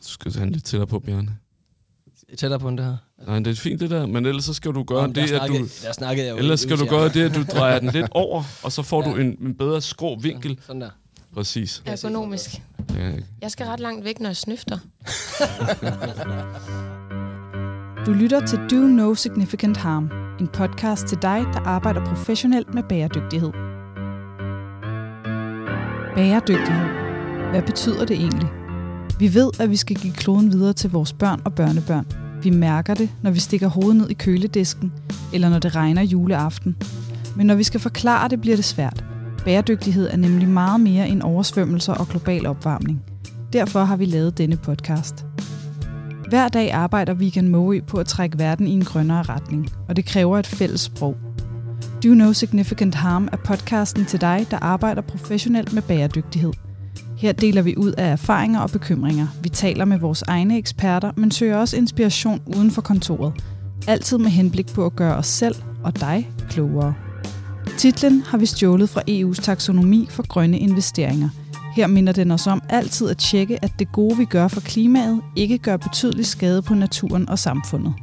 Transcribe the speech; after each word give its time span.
skal, 0.00 0.24
du 0.26 0.32
skal 0.32 0.40
have 0.42 0.50
lidt 0.52 0.64
tættere 0.64 0.86
på, 0.86 0.98
Bjarne. 0.98 1.28
Tættere 2.38 2.60
på 2.60 2.68
den 2.70 2.78
det 2.78 2.84
her. 2.86 2.96
Nej, 3.26 3.38
det 3.38 3.46
er 3.46 3.54
fint 3.54 3.80
det 3.80 3.90
der, 3.90 4.06
men 4.06 4.26
ellers 4.26 4.44
så 4.44 4.54
skal 4.54 4.72
du 4.72 4.82
gøre 4.82 5.00
der 5.06 5.12
det, 5.12 5.20
at 5.20 5.28
du... 5.28 5.36
snakkede- 5.46 5.68
Der 5.86 5.92
snakkede 5.92 6.26
jeg 6.26 6.32
jo 6.32 6.38
Ellers 6.38 6.60
skal 6.60 6.78
du 6.78 6.84
gøre 6.86 7.08
det, 7.08 7.22
at 7.22 7.34
du 7.34 7.42
drejer 7.42 7.78
den 7.78 7.90
lidt 7.90 8.06
over, 8.24 8.42
og 8.62 8.72
så 8.72 8.82
får 8.82 9.04
Ja. 9.08 9.10
du 9.14 9.16
en, 9.20 9.36
en 9.40 9.54
bedre 9.54 9.80
skrå 9.80 10.18
vinkel. 10.18 10.58
Sådan 10.66 10.80
der. 10.82 10.90
Præcis. 11.34 11.82
Ergonomisk. 11.86 12.62
Ja, 12.96 13.12
Jeg 13.42 13.50
skal 13.50 13.66
ret 13.66 13.80
langt 13.80 14.04
væk, 14.04 14.20
når 14.20 14.28
jeg 14.28 14.36
snøfter. 14.36 14.78
Du 18.06 18.12
lytter 18.12 18.46
til 18.46 18.58
Do 18.70 18.76
No 18.76 19.14
Significant 19.14 19.76
Harm, 19.76 20.10
en 20.40 20.48
podcast 20.48 21.06
til 21.06 21.18
dig, 21.22 21.44
der 21.52 21.60
arbejder 21.60 22.04
professionelt 22.04 22.74
med 22.74 22.82
bæredygtighed. 22.88 23.50
Bæredygtighed. 26.14 26.86
Hvad 27.50 27.62
betyder 27.62 28.04
det 28.04 28.16
egentlig? 28.16 28.48
Vi 29.22 29.34
ved, 29.34 29.50
at 29.60 29.70
vi 29.70 29.76
skal 29.76 29.96
give 29.96 30.12
kloden 30.12 30.52
videre 30.52 30.72
til 30.72 30.90
vores 30.90 31.12
børn 31.12 31.42
og 31.44 31.54
børnebørn. 31.54 32.06
Vi 32.42 32.50
mærker 32.50 32.94
det, 32.94 33.10
når 33.22 33.30
vi 33.30 33.40
stikker 33.40 33.68
hovedet 33.68 33.96
ned 33.96 34.10
i 34.10 34.14
køledisken, 34.14 34.92
eller 35.32 35.48
når 35.48 35.58
det 35.58 35.76
regner 35.76 36.02
juleaften. 36.02 36.76
Men 37.36 37.46
når 37.46 37.54
vi 37.54 37.62
skal 37.62 37.80
forklare 37.80 38.28
det, 38.28 38.40
bliver 38.40 38.56
det 38.56 38.64
svært. 38.64 39.04
Bæredygtighed 39.44 40.08
er 40.10 40.16
nemlig 40.16 40.48
meget 40.48 40.80
mere 40.80 41.08
end 41.08 41.22
oversvømmelser 41.22 41.94
og 41.94 42.08
global 42.08 42.46
opvarmning. 42.46 43.02
Derfor 43.52 43.84
har 43.84 43.96
vi 43.96 44.04
lavet 44.04 44.38
denne 44.38 44.56
podcast. 44.56 45.26
Hver 46.28 46.48
dag 46.48 46.72
arbejder 46.72 47.14
Vegan 47.14 47.48
Moe 47.48 47.80
på 47.80 47.96
at 47.96 48.06
trække 48.06 48.38
verden 48.38 48.66
i 48.66 48.72
en 48.72 48.84
grønnere 48.84 49.22
retning, 49.22 49.68
og 49.88 49.96
det 49.96 50.04
kræver 50.04 50.38
et 50.38 50.46
fælles 50.46 50.80
sprog. 50.80 51.16
Do 52.04 52.08
No 52.08 52.32
Significant 52.32 52.94
Harm 52.94 53.28
er 53.32 53.36
podcasten 53.36 54.04
til 54.04 54.20
dig, 54.20 54.46
der 54.50 54.58
arbejder 54.58 55.02
professionelt 55.02 55.72
med 55.72 55.82
bæredygtighed. 55.82 56.52
Her 57.22 57.32
deler 57.32 57.62
vi 57.62 57.76
ud 57.76 57.92
af 57.92 58.12
erfaringer 58.12 58.60
og 58.60 58.70
bekymringer. 58.70 59.26
Vi 59.42 59.48
taler 59.48 59.84
med 59.84 59.98
vores 59.98 60.22
egne 60.22 60.58
eksperter, 60.58 61.12
men 61.16 61.30
søger 61.30 61.56
også 61.56 61.76
inspiration 61.76 62.40
uden 62.56 62.70
for 62.70 62.82
kontoret. 62.82 63.32
Altid 63.88 64.18
med 64.18 64.30
henblik 64.30 64.66
på 64.74 64.86
at 64.86 64.96
gøre 64.96 65.16
os 65.16 65.26
selv 65.26 65.54
og 65.84 66.00
dig 66.00 66.30
klogere. 66.50 66.94
Titlen 67.78 68.22
har 68.22 68.38
vi 68.38 68.46
stjålet 68.46 68.88
fra 68.88 69.02
EU's 69.10 69.42
taksonomi 69.42 70.06
for 70.10 70.28
grønne 70.28 70.58
investeringer– 70.58 71.28
her 71.76 71.86
minder 71.86 72.12
den 72.12 72.30
os 72.30 72.46
om 72.46 72.62
altid 72.68 73.10
at 73.10 73.18
tjekke, 73.18 73.64
at 73.64 73.72
det 73.78 73.92
gode, 73.92 74.16
vi 74.16 74.24
gør 74.24 74.48
for 74.48 74.60
klimaet, 74.60 75.22
ikke 75.36 75.58
gør 75.58 75.76
betydelig 75.76 76.26
skade 76.26 76.62
på 76.62 76.74
naturen 76.74 77.28
og 77.28 77.38
samfundet. 77.38 77.94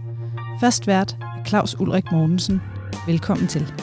Fast 0.59 0.87
vært 0.87 1.17
er 1.21 1.43
Claus 1.47 1.79
Ulrik 1.79 2.11
Mortensen. 2.11 2.61
Velkommen 3.07 3.47
til. 3.47 3.73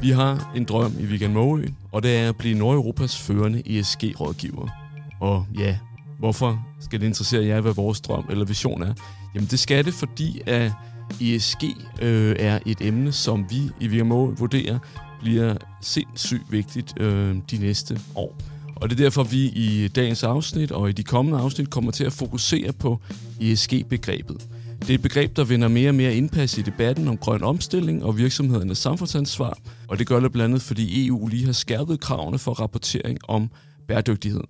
Vi 0.00 0.10
har 0.10 0.52
en 0.56 0.64
drøm 0.64 0.92
i 1.00 1.10
Vegan 1.10 1.32
Måø, 1.32 1.62
og 1.92 2.02
det 2.02 2.16
er 2.16 2.28
at 2.28 2.36
blive 2.36 2.58
Nordeuropas 2.58 3.18
førende 3.18 3.62
ESG-rådgiver. 3.78 4.83
Og 5.20 5.46
ja, 5.58 5.78
hvorfor 6.18 6.66
skal 6.80 7.00
det 7.00 7.06
interessere 7.06 7.46
jer, 7.46 7.60
hvad 7.60 7.74
vores 7.74 8.00
drøm 8.00 8.24
eller 8.30 8.44
vision 8.44 8.82
er? 8.82 8.94
Jamen 9.34 9.48
det 9.50 9.58
skal 9.58 9.84
det, 9.84 9.94
fordi 9.94 10.40
at 10.46 10.72
ESG 11.20 11.62
øh, 12.02 12.36
er 12.38 12.58
et 12.66 12.80
emne, 12.80 13.12
som 13.12 13.46
vi 13.50 13.70
i 13.80 13.86
VMO 13.88 14.24
vurderer 14.24 14.78
bliver 15.20 15.56
sindssygt 15.80 16.52
vigtigt 16.52 17.00
øh, 17.00 17.36
de 17.50 17.58
næste 17.58 18.00
år. 18.14 18.36
Og 18.76 18.90
det 18.90 19.00
er 19.00 19.04
derfor, 19.04 19.22
vi 19.22 19.44
i 19.44 19.88
dagens 19.88 20.22
afsnit 20.22 20.72
og 20.72 20.88
i 20.88 20.92
de 20.92 21.02
kommende 21.02 21.38
afsnit 21.38 21.70
kommer 21.70 21.90
til 21.90 22.04
at 22.04 22.12
fokusere 22.12 22.72
på 22.72 23.00
ESG-begrebet. 23.40 24.46
Det 24.80 24.90
er 24.90 24.94
et 24.94 25.02
begreb, 25.02 25.36
der 25.36 25.44
vinder 25.44 25.68
mere 25.68 25.88
og 25.88 25.94
mere 25.94 26.14
indpas 26.14 26.58
i 26.58 26.62
debatten 26.62 27.08
om 27.08 27.16
grøn 27.16 27.42
omstilling 27.42 28.04
og 28.04 28.18
virksomhedernes 28.18 28.78
samfundsansvar, 28.78 29.58
og 29.88 29.98
det 29.98 30.06
gør 30.06 30.20
det 30.20 30.32
blandt 30.32 30.50
andet, 30.50 30.62
fordi 30.62 31.06
EU 31.06 31.26
lige 31.26 31.44
har 31.46 31.52
skærpet 31.52 32.00
kravene 32.00 32.38
for 32.38 32.52
rapportering 32.52 33.18
om 33.28 33.50
bæredygtighed. 33.88 34.40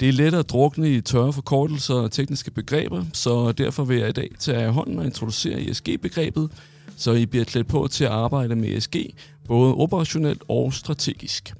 Det 0.00 0.08
er 0.08 0.12
let 0.12 0.34
at 0.34 0.50
drukne 0.50 0.90
i 0.90 1.00
tørre 1.00 1.32
forkortelser 1.32 1.94
og 1.94 2.12
tekniske 2.12 2.50
begreber, 2.50 3.04
så 3.12 3.52
derfor 3.52 3.84
vil 3.84 3.98
jeg 3.98 4.08
i 4.08 4.12
dag 4.12 4.30
tage 4.38 4.58
af 4.58 4.72
hånden 4.72 4.98
og 4.98 5.04
introducere 5.04 5.60
ESG-begrebet, 5.60 6.50
så 6.96 7.12
I 7.12 7.26
bliver 7.26 7.44
klædt 7.44 7.66
på 7.66 7.88
til 7.90 8.04
at 8.04 8.10
arbejde 8.10 8.56
med 8.56 8.68
ESG, 8.68 8.96
både 9.48 9.74
operationelt 9.74 10.42
og 10.48 10.72
strategisk. 10.72 11.54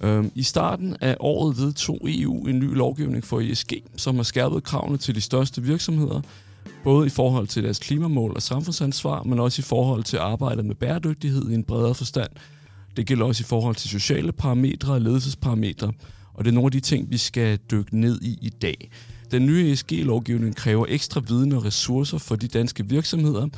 Øhm, 0.00 0.32
I 0.34 0.42
starten 0.42 0.96
af 1.00 1.16
året 1.20 1.58
vedtog 1.58 2.00
EU 2.04 2.46
en 2.46 2.58
ny 2.58 2.76
lovgivning 2.76 3.24
for 3.24 3.40
ESG, 3.40 3.72
som 3.96 4.16
har 4.16 4.22
skærpet 4.22 4.64
kravene 4.64 4.98
til 4.98 5.14
de 5.14 5.20
største 5.20 5.62
virksomheder, 5.62 6.20
både 6.84 7.06
i 7.06 7.10
forhold 7.10 7.46
til 7.46 7.64
deres 7.64 7.78
klimamål 7.78 8.32
og 8.34 8.42
samfundsansvar, 8.42 9.22
men 9.22 9.40
også 9.40 9.60
i 9.60 9.62
forhold 9.62 10.04
til 10.04 10.16
arbejdet 10.16 10.64
med 10.64 10.74
bæredygtighed 10.74 11.50
i 11.50 11.54
en 11.54 11.64
bredere 11.64 11.94
forstand. 11.94 12.30
Det 12.96 13.06
gælder 13.06 13.24
også 13.24 13.42
i 13.42 13.48
forhold 13.48 13.76
til 13.76 13.90
sociale 13.90 14.32
parametre 14.32 14.92
og 14.92 15.00
ledelsesparametre, 15.00 15.92
og 16.34 16.44
det 16.44 16.50
er 16.50 16.54
nogle 16.54 16.66
af 16.66 16.72
de 16.72 16.80
ting, 16.80 17.10
vi 17.10 17.18
skal 17.18 17.58
dykke 17.70 18.00
ned 18.00 18.22
i 18.22 18.38
i 18.42 18.48
dag. 18.48 18.90
Den 19.30 19.46
nye 19.46 19.72
ESG-lovgivning 19.72 20.56
kræver 20.56 20.86
ekstra 20.88 21.20
viden 21.28 21.52
og 21.52 21.64
ressourcer 21.64 22.18
for 22.18 22.36
de 22.36 22.48
danske 22.48 22.88
virksomheder 22.88 23.48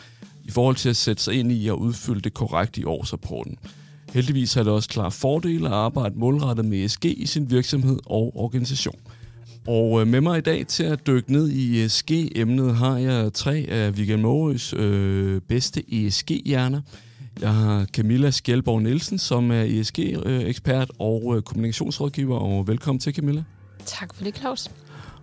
i 0.45 0.51
forhold 0.51 0.77
til 0.77 0.89
at 0.89 0.97
sætte 0.97 1.23
sig 1.23 1.35
ind 1.35 1.53
i 1.53 1.69
og 1.69 1.81
udfylde 1.81 2.21
det 2.21 2.35
korrekt 2.35 2.79
i 2.79 2.85
årsrapporten. 2.85 3.59
Heldigvis 4.13 4.55
har 4.55 4.63
det 4.63 4.73
også 4.73 4.89
klare 4.89 5.11
fordele 5.11 5.67
at 5.67 5.75
arbejde 5.75 6.19
målrettet 6.19 6.65
med 6.65 6.85
ESG 6.85 7.05
i 7.05 7.27
sin 7.27 7.51
virksomhed 7.51 7.99
og 8.07 8.33
organisation. 8.37 8.99
Og 9.67 10.01
øh, 10.01 10.07
med 10.07 10.21
mig 10.21 10.39
i 10.39 10.41
dag 10.41 10.67
til 10.67 10.85
at 10.85 11.07
dykke 11.07 11.33
ned 11.33 11.51
i 11.51 11.85
ESG-emnet 11.85 12.77
har 12.77 12.99
jeg 12.99 13.33
tre 13.33 13.67
af 13.69 13.91
Weekend 13.91 14.23
Mårøs 14.23 14.75
øh, 14.77 15.41
bedste 15.41 15.95
ESG-hjerner. 15.95 16.81
Jeg 17.41 17.55
har 17.55 17.85
Camilla 17.85 18.31
Skjelborg 18.31 18.83
Nielsen, 18.83 19.19
som 19.19 19.51
er 19.51 19.63
ESG-ekspert 19.63 20.91
og 20.99 21.37
øh, 21.37 21.43
kommunikationsrådgiver, 21.43 22.39
og 22.39 22.69
velkommen 22.69 23.01
til 23.01 23.15
Camilla. 23.15 23.45
Tak 23.85 24.15
for 24.15 24.25
det, 24.25 24.37
Claus. 24.37 24.71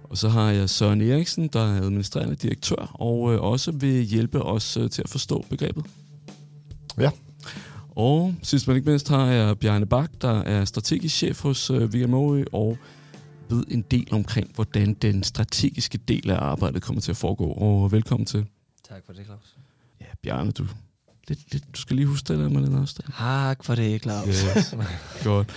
Og 0.03 0.17
så 0.17 0.29
har 0.29 0.51
jeg 0.51 0.69
Søren 0.69 1.01
Eriksen, 1.01 1.47
der 1.47 1.59
er 1.59 1.81
administrerende 1.81 2.35
direktør, 2.35 2.91
og 2.93 3.33
øh, 3.33 3.41
også 3.41 3.71
vil 3.71 4.03
hjælpe 4.03 4.41
os 4.41 4.77
øh, 4.77 4.89
til 4.89 5.01
at 5.01 5.09
forstå 5.09 5.45
begrebet. 5.49 5.85
Ja. 6.99 7.09
Og 7.89 8.35
sidst 8.43 8.67
men 8.67 8.75
ikke 8.75 8.89
mindst 8.89 9.09
har 9.09 9.25
jeg 9.25 9.59
Bjarne 9.59 9.85
Bak, 9.85 10.11
der 10.21 10.41
er 10.41 10.65
strategisk 10.65 11.15
chef 11.15 11.41
hos 11.41 11.71
VMO, 11.71 12.43
og 12.51 12.77
ved 13.49 13.63
en 13.67 13.81
del 13.81 14.07
omkring, 14.11 14.51
hvordan 14.55 14.93
den 14.93 15.23
strategiske 15.23 15.97
del 15.97 16.29
af 16.29 16.37
arbejdet 16.37 16.81
kommer 16.81 17.01
til 17.01 17.11
at 17.11 17.17
foregå. 17.17 17.45
Og 17.45 17.91
velkommen 17.91 18.25
til. 18.25 18.45
Tak 18.89 19.05
for 19.05 19.13
det, 19.13 19.25
Claus. 19.25 19.55
Ja, 20.01 20.05
Bjarne, 20.23 20.51
du, 20.51 20.67
lidt, 21.27 21.39
lidt, 21.51 21.63
du 21.75 21.81
skal 21.81 21.95
lige 21.95 22.05
huske 22.05 22.33
det 22.33 22.39
der 22.39 22.49
med 22.49 22.61
den 22.61 22.75
afstand. 22.77 23.07
Tak 23.17 23.63
for 23.63 23.75
det, 23.75 24.01
Claus. 24.01 24.27
Yes. 24.27 24.75
Godt. 25.23 25.49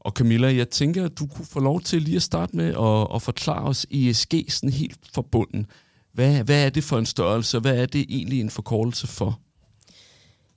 Og 0.00 0.12
Camilla, 0.12 0.54
jeg 0.54 0.68
tænker, 0.68 1.04
at 1.04 1.18
du 1.18 1.26
kunne 1.26 1.46
få 1.46 1.60
lov 1.60 1.80
til 1.80 2.02
lige 2.02 2.16
at 2.16 2.22
starte 2.22 2.56
med 2.56 2.66
at, 2.66 3.14
at 3.14 3.22
forklare 3.22 3.64
os 3.64 3.86
ESG 3.90 4.34
sådan 4.48 4.70
helt 4.70 4.98
forbunden. 5.14 5.66
Hvad, 6.12 6.44
hvad 6.44 6.66
er 6.66 6.70
det 6.70 6.84
for 6.84 6.98
en 6.98 7.06
størrelse, 7.06 7.56
og 7.56 7.60
hvad 7.60 7.76
er 7.76 7.86
det 7.86 8.06
egentlig 8.08 8.40
en 8.40 8.50
forkortelse 8.50 9.06
for? 9.06 9.40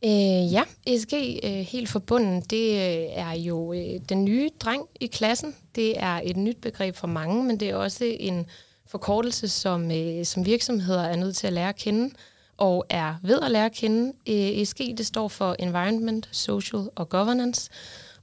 Øh, 0.05 0.53
ja, 0.53 0.63
ESG 0.87 1.13
øh, 1.43 1.51
helt 1.51 1.89
forbundet, 1.89 2.51
det 2.51 2.71
øh, 2.71 3.07
er 3.11 3.33
jo 3.33 3.73
øh, 3.73 3.99
den 4.09 4.25
nye 4.25 4.49
dreng 4.59 4.83
i 4.99 5.07
klassen. 5.07 5.55
Det 5.75 6.03
er 6.03 6.21
et 6.23 6.37
nyt 6.37 6.57
begreb 6.61 6.95
for 6.95 7.07
mange, 7.07 7.43
men 7.43 7.59
det 7.59 7.69
er 7.69 7.75
også 7.75 8.15
en 8.19 8.45
forkortelse, 8.87 9.49
som, 9.49 9.91
øh, 9.91 10.25
som 10.25 10.45
virksomheder 10.45 11.03
er 11.03 11.15
nødt 11.15 11.35
til 11.35 11.47
at 11.47 11.53
lære 11.53 11.69
at 11.69 11.75
kende, 11.75 12.13
og 12.57 12.85
er 12.89 13.15
ved 13.23 13.39
at 13.41 13.51
lære 13.51 13.65
at 13.65 13.73
kende. 13.73 14.13
Øh, 14.29 14.35
ESG, 14.35 14.79
det 14.97 15.05
står 15.05 15.27
for 15.27 15.55
Environment, 15.59 16.29
Social 16.31 16.89
og 16.95 17.09
Governance, 17.09 17.69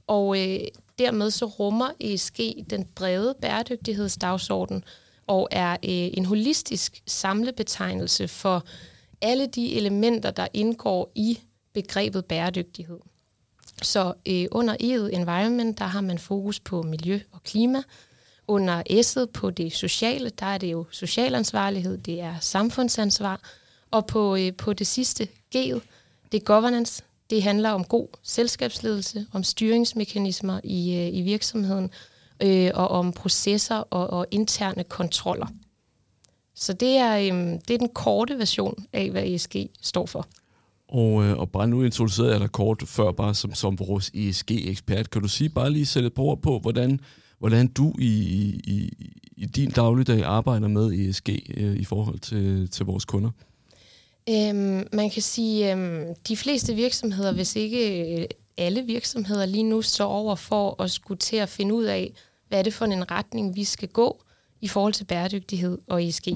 og 0.07 0.39
øh, 0.39 0.59
dermed 0.99 1.31
så 1.31 1.45
rummer 1.45 1.89
ESG 1.99 2.39
den 2.69 2.85
brede 2.95 3.35
bæredygtighedsdagsorden, 3.41 4.83
og 5.27 5.47
er 5.51 5.71
øh, 5.71 5.77
en 6.17 6.25
holistisk 6.25 7.01
samlebetegnelse 7.07 8.27
for 8.27 8.63
alle 9.21 9.47
de 9.47 9.75
elementer, 9.75 10.31
der 10.31 10.47
indgår 10.53 11.11
i 11.15 11.39
begrebet 11.73 12.25
bæredygtighed. 12.25 12.99
Så 13.81 14.13
øh, 14.27 14.45
under 14.51 14.73
E'et 14.73 15.15
Environment, 15.15 15.79
der 15.79 15.85
har 15.85 16.01
man 16.01 16.19
fokus 16.19 16.59
på 16.59 16.81
miljø 16.81 17.19
og 17.31 17.43
klima. 17.43 17.83
Under 18.47 18.83
S'et 18.89 19.25
på 19.33 19.49
det 19.49 19.73
sociale, 19.73 20.29
der 20.29 20.45
er 20.45 20.57
det 20.57 20.71
jo 20.71 20.85
social 20.91 21.35
ansvarlighed, 21.35 21.97
det 21.97 22.21
er 22.21 22.35
samfundsansvar. 22.39 23.41
Og 23.91 24.05
på, 24.05 24.35
øh, 24.35 24.53
på 24.53 24.73
det 24.73 24.87
sidste, 24.87 25.27
G'et, 25.55 25.79
det 26.31 26.37
er 26.37 26.45
governance. 26.45 27.03
Det 27.29 27.43
handler 27.43 27.69
om 27.69 27.83
god 27.83 28.07
selskabsledelse, 28.23 29.25
om 29.33 29.43
styringsmekanismer 29.43 30.59
i, 30.63 30.95
øh, 30.95 31.15
i 31.17 31.21
virksomheden, 31.21 31.89
øh, 32.43 32.71
og 32.73 32.87
om 32.87 33.13
processer 33.13 33.75
og, 33.75 34.09
og 34.09 34.27
interne 34.31 34.83
kontroller. 34.83 35.47
Så 36.55 36.73
det 36.73 36.97
er, 36.97 37.17
øh, 37.17 37.59
det 37.67 37.71
er 37.71 37.77
den 37.77 37.89
korte 37.89 38.37
version 38.37 38.85
af, 38.93 39.11
hvad 39.11 39.23
ESG 39.25 39.55
står 39.81 40.05
for. 40.05 40.27
Og, 40.87 41.23
øh, 41.23 41.37
og 41.37 41.51
bare 41.51 41.67
nu 41.67 41.83
introducerede 41.83 42.31
jeg 42.31 42.39
dig 42.39 42.51
kort 42.51 42.83
før, 42.85 43.11
bare 43.11 43.35
som, 43.35 43.53
som 43.53 43.79
vores 43.79 44.11
ESG-ekspert. 44.13 45.09
Kan 45.09 45.21
du 45.21 45.27
sige 45.27 45.49
bare 45.49 45.69
lige 45.69 45.85
sætte 45.85 46.07
et 46.07 46.13
par 46.13 46.23
ord 46.23 46.41
på, 46.41 46.59
hvordan, 46.59 46.99
hvordan 47.39 47.67
du 47.67 47.93
i, 47.99 48.11
i, 48.63 48.91
i 49.37 49.45
din 49.45 49.69
dagligdag 49.69 50.23
arbejder 50.23 50.67
med 50.67 50.91
ESG 50.91 51.29
øh, 51.57 51.75
i 51.75 51.83
forhold 51.83 52.19
til, 52.19 52.69
til 52.69 52.85
vores 52.85 53.05
kunder? 53.05 53.29
Øhm, 54.29 54.87
man 54.93 55.09
kan 55.09 55.21
sige, 55.21 55.71
øhm, 55.71 56.15
de 56.27 56.37
fleste 56.37 56.73
virksomheder, 56.73 57.31
hvis 57.31 57.55
ikke 57.55 58.13
øh, 58.21 58.25
alle 58.57 58.81
virksomheder 58.81 59.45
lige 59.45 59.63
nu 59.63 59.81
står 59.81 60.07
over 60.07 60.35
for 60.35 60.81
at 60.83 60.91
skulle 60.91 61.17
til 61.17 61.35
at 61.35 61.49
finde 61.49 61.73
ud 61.73 61.83
af, 61.83 62.13
hvad 62.47 62.59
er 62.59 62.63
det 62.63 62.73
for 62.73 62.85
en 62.85 63.11
retning, 63.11 63.55
vi 63.55 63.63
skal 63.63 63.87
gå 63.87 64.21
i 64.61 64.67
forhold 64.67 64.93
til 64.93 65.05
bæredygtighed 65.05 65.77
og 65.87 66.03
ESG. 66.03 66.27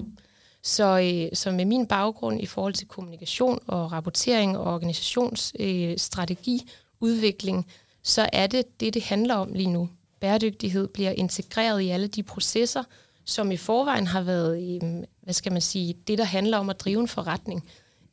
Så, 0.63 0.99
øh, 0.99 1.37
så 1.37 1.51
med 1.51 1.65
min 1.65 1.87
baggrund 1.87 2.41
i 2.41 2.45
forhold 2.45 2.73
til 2.73 2.87
kommunikation 2.87 3.59
og 3.67 3.91
rapportering 3.91 4.57
og 4.57 4.73
organisationsstrategi, 4.73 6.61
øh, 6.63 6.69
udvikling, 6.99 7.67
så 8.03 8.29
er 8.33 8.47
det 8.47 8.79
det, 8.79 8.93
det 8.93 9.03
handler 9.03 9.35
om 9.35 9.53
lige 9.53 9.69
nu. 9.69 9.89
Bæredygtighed 10.19 10.87
bliver 10.87 11.11
integreret 11.11 11.81
i 11.81 11.89
alle 11.89 12.07
de 12.07 12.23
processer, 12.23 12.83
som 13.25 13.51
i 13.51 13.57
forvejen 13.57 14.07
har 14.07 14.21
været, 14.21 14.81
øh, 14.83 15.03
hvad 15.21 15.33
skal 15.33 15.51
man 15.51 15.61
sige, 15.61 15.95
det, 16.07 16.17
der 16.17 16.23
handler 16.23 16.57
om 16.57 16.69
at 16.69 16.79
drive 16.79 16.99
en 16.99 17.07
forretning 17.07 17.63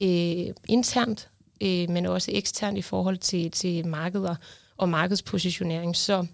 øh, 0.02 0.55
internt, 0.69 1.29
øh, 1.62 1.91
men 1.91 2.06
også 2.06 2.31
eksternt 2.35 2.79
i 2.79 2.82
forhold 2.82 3.19
til, 3.19 3.50
til 3.50 3.87
markeder 3.87 4.35
og 4.76 4.88
markedspositionering. 4.88 5.97
Så 5.97 6.26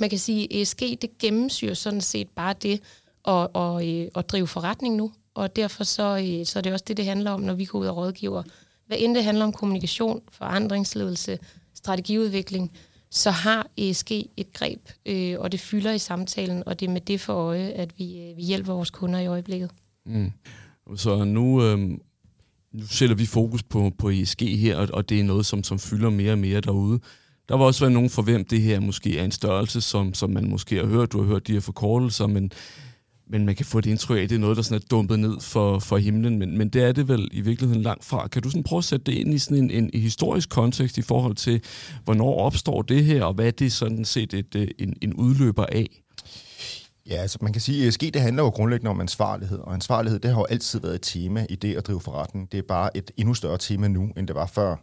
man 0.00 0.10
kan 0.10 0.18
sige, 0.18 0.44
at 0.44 0.62
ESG 0.62 0.80
det 0.80 1.18
gennemsyrer 1.18 1.74
sådan 1.74 2.00
set 2.00 2.28
bare 2.28 2.54
det 2.62 2.80
at, 3.28 3.48
og, 3.54 3.88
øh, 3.88 4.08
at 4.14 4.28
drive 4.28 4.46
forretning 4.46 4.96
nu, 4.96 5.12
og 5.34 5.56
derfor 5.56 5.84
så, 5.84 6.18
øh, 6.18 6.46
så 6.46 6.58
er 6.58 6.60
det 6.60 6.72
også 6.72 6.84
det, 6.88 6.96
det 6.96 7.04
handler 7.04 7.30
om, 7.30 7.40
når 7.40 7.54
vi 7.54 7.64
går 7.64 7.78
ud 7.78 7.86
og 7.86 7.96
rådgiver. 7.96 8.42
Hvad 8.86 8.96
end 9.00 9.14
det 9.14 9.24
handler 9.24 9.44
om 9.44 9.52
kommunikation, 9.52 10.22
forandringsledelse, 10.32 11.38
strategiudvikling, 11.74 12.72
så 13.10 13.30
har 13.30 13.66
ESG 13.76 14.12
et 14.36 14.52
greb, 14.52 14.88
øh, 15.06 15.40
og 15.40 15.52
det 15.52 15.60
fylder 15.60 15.92
i 15.92 15.98
samtalen, 15.98 16.62
og 16.66 16.80
det 16.80 16.88
er 16.88 16.90
med 16.90 17.00
det 17.00 17.20
for 17.20 17.32
øje, 17.32 17.68
at 17.68 17.98
vi, 17.98 18.20
øh, 18.20 18.36
vi 18.36 18.42
hjælper 18.42 18.72
vores 18.72 18.90
kunder 18.90 19.18
i 19.18 19.26
øjeblikket. 19.26 19.70
Mm. 20.06 20.32
Så 20.96 21.24
nu, 21.24 21.62
øh, 21.62 21.98
nu 22.74 22.86
sætter 22.86 23.16
vi 23.16 23.26
fokus 23.26 23.62
på, 23.62 23.92
på 23.98 24.10
ESG 24.10 24.40
her, 24.40 24.76
og, 24.76 24.88
og 24.92 25.08
det 25.08 25.20
er 25.20 25.24
noget, 25.24 25.46
som, 25.46 25.64
som 25.64 25.78
fylder 25.78 26.10
mere 26.10 26.32
og 26.32 26.38
mere 26.38 26.60
derude. 26.60 27.00
Der 27.48 27.56
var 27.56 27.64
også 27.64 27.80
været 27.80 27.92
nogen 27.92 28.10
for 28.10 28.22
hvem 28.22 28.44
det 28.44 28.62
her 28.62 28.80
måske 28.80 29.18
er 29.18 29.24
en 29.24 29.30
størrelse, 29.30 29.80
som, 29.80 30.14
som 30.14 30.30
man 30.30 30.50
måske 30.50 30.76
har 30.76 30.86
hørt. 30.86 31.12
Du 31.12 31.22
har 31.22 31.26
hørt 31.26 31.46
de 31.46 31.52
her 31.52 31.60
forkortelser, 31.60 32.26
men 32.26 32.52
men 33.30 33.46
man 33.46 33.54
kan 33.54 33.66
få 33.66 33.78
et 33.78 33.86
indtryk 33.86 34.18
af, 34.18 34.22
at 34.22 34.30
det 34.30 34.36
er 34.36 34.40
noget, 34.40 34.56
der 34.56 34.62
sådan 34.62 34.82
er 34.82 34.86
dumpet 34.90 35.18
ned 35.18 35.40
for, 35.40 35.78
for 35.78 35.96
himlen, 35.96 36.38
men, 36.38 36.58
men 36.58 36.68
det 36.68 36.82
er 36.82 36.92
det 36.92 37.08
vel 37.08 37.28
i 37.32 37.40
virkeligheden 37.40 37.82
langt 37.82 38.04
fra. 38.04 38.28
Kan 38.28 38.42
du 38.42 38.50
sådan 38.50 38.62
prøve 38.62 38.78
at 38.78 38.84
sætte 38.84 39.12
det 39.12 39.18
ind 39.18 39.34
i 39.34 39.38
sådan 39.38 39.70
en, 39.70 39.70
en 39.70 40.00
historisk 40.00 40.48
kontekst 40.48 40.98
i 40.98 41.02
forhold 41.02 41.34
til, 41.34 41.60
hvornår 42.04 42.38
opstår 42.38 42.82
det 42.82 43.04
her, 43.04 43.24
og 43.24 43.34
hvad 43.34 43.46
er 43.46 43.50
det 43.50 43.72
sådan 43.72 44.04
set 44.04 44.34
et, 44.34 44.72
en, 44.78 44.94
en 45.02 45.14
udløber 45.14 45.66
af? 45.66 46.02
Ja, 47.10 47.14
altså 47.14 47.38
man 47.40 47.52
kan 47.52 47.62
sige, 47.62 47.82
at 47.82 47.88
ESG 47.88 48.00
det 48.00 48.20
handler 48.20 48.42
jo 48.42 48.48
grundlæggende 48.48 48.90
om 48.90 49.00
ansvarlighed, 49.00 49.58
og 49.58 49.74
ansvarlighed 49.74 50.20
det 50.20 50.30
har 50.30 50.40
jo 50.40 50.44
altid 50.44 50.80
været 50.80 50.94
et 50.94 51.02
tema 51.02 51.46
i 51.50 51.56
det 51.56 51.76
at 51.76 51.86
drive 51.86 52.00
forretning. 52.00 52.52
Det 52.52 52.58
er 52.58 52.62
bare 52.68 52.96
et 52.96 53.10
endnu 53.16 53.34
større 53.34 53.58
tema 53.58 53.88
nu, 53.88 54.10
end 54.16 54.28
det 54.28 54.36
var 54.36 54.46
før. 54.46 54.76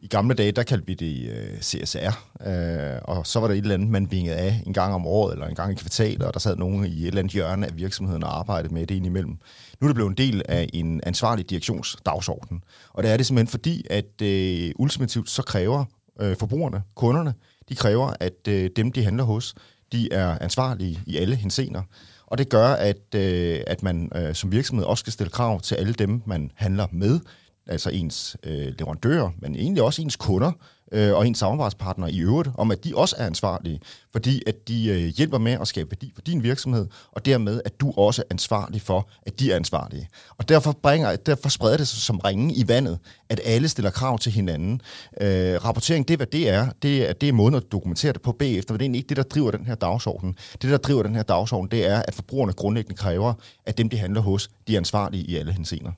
I 0.00 0.06
gamle 0.06 0.34
dage, 0.34 0.52
der 0.52 0.62
kaldte 0.62 0.86
vi 0.86 0.94
det 0.94 1.30
øh, 1.30 1.60
CSR, 1.60 2.24
øh, 2.46 3.00
og 3.04 3.26
så 3.26 3.40
var 3.40 3.46
der 3.46 3.54
et 3.54 3.58
eller 3.58 3.74
andet, 3.74 3.88
man 3.88 4.10
vingede 4.10 4.36
af 4.36 4.62
en 4.66 4.72
gang 4.72 4.94
om 4.94 5.06
året, 5.06 5.32
eller 5.32 5.46
en 5.46 5.54
gang 5.54 5.72
i 5.72 5.74
kvartalet, 5.74 6.22
og 6.22 6.34
der 6.34 6.40
sad 6.40 6.56
nogen 6.56 6.84
i 6.84 7.02
et 7.02 7.06
eller 7.06 7.18
andet 7.18 7.32
hjørne 7.32 7.66
af 7.66 7.76
virksomheden 7.76 8.22
og 8.22 8.38
arbejdede 8.38 8.74
med 8.74 8.86
det 8.86 8.94
indimellem. 8.94 9.38
Nu 9.80 9.84
er 9.84 9.88
det 9.88 9.94
blevet 9.94 10.10
en 10.10 10.16
del 10.16 10.42
af 10.48 10.68
en 10.72 11.00
ansvarlig 11.06 11.50
direktionsdagsorden, 11.50 12.64
og 12.90 13.02
det 13.02 13.12
er 13.12 13.16
det 13.16 13.26
simpelthen 13.26 13.50
fordi, 13.50 13.86
at 13.90 14.22
øh, 14.22 14.72
ultimativt 14.76 15.30
så 15.30 15.42
kræver 15.42 15.84
øh, 16.20 16.36
forbrugerne, 16.36 16.82
kunderne, 16.94 17.34
de 17.68 17.74
kræver, 17.74 18.12
at 18.20 18.48
øh, 18.48 18.70
dem, 18.76 18.92
de 18.92 19.04
handler 19.04 19.24
hos, 19.24 19.54
de 19.92 20.12
er 20.12 20.38
ansvarlige 20.40 21.00
i 21.06 21.16
alle 21.16 21.36
hensener. 21.36 21.82
Og 22.26 22.38
det 22.38 22.48
gør, 22.48 22.68
at, 22.68 23.14
øh, 23.14 23.60
at 23.66 23.82
man 23.82 24.12
øh, 24.14 24.34
som 24.34 24.52
virksomhed 24.52 24.86
også 24.86 25.00
skal 25.00 25.12
stille 25.12 25.30
krav 25.30 25.60
til 25.60 25.74
alle 25.74 25.92
dem, 25.92 26.22
man 26.26 26.50
handler 26.54 26.86
med 26.92 27.20
altså 27.66 27.90
ens 27.90 28.36
øh, 28.44 28.72
leverandører, 28.78 29.30
men 29.38 29.56
egentlig 29.56 29.82
også 29.82 30.02
ens 30.02 30.16
kunder 30.16 30.52
øh, 30.92 31.14
og 31.14 31.26
ens 31.26 31.38
samarbejdspartnere 31.38 32.12
i 32.12 32.20
øvrigt, 32.20 32.48
om 32.54 32.70
at 32.70 32.84
de 32.84 32.92
også 32.96 33.16
er 33.18 33.26
ansvarlige, 33.26 33.80
fordi 34.12 34.42
at 34.46 34.68
de 34.68 34.88
øh, 34.88 34.96
hjælper 35.16 35.38
med 35.38 35.52
at 35.52 35.68
skabe 35.68 35.90
værdi 35.90 36.12
for 36.14 36.22
din 36.22 36.42
virksomhed, 36.42 36.86
og 37.12 37.26
dermed 37.26 37.60
at 37.64 37.80
du 37.80 37.92
også 37.96 38.22
er 38.22 38.26
ansvarlig 38.30 38.82
for, 38.82 39.08
at 39.22 39.40
de 39.40 39.52
er 39.52 39.56
ansvarlige. 39.56 40.08
Og 40.38 40.48
derfor, 40.48 40.72
bringer, 40.82 41.16
derfor 41.16 41.48
spreder 41.48 41.76
det 41.76 41.88
sig 41.88 42.00
som 42.00 42.18
ringe 42.18 42.54
i 42.54 42.68
vandet, 42.68 42.98
at 43.28 43.40
alle 43.44 43.68
stiller 43.68 43.90
krav 43.90 44.18
til 44.18 44.32
hinanden. 44.32 44.80
Øh, 45.20 45.64
rapportering, 45.64 46.08
det 46.08 46.14
er 46.14 46.18
hvad 46.18 46.26
det 46.26 46.48
er. 46.48 46.68
Det 46.82 47.08
er, 47.08 47.12
det 47.12 47.28
er 47.28 47.32
måden 47.32 47.54
at 47.54 47.72
dokumentere 47.72 48.12
det 48.12 48.22
på 48.22 48.32
bagefter, 48.32 48.74
men 48.74 48.80
det 48.80 48.90
er 48.90 48.94
ikke 48.94 49.08
det, 49.08 49.16
der 49.16 49.22
driver 49.22 49.50
den 49.50 49.66
her 49.66 49.74
dagsorden. 49.74 50.36
Det, 50.52 50.70
der 50.70 50.76
driver 50.76 51.02
den 51.02 51.14
her 51.14 51.22
dagsorden, 51.22 51.70
det 51.70 51.86
er, 51.86 52.02
at 52.08 52.14
forbrugerne 52.14 52.52
grundlæggende 52.52 52.96
kræver, 52.96 53.34
at 53.66 53.78
dem, 53.78 53.88
de 53.88 53.96
handler 53.96 54.20
hos, 54.20 54.50
de 54.68 54.74
er 54.74 54.78
ansvarlige 54.78 55.24
i 55.24 55.36
alle 55.36 55.52
hensener. 55.52 55.92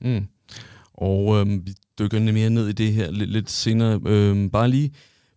Mm. 0.00 0.28
Og 1.00 1.40
øh, 1.40 1.66
vi 1.66 1.74
dykker 1.98 2.20
mere 2.20 2.50
ned 2.50 2.68
i 2.68 2.72
det 2.72 2.92
her 2.92 3.10
lidt, 3.10 3.30
lidt 3.30 3.50
senere. 3.50 4.00
Øh, 4.06 4.50
bare 4.50 4.68
lige, 4.70 4.92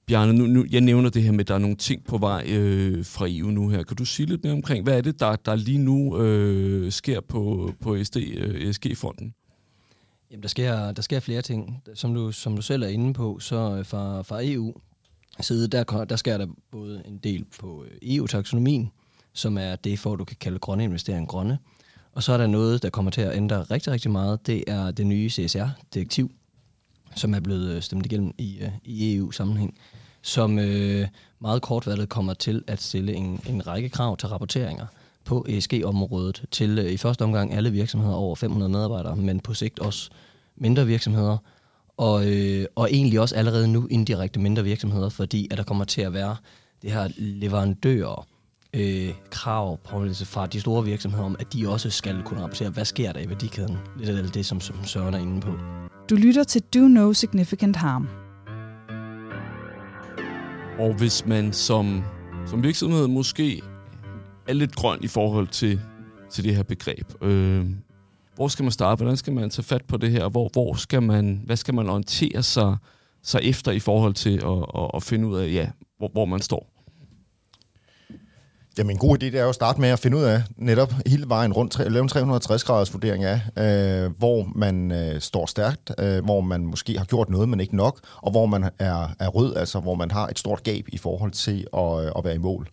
Bjarne, 0.05 0.33
nu, 0.33 0.45
nu, 0.45 0.65
jeg 0.71 0.81
nævner 0.81 1.09
det 1.09 1.23
her 1.23 1.31
med, 1.31 1.39
at 1.39 1.47
der 1.47 1.53
er 1.53 1.59
nogle 1.59 1.75
ting 1.75 2.05
på 2.05 2.17
vej 2.17 2.45
øh, 2.49 3.05
fra 3.05 3.25
EU 3.29 3.47
nu 3.47 3.69
her. 3.69 3.83
Kan 3.83 3.97
du 3.97 4.05
sige 4.05 4.25
lidt 4.25 4.43
mere 4.43 4.53
omkring, 4.53 4.83
hvad 4.83 4.97
er 4.97 5.01
det, 5.01 5.19
der, 5.19 5.35
der 5.35 5.55
lige 5.55 5.77
nu 5.77 6.17
øh, 6.17 6.91
sker 6.91 7.21
på, 7.21 7.73
på 7.81 8.03
SD, 8.03 8.17
øh, 8.17 8.69
ESG-fonden? 8.69 9.33
Jamen, 10.31 10.43
der 10.43 10.49
sker, 10.49 10.91
der 10.91 11.01
sker 11.01 11.19
flere 11.19 11.41
ting. 11.41 11.83
Som 11.93 12.13
du, 12.13 12.31
som 12.31 12.55
du 12.55 12.61
selv 12.61 12.83
er 12.83 12.87
inde 12.87 13.13
på, 13.13 13.39
så 13.39 13.75
øh, 13.77 13.85
fra, 13.85 14.21
fra 14.21 14.39
EU 14.43 14.73
side, 15.39 15.67
der, 15.67 15.83
der 15.83 16.15
sker 16.15 16.37
der 16.37 16.47
både 16.71 17.03
en 17.05 17.17
del 17.17 17.45
på 17.59 17.83
øh, 17.83 18.15
EU-taksonomien, 18.15 18.91
som 19.33 19.57
er 19.57 19.75
det, 19.75 19.99
for 19.99 20.15
du 20.15 20.23
kan 20.23 20.37
kalde 20.39 20.59
grønne 20.59 20.83
investeringer 20.83 21.27
grønne, 21.27 21.57
og 22.13 22.23
så 22.23 22.33
er 22.33 22.37
der 22.37 22.47
noget, 22.47 22.83
der 22.83 22.89
kommer 22.89 23.11
til 23.11 23.21
at 23.21 23.35
ændre 23.35 23.63
rigtig, 23.63 23.93
rigtig 23.93 24.11
meget. 24.11 24.47
Det 24.47 24.63
er 24.67 24.91
det 24.91 25.05
nye 25.05 25.29
CSR-direktiv, 25.29 26.31
som 27.15 27.33
er 27.33 27.39
blevet 27.39 27.71
øh, 27.71 27.81
stemt 27.81 28.05
igennem 28.05 28.33
i, 28.37 28.59
øh, 28.61 28.69
i 28.83 29.15
EU-sammenhæng, 29.15 29.77
som 30.21 30.59
øh, 30.59 31.07
meget 31.39 31.61
kortvalget 31.61 32.09
kommer 32.09 32.33
til 32.33 32.63
at 32.67 32.81
stille 32.81 33.13
en, 33.13 33.41
en 33.49 33.67
række 33.67 33.89
krav 33.89 34.17
til 34.17 34.29
rapporteringer 34.29 34.85
på 35.25 35.45
ESG-området 35.49 36.45
til 36.51 36.79
øh, 36.79 36.91
i 36.91 36.97
første 36.97 37.23
omgang 37.23 37.53
alle 37.53 37.71
virksomheder 37.71 38.15
over 38.15 38.35
500 38.35 38.71
medarbejdere, 38.71 39.15
men 39.15 39.39
på 39.39 39.53
sigt 39.53 39.79
også 39.79 40.09
mindre 40.55 40.85
virksomheder, 40.85 41.37
og, 41.97 42.27
øh, 42.27 42.65
og 42.75 42.91
egentlig 42.91 43.19
også 43.19 43.35
allerede 43.35 43.67
nu 43.67 43.87
indirekte 43.87 44.39
mindre 44.39 44.63
virksomheder, 44.63 45.09
fordi 45.09 45.47
at 45.51 45.57
der 45.57 45.63
kommer 45.63 45.85
til 45.85 46.01
at 46.01 46.13
være 46.13 46.35
det 46.81 46.91
her 46.91 47.09
leverandører 47.17 48.27
øh, 48.73 49.13
krav 49.29 49.77
på 49.77 50.05
fra 50.13 50.47
de 50.47 50.61
store 50.61 50.83
virksomheder 50.83 51.25
om, 51.25 51.35
at 51.39 51.53
de 51.53 51.69
også 51.69 51.89
skal 51.89 52.23
kunne 52.25 52.41
rapportere, 52.41 52.69
hvad 52.69 52.85
sker 52.85 53.11
der 53.11 53.19
i 53.19 53.29
værdikæden. 53.29 53.77
Lidt 53.97 54.17
af 54.17 54.29
det, 54.29 54.45
som, 54.45 54.59
som 54.59 54.83
Søren 54.83 55.13
er 55.13 55.19
inde 55.19 55.41
på. 55.41 55.51
Du 56.09 56.15
lytter 56.15 56.43
til 56.43 56.61
Do 56.61 56.79
No 56.79 57.13
Significant 57.13 57.75
Harm. 57.75 58.07
Og 60.79 60.93
hvis 60.93 61.25
man 61.25 61.53
som, 61.53 62.03
som 62.47 62.63
virksomhed 62.63 63.07
måske 63.07 63.61
er 64.47 64.53
lidt 64.53 64.75
grøn 64.75 64.99
i 65.01 65.07
forhold 65.07 65.47
til, 65.47 65.79
til 66.31 66.43
det 66.43 66.55
her 66.55 66.63
begreb, 66.63 67.23
øh, 67.23 67.65
hvor 68.35 68.47
skal 68.47 68.63
man 68.63 68.71
starte? 68.71 68.99
Hvordan 68.99 69.17
skal 69.17 69.33
man 69.33 69.49
tage 69.49 69.63
fat 69.63 69.85
på 69.87 69.97
det 69.97 70.11
her? 70.11 70.29
Hvor, 70.29 70.49
hvor 70.53 70.73
skal 70.73 71.03
man, 71.03 71.41
hvad 71.45 71.55
skal 71.55 71.73
man 71.73 71.89
orientere 71.89 72.43
sig, 72.43 72.77
sig 73.23 73.41
efter 73.43 73.71
i 73.71 73.79
forhold 73.79 74.13
til 74.13 74.37
at, 74.37 74.81
at, 74.83 74.91
at 74.93 75.03
finde 75.03 75.27
ud 75.27 75.37
af, 75.37 75.53
ja, 75.53 75.69
hvor, 75.97 76.09
hvor 76.13 76.25
man 76.25 76.39
står? 76.39 76.70
Jamen 78.77 78.95
en 78.95 78.97
god 78.97 79.17
idé 79.17 79.25
det 79.25 79.35
er 79.35 79.43
jo 79.43 79.49
at 79.49 79.55
starte 79.55 79.81
med 79.81 79.89
at 79.89 79.99
finde 79.99 80.17
ud 80.17 80.23
af 80.23 80.43
netop 80.57 80.93
hele 81.07 81.29
vejen 81.29 81.53
rundt, 81.53 81.79
lave 81.91 82.03
en 82.03 82.09
360-graders 82.09 82.93
vurdering 82.93 83.23
af, 83.23 83.41
øh, 83.57 84.11
hvor 84.17 84.47
man 84.55 84.91
øh, 84.91 85.21
står 85.21 85.45
stærkt, 85.45 85.91
øh, 85.99 86.23
hvor 86.23 86.41
man 86.41 86.65
måske 86.65 86.97
har 86.97 87.05
gjort 87.05 87.29
noget, 87.29 87.49
men 87.49 87.59
ikke 87.59 87.75
nok, 87.75 87.99
og 88.21 88.31
hvor 88.31 88.45
man 88.45 88.63
er, 88.79 89.15
er 89.19 89.27
rød, 89.27 89.55
altså 89.55 89.79
hvor 89.79 89.95
man 89.95 90.11
har 90.11 90.27
et 90.27 90.39
stort 90.39 90.63
gab 90.63 90.85
i 90.87 90.97
forhold 90.97 91.31
til 91.31 91.67
at, 91.73 92.05
øh, 92.05 92.11
at 92.17 92.23
være 92.23 92.35
i 92.35 92.37
mål. 92.37 92.69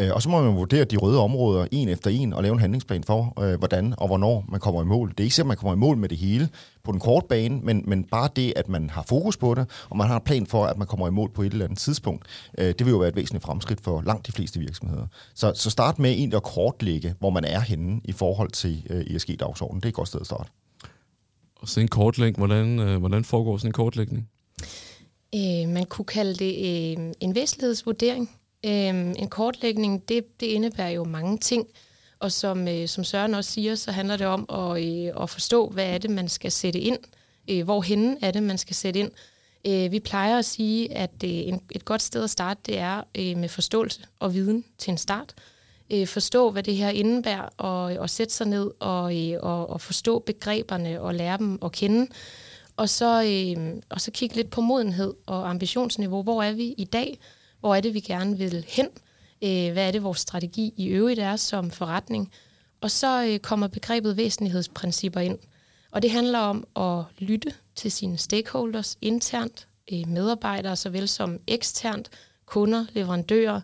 Øh, 0.00 0.10
og 0.14 0.22
så 0.22 0.28
må 0.28 0.42
man 0.42 0.56
vurdere 0.56 0.84
de 0.84 0.96
røde 0.96 1.20
områder 1.20 1.66
en 1.72 1.88
efter 1.88 2.10
en 2.10 2.32
og 2.32 2.42
lave 2.42 2.52
en 2.52 2.58
handlingsplan 2.58 3.04
for, 3.04 3.42
øh, 3.42 3.58
hvordan 3.58 3.94
og 3.96 4.06
hvornår 4.06 4.44
man 4.48 4.60
kommer 4.60 4.82
i 4.82 4.84
mål. 4.84 5.10
Det 5.10 5.20
er 5.20 5.24
ikke 5.24 5.34
sikkert, 5.34 5.46
at 5.46 5.48
man 5.48 5.56
kommer 5.56 5.72
i 5.74 5.76
mål 5.76 5.96
med 5.96 6.08
det 6.08 6.18
hele 6.18 6.48
på 6.84 6.92
den 6.92 7.00
korte 7.00 7.26
bane, 7.28 7.60
men, 7.62 7.84
men 7.86 8.04
bare 8.04 8.28
det, 8.36 8.52
at 8.56 8.68
man 8.68 8.90
har 8.90 9.02
fokus 9.02 9.36
på 9.36 9.54
det, 9.54 9.70
og 9.90 9.96
man 9.96 10.06
har 10.06 10.16
en 10.16 10.24
plan 10.24 10.46
for, 10.46 10.64
at 10.64 10.78
man 10.78 10.86
kommer 10.86 11.08
i 11.08 11.10
mål 11.10 11.30
på 11.32 11.42
et 11.42 11.52
eller 11.52 11.64
andet 11.64 11.78
tidspunkt, 11.78 12.26
øh, 12.58 12.66
det 12.66 12.86
vil 12.86 12.90
jo 12.90 12.98
være 12.98 13.08
et 13.08 13.16
væsentligt 13.16 13.44
fremskridt 13.44 13.80
for 13.80 14.02
langt 14.02 14.26
de 14.26 14.32
fleste 14.32 14.60
virksomheder. 14.60 15.06
Så, 15.34 15.52
så 15.54 15.70
start 15.70 15.98
med 15.98 16.10
egentlig 16.10 16.36
at 16.36 16.42
kortlægge, 16.42 17.14
hvor 17.18 17.30
man 17.30 17.44
er 17.44 17.60
henne 17.60 18.00
i 18.04 18.12
forhold 18.12 18.50
til 18.50 18.86
øh, 18.90 19.00
ESG-dagsordenen. 19.00 19.80
Det 19.80 19.86
er 19.86 19.88
et 19.88 19.94
godt 19.94 20.08
sted 20.08 20.20
at 20.20 20.26
starte. 20.26 20.50
Og 21.56 21.68
så 21.68 21.80
en 21.80 21.88
kortlægning. 21.88 22.46
Hvordan, 22.46 22.78
øh, 22.78 22.98
hvordan 22.98 23.24
foregår 23.24 23.56
sådan 23.56 23.68
en 23.68 23.72
kortlægning? 23.72 24.28
Øh, 25.34 25.68
man 25.68 25.84
kunne 25.84 26.04
kalde 26.04 26.34
det 26.34 26.54
øh, 26.98 27.12
en 27.20 27.34
væsentlighedsvurdering. 27.34 28.30
Øhm, 28.66 29.14
en 29.18 29.28
kortlægning, 29.28 30.08
det, 30.08 30.40
det 30.40 30.46
indebærer 30.46 30.90
jo 30.90 31.04
mange 31.04 31.38
ting, 31.38 31.66
og 32.18 32.32
som, 32.32 32.68
øh, 32.68 32.88
som 32.88 33.04
Søren 33.04 33.34
også 33.34 33.50
siger, 33.50 33.74
så 33.74 33.92
handler 33.92 34.16
det 34.16 34.26
om 34.26 34.46
at, 34.52 34.84
øh, 34.84 35.22
at 35.22 35.30
forstå, 35.30 35.68
hvad 35.68 35.86
er 35.86 35.98
det, 35.98 36.10
man 36.10 36.28
skal 36.28 36.52
sætte 36.52 36.80
ind, 36.80 36.98
øh, 37.50 37.64
hvorhenne 37.64 38.16
er 38.22 38.30
det, 38.30 38.42
man 38.42 38.58
skal 38.58 38.76
sætte 38.76 39.00
ind. 39.00 39.10
Øh, 39.66 39.92
vi 39.92 40.00
plejer 40.00 40.38
at 40.38 40.44
sige, 40.44 40.92
at 40.96 41.10
øh, 41.24 41.30
en, 41.30 41.60
et 41.70 41.84
godt 41.84 42.02
sted 42.02 42.24
at 42.24 42.30
starte, 42.30 42.60
det 42.66 42.78
er 42.78 43.02
øh, 43.14 43.36
med 43.36 43.48
forståelse 43.48 44.00
og 44.18 44.34
viden 44.34 44.64
til 44.78 44.90
en 44.90 44.98
start. 44.98 45.34
Øh, 45.92 46.06
forstå, 46.06 46.50
hvad 46.50 46.62
det 46.62 46.76
her 46.76 46.88
indebærer, 46.88 47.48
og, 47.56 47.94
øh, 47.94 48.00
og 48.00 48.10
sætte 48.10 48.34
sig 48.34 48.46
ned 48.46 48.70
og, 48.80 49.16
øh, 49.16 49.38
og, 49.42 49.70
og 49.70 49.80
forstå 49.80 50.18
begreberne 50.18 51.00
og 51.00 51.14
lære 51.14 51.38
dem 51.38 51.58
at 51.64 51.72
kende. 51.72 52.06
Og 52.76 52.88
så, 52.88 53.22
øh, 53.22 53.82
og 53.88 54.00
så 54.00 54.10
kigge 54.10 54.36
lidt 54.36 54.50
på 54.50 54.60
modenhed 54.60 55.14
og 55.26 55.50
ambitionsniveau. 55.50 56.22
Hvor 56.22 56.42
er 56.42 56.52
vi 56.52 56.74
i 56.78 56.84
dag? 56.84 57.18
Hvor 57.60 57.74
er 57.74 57.80
det, 57.80 57.94
vi 57.94 58.00
gerne 58.00 58.38
vil 58.38 58.64
hen? 58.68 58.88
Øh, 59.42 59.72
hvad 59.72 59.86
er 59.86 59.90
det, 59.90 60.02
vores 60.02 60.20
strategi 60.20 60.74
i 60.76 60.86
øvrigt 60.86 61.20
er 61.20 61.36
som 61.36 61.70
forretning? 61.70 62.32
Og 62.80 62.90
så 62.90 63.24
øh, 63.24 63.38
kommer 63.38 63.66
begrebet 63.66 64.16
væsentlighedsprincipper 64.16 65.20
ind. 65.20 65.38
Og 65.90 66.02
det 66.02 66.10
handler 66.10 66.38
om 66.38 66.66
at 66.76 67.04
lytte 67.18 67.52
til 67.74 67.92
sine 67.92 68.18
stakeholders 68.18 68.98
internt, 69.00 69.68
øh, 69.92 70.08
medarbejdere 70.08 70.76
såvel 70.76 71.08
som 71.08 71.38
eksternt, 71.46 72.10
kunder, 72.46 72.86
leverandører, 72.92 73.60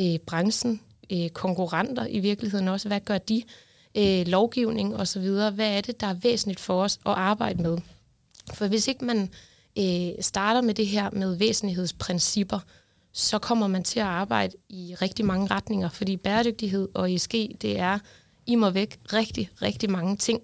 øh, 0.00 0.18
branchen, 0.18 0.80
øh, 1.12 1.28
konkurrenter 1.28 2.06
i 2.06 2.18
virkeligheden 2.18 2.68
også. 2.68 2.88
Hvad 2.88 3.00
gør 3.00 3.18
de? 3.18 3.42
Øh, 3.94 4.26
lovgivning 4.26 4.96
osv. 4.96 5.28
Hvad 5.30 5.76
er 5.76 5.80
det, 5.80 6.00
der 6.00 6.06
er 6.06 6.14
væsentligt 6.14 6.60
for 6.60 6.82
os 6.82 6.96
at 7.06 7.12
arbejde 7.12 7.62
med? 7.62 7.78
For 8.54 8.66
hvis 8.66 8.88
ikke 8.88 9.04
man 9.04 9.30
øh, 9.78 10.08
starter 10.20 10.60
med 10.60 10.74
det 10.74 10.86
her 10.86 11.10
med 11.10 11.36
væsentlighedsprincipper, 11.36 12.58
så 13.16 13.38
kommer 13.38 13.66
man 13.66 13.84
til 13.84 14.00
at 14.00 14.06
arbejde 14.06 14.56
i 14.68 14.94
rigtig 15.02 15.24
mange 15.24 15.46
retninger, 15.46 15.88
fordi 15.88 16.16
bæredygtighed 16.16 16.88
og 16.94 17.12
ESG, 17.12 17.32
det 17.62 17.78
er 17.78 17.98
i 18.46 18.54
må 18.54 18.70
væk 18.70 18.98
rigtig, 19.12 19.50
rigtig 19.62 19.90
mange 19.90 20.16
ting. 20.16 20.40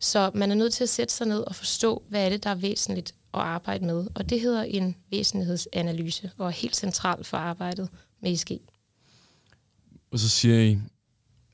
Så 0.00 0.30
man 0.34 0.50
er 0.50 0.54
nødt 0.54 0.72
til 0.72 0.82
at 0.82 0.88
sætte 0.88 1.14
sig 1.14 1.26
ned 1.26 1.40
og 1.40 1.54
forstå, 1.54 2.02
hvad 2.08 2.24
er 2.24 2.28
det, 2.28 2.44
der 2.44 2.50
er 2.50 2.54
væsentligt 2.54 3.14
at 3.34 3.40
arbejde 3.40 3.84
med. 3.84 4.06
Og 4.14 4.30
det 4.30 4.40
hedder 4.40 4.62
en 4.62 4.96
væsentlighedsanalyse, 5.10 6.30
og 6.38 6.46
er 6.46 6.50
helt 6.50 6.76
centralt 6.76 7.26
for 7.26 7.36
arbejdet 7.36 7.88
med 8.22 8.32
ESG. 8.32 8.50
Og 10.12 10.18
så 10.18 10.28
siger 10.28 10.60
I, 10.60 10.78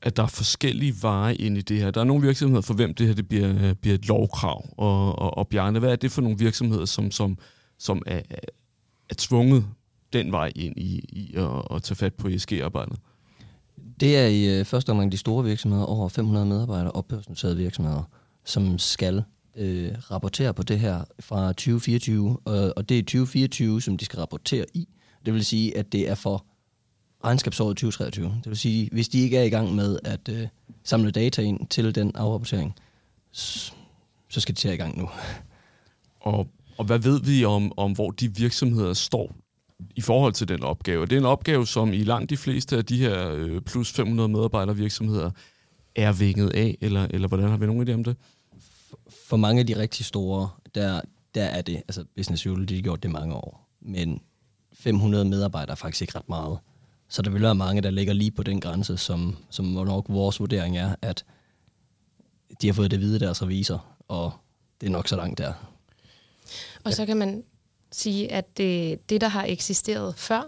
at 0.01 0.17
der 0.17 0.23
er 0.23 0.27
forskellige 0.27 0.95
veje 1.01 1.35
ind 1.35 1.57
i 1.57 1.61
det 1.61 1.79
her. 1.79 1.91
Der 1.91 2.01
er 2.01 2.05
nogle 2.05 2.25
virksomheder, 2.25 2.61
for 2.61 2.73
hvem 2.73 2.93
det 2.93 3.07
her 3.07 3.13
det 3.13 3.27
bliver, 3.27 3.73
bliver 3.73 3.95
et 3.95 4.07
lovkrav. 4.07 4.69
Og, 4.77 5.19
og, 5.19 5.37
og 5.37 5.47
Bjarne, 5.47 5.79
hvad 5.79 5.91
er 5.91 5.95
det 5.95 6.11
for 6.11 6.21
nogle 6.21 6.37
virksomheder, 6.37 6.85
som, 6.85 7.11
som, 7.11 7.37
som 7.79 8.01
er, 8.05 8.21
er 9.09 9.15
tvunget 9.17 9.65
den 10.13 10.31
vej 10.31 10.51
ind 10.55 10.77
i, 10.77 11.05
i 11.09 11.33
at, 11.35 11.75
at 11.75 11.83
tage 11.83 11.95
fat 11.95 12.13
på 12.13 12.27
ESG-arbejdet? 12.27 12.99
Det 13.99 14.17
er 14.17 14.27
i 14.27 14.59
øh, 14.59 14.65
første 14.65 14.89
omgang 14.89 15.11
de 15.11 15.17
store 15.17 15.43
virksomheder, 15.43 15.85
over 15.85 16.09
500 16.09 16.45
medarbejdere, 16.45 16.91
opbørsnoterede 16.91 17.57
virksomheder, 17.57 18.03
som 18.45 18.77
skal 18.77 19.23
øh, 19.55 19.95
rapportere 20.11 20.53
på 20.53 20.63
det 20.63 20.79
her 20.79 21.03
fra 21.19 21.47
2024, 21.47 22.39
og, 22.45 22.73
og 22.75 22.89
det 22.89 22.99
er 22.99 23.03
2024, 23.03 23.81
som 23.81 23.97
de 23.97 24.05
skal 24.05 24.19
rapportere 24.19 24.65
i. 24.73 24.87
Det 25.25 25.33
vil 25.33 25.45
sige, 25.45 25.77
at 25.77 25.91
det 25.91 26.09
er 26.09 26.15
for 26.15 26.45
regnskabsåret 27.23 27.77
2023. 27.77 28.25
Det 28.25 28.49
vil 28.49 28.57
sige, 28.57 28.89
hvis 28.91 29.09
de 29.09 29.19
ikke 29.19 29.37
er 29.37 29.43
i 29.43 29.49
gang 29.49 29.75
med 29.75 29.99
at 30.03 30.29
øh, 30.29 30.47
samle 30.83 31.11
data 31.11 31.41
ind 31.41 31.67
til 31.67 31.95
den 31.95 32.11
afrapportering, 32.15 32.75
så, 33.31 33.73
skal 34.29 34.55
de 34.55 34.59
tage 34.59 34.73
i 34.73 34.77
gang 34.77 34.97
nu. 34.97 35.09
Og, 36.19 36.47
og 36.77 36.85
hvad 36.85 36.99
ved 36.99 37.21
vi 37.21 37.45
om, 37.45 37.71
om, 37.77 37.91
hvor 37.91 38.11
de 38.11 38.35
virksomheder 38.35 38.93
står 38.93 39.35
i 39.95 40.01
forhold 40.01 40.33
til 40.33 40.47
den 40.47 40.63
opgave? 40.63 41.05
Det 41.05 41.13
er 41.13 41.19
en 41.19 41.25
opgave, 41.25 41.67
som 41.67 41.93
i 41.93 42.03
langt 42.03 42.29
de 42.29 42.37
fleste 42.37 42.77
af 42.77 42.85
de 42.85 42.97
her 42.97 43.31
øh, 43.31 43.61
plus 43.61 43.91
500 43.91 44.29
medarbejder 44.29 44.73
virksomheder 44.73 45.31
er 45.95 46.13
vinget 46.13 46.49
af, 46.49 46.77
eller, 46.81 47.07
eller 47.09 47.27
hvordan 47.27 47.49
har 47.49 47.57
vi 47.57 47.65
nogen 47.65 47.89
idé 47.89 47.93
om 47.93 48.03
det? 48.03 48.15
For 49.27 49.37
mange 49.37 49.59
af 49.59 49.67
de 49.67 49.79
rigtig 49.79 50.05
store, 50.05 50.49
der, 50.75 51.01
der 51.35 51.43
er 51.43 51.61
det, 51.61 51.75
altså 51.75 52.05
Business 52.15 52.45
Usual, 52.45 52.69
de 52.69 52.75
har 52.75 52.81
gjort 52.81 53.03
det 53.03 53.11
mange 53.11 53.35
år, 53.35 53.69
men 53.81 54.21
500 54.73 55.25
medarbejdere 55.25 55.71
er 55.71 55.75
faktisk 55.75 56.01
ikke 56.01 56.15
ret 56.15 56.29
meget. 56.29 56.59
Så 57.09 57.21
der 57.21 57.29
vil 57.29 57.41
være 57.41 57.55
mange, 57.55 57.81
der 57.81 57.89
ligger 57.89 58.13
lige 58.13 58.31
på 58.31 58.43
den 58.43 58.61
grænse, 58.61 58.97
som, 58.97 59.35
som 59.49 59.65
nok 59.65 60.05
vores 60.09 60.39
vurdering 60.39 60.77
er, 60.77 60.95
at 61.01 61.25
de 62.61 62.67
har 62.67 62.73
fået 62.73 62.91
det 62.91 62.99
vide 62.99 63.19
deres 63.19 63.43
revisor, 63.43 63.85
og 64.07 64.31
det 64.81 64.87
er 64.87 64.91
nok 64.91 65.07
så 65.07 65.15
langt 65.15 65.37
der. 65.37 65.53
Og 66.83 66.93
så 66.93 67.05
kan 67.05 67.17
man 67.17 67.43
sige, 67.99 68.31
at 68.31 68.57
det, 68.57 68.99
det 69.09 69.21
der 69.21 69.27
har 69.27 69.45
eksisteret 69.45 70.15
før, 70.15 70.41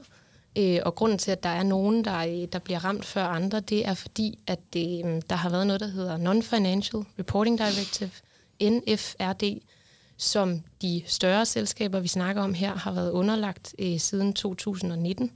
øh, 0.57 0.79
og 0.85 0.95
grunden 0.95 1.17
til, 1.17 1.31
at 1.31 1.43
der 1.43 1.49
er 1.49 1.63
nogen, 1.63 2.05
der, 2.05 2.17
øh, 2.17 2.47
der 2.53 2.59
bliver 2.59 2.85
ramt 2.85 3.05
før 3.05 3.23
andre, 3.23 3.59
det 3.59 3.87
er 3.87 3.93
fordi, 3.93 4.39
at 4.47 4.59
det, 4.73 5.05
øh, 5.05 5.21
der 5.29 5.35
har 5.35 5.49
været 5.49 5.67
noget, 5.67 5.79
der 5.79 5.87
hedder 5.87 6.17
Non-Financial 6.17 7.05
Reporting 7.19 7.57
Directive, 7.57 8.11
NFRD, 8.61 9.61
som 10.17 10.61
de 10.81 11.03
større 11.05 11.45
selskaber, 11.45 11.99
vi 11.99 12.07
snakker 12.07 12.41
om 12.41 12.53
her, 12.53 12.75
har 12.75 12.91
været 12.91 13.11
underlagt 13.11 13.75
øh, 13.79 13.99
siden 13.99 14.33
2019. 14.33 15.31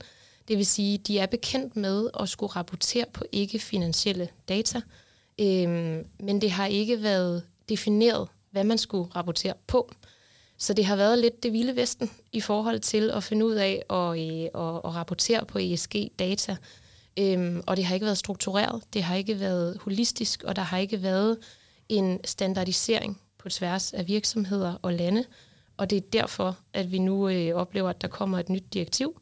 Det 0.48 0.56
vil 0.56 0.66
sige, 0.66 0.98
de 0.98 1.18
er 1.18 1.26
bekendt 1.26 1.76
med 1.76 2.08
at 2.20 2.28
skulle 2.28 2.52
rapportere 2.52 3.04
på 3.12 3.24
ikke-finansielle 3.32 4.28
data, 4.48 4.80
øh, 5.40 5.68
men 6.20 6.40
det 6.40 6.50
har 6.50 6.66
ikke 6.66 7.02
været 7.02 7.42
defineret, 7.68 8.28
hvad 8.50 8.64
man 8.64 8.78
skulle 8.78 9.10
rapportere 9.16 9.54
på. 9.66 9.90
Så 10.58 10.74
det 10.74 10.84
har 10.84 10.96
været 10.96 11.18
lidt 11.18 11.42
det 11.42 11.52
vilde 11.52 11.76
vesten 11.76 12.10
i 12.32 12.40
forhold 12.40 12.80
til 12.80 13.10
at 13.10 13.24
finde 13.24 13.46
ud 13.46 13.54
af 13.54 13.82
og, 13.88 14.20
øh, 14.20 14.48
og, 14.54 14.94
rapportere 14.94 15.44
på 15.44 15.58
ESG-data. 15.58 16.56
Øhm, 17.18 17.62
og 17.66 17.76
det 17.76 17.84
har 17.84 17.94
ikke 17.94 18.04
været 18.04 18.18
struktureret, 18.18 18.82
det 18.92 19.02
har 19.02 19.14
ikke 19.14 19.40
været 19.40 19.78
holistisk, 19.80 20.42
og 20.42 20.56
der 20.56 20.62
har 20.62 20.78
ikke 20.78 21.02
været 21.02 21.38
en 21.88 22.20
standardisering 22.24 23.20
på 23.38 23.48
tværs 23.48 23.92
af 23.92 24.08
virksomheder 24.08 24.74
og 24.82 24.92
lande. 24.92 25.24
Og 25.76 25.90
det 25.90 25.96
er 25.96 26.10
derfor, 26.12 26.58
at 26.72 26.92
vi 26.92 26.98
nu 26.98 27.28
øh, 27.28 27.54
oplever, 27.54 27.90
at 27.90 28.02
der 28.02 28.08
kommer 28.08 28.38
et 28.38 28.48
nyt 28.48 28.64
direktiv, 28.72 29.20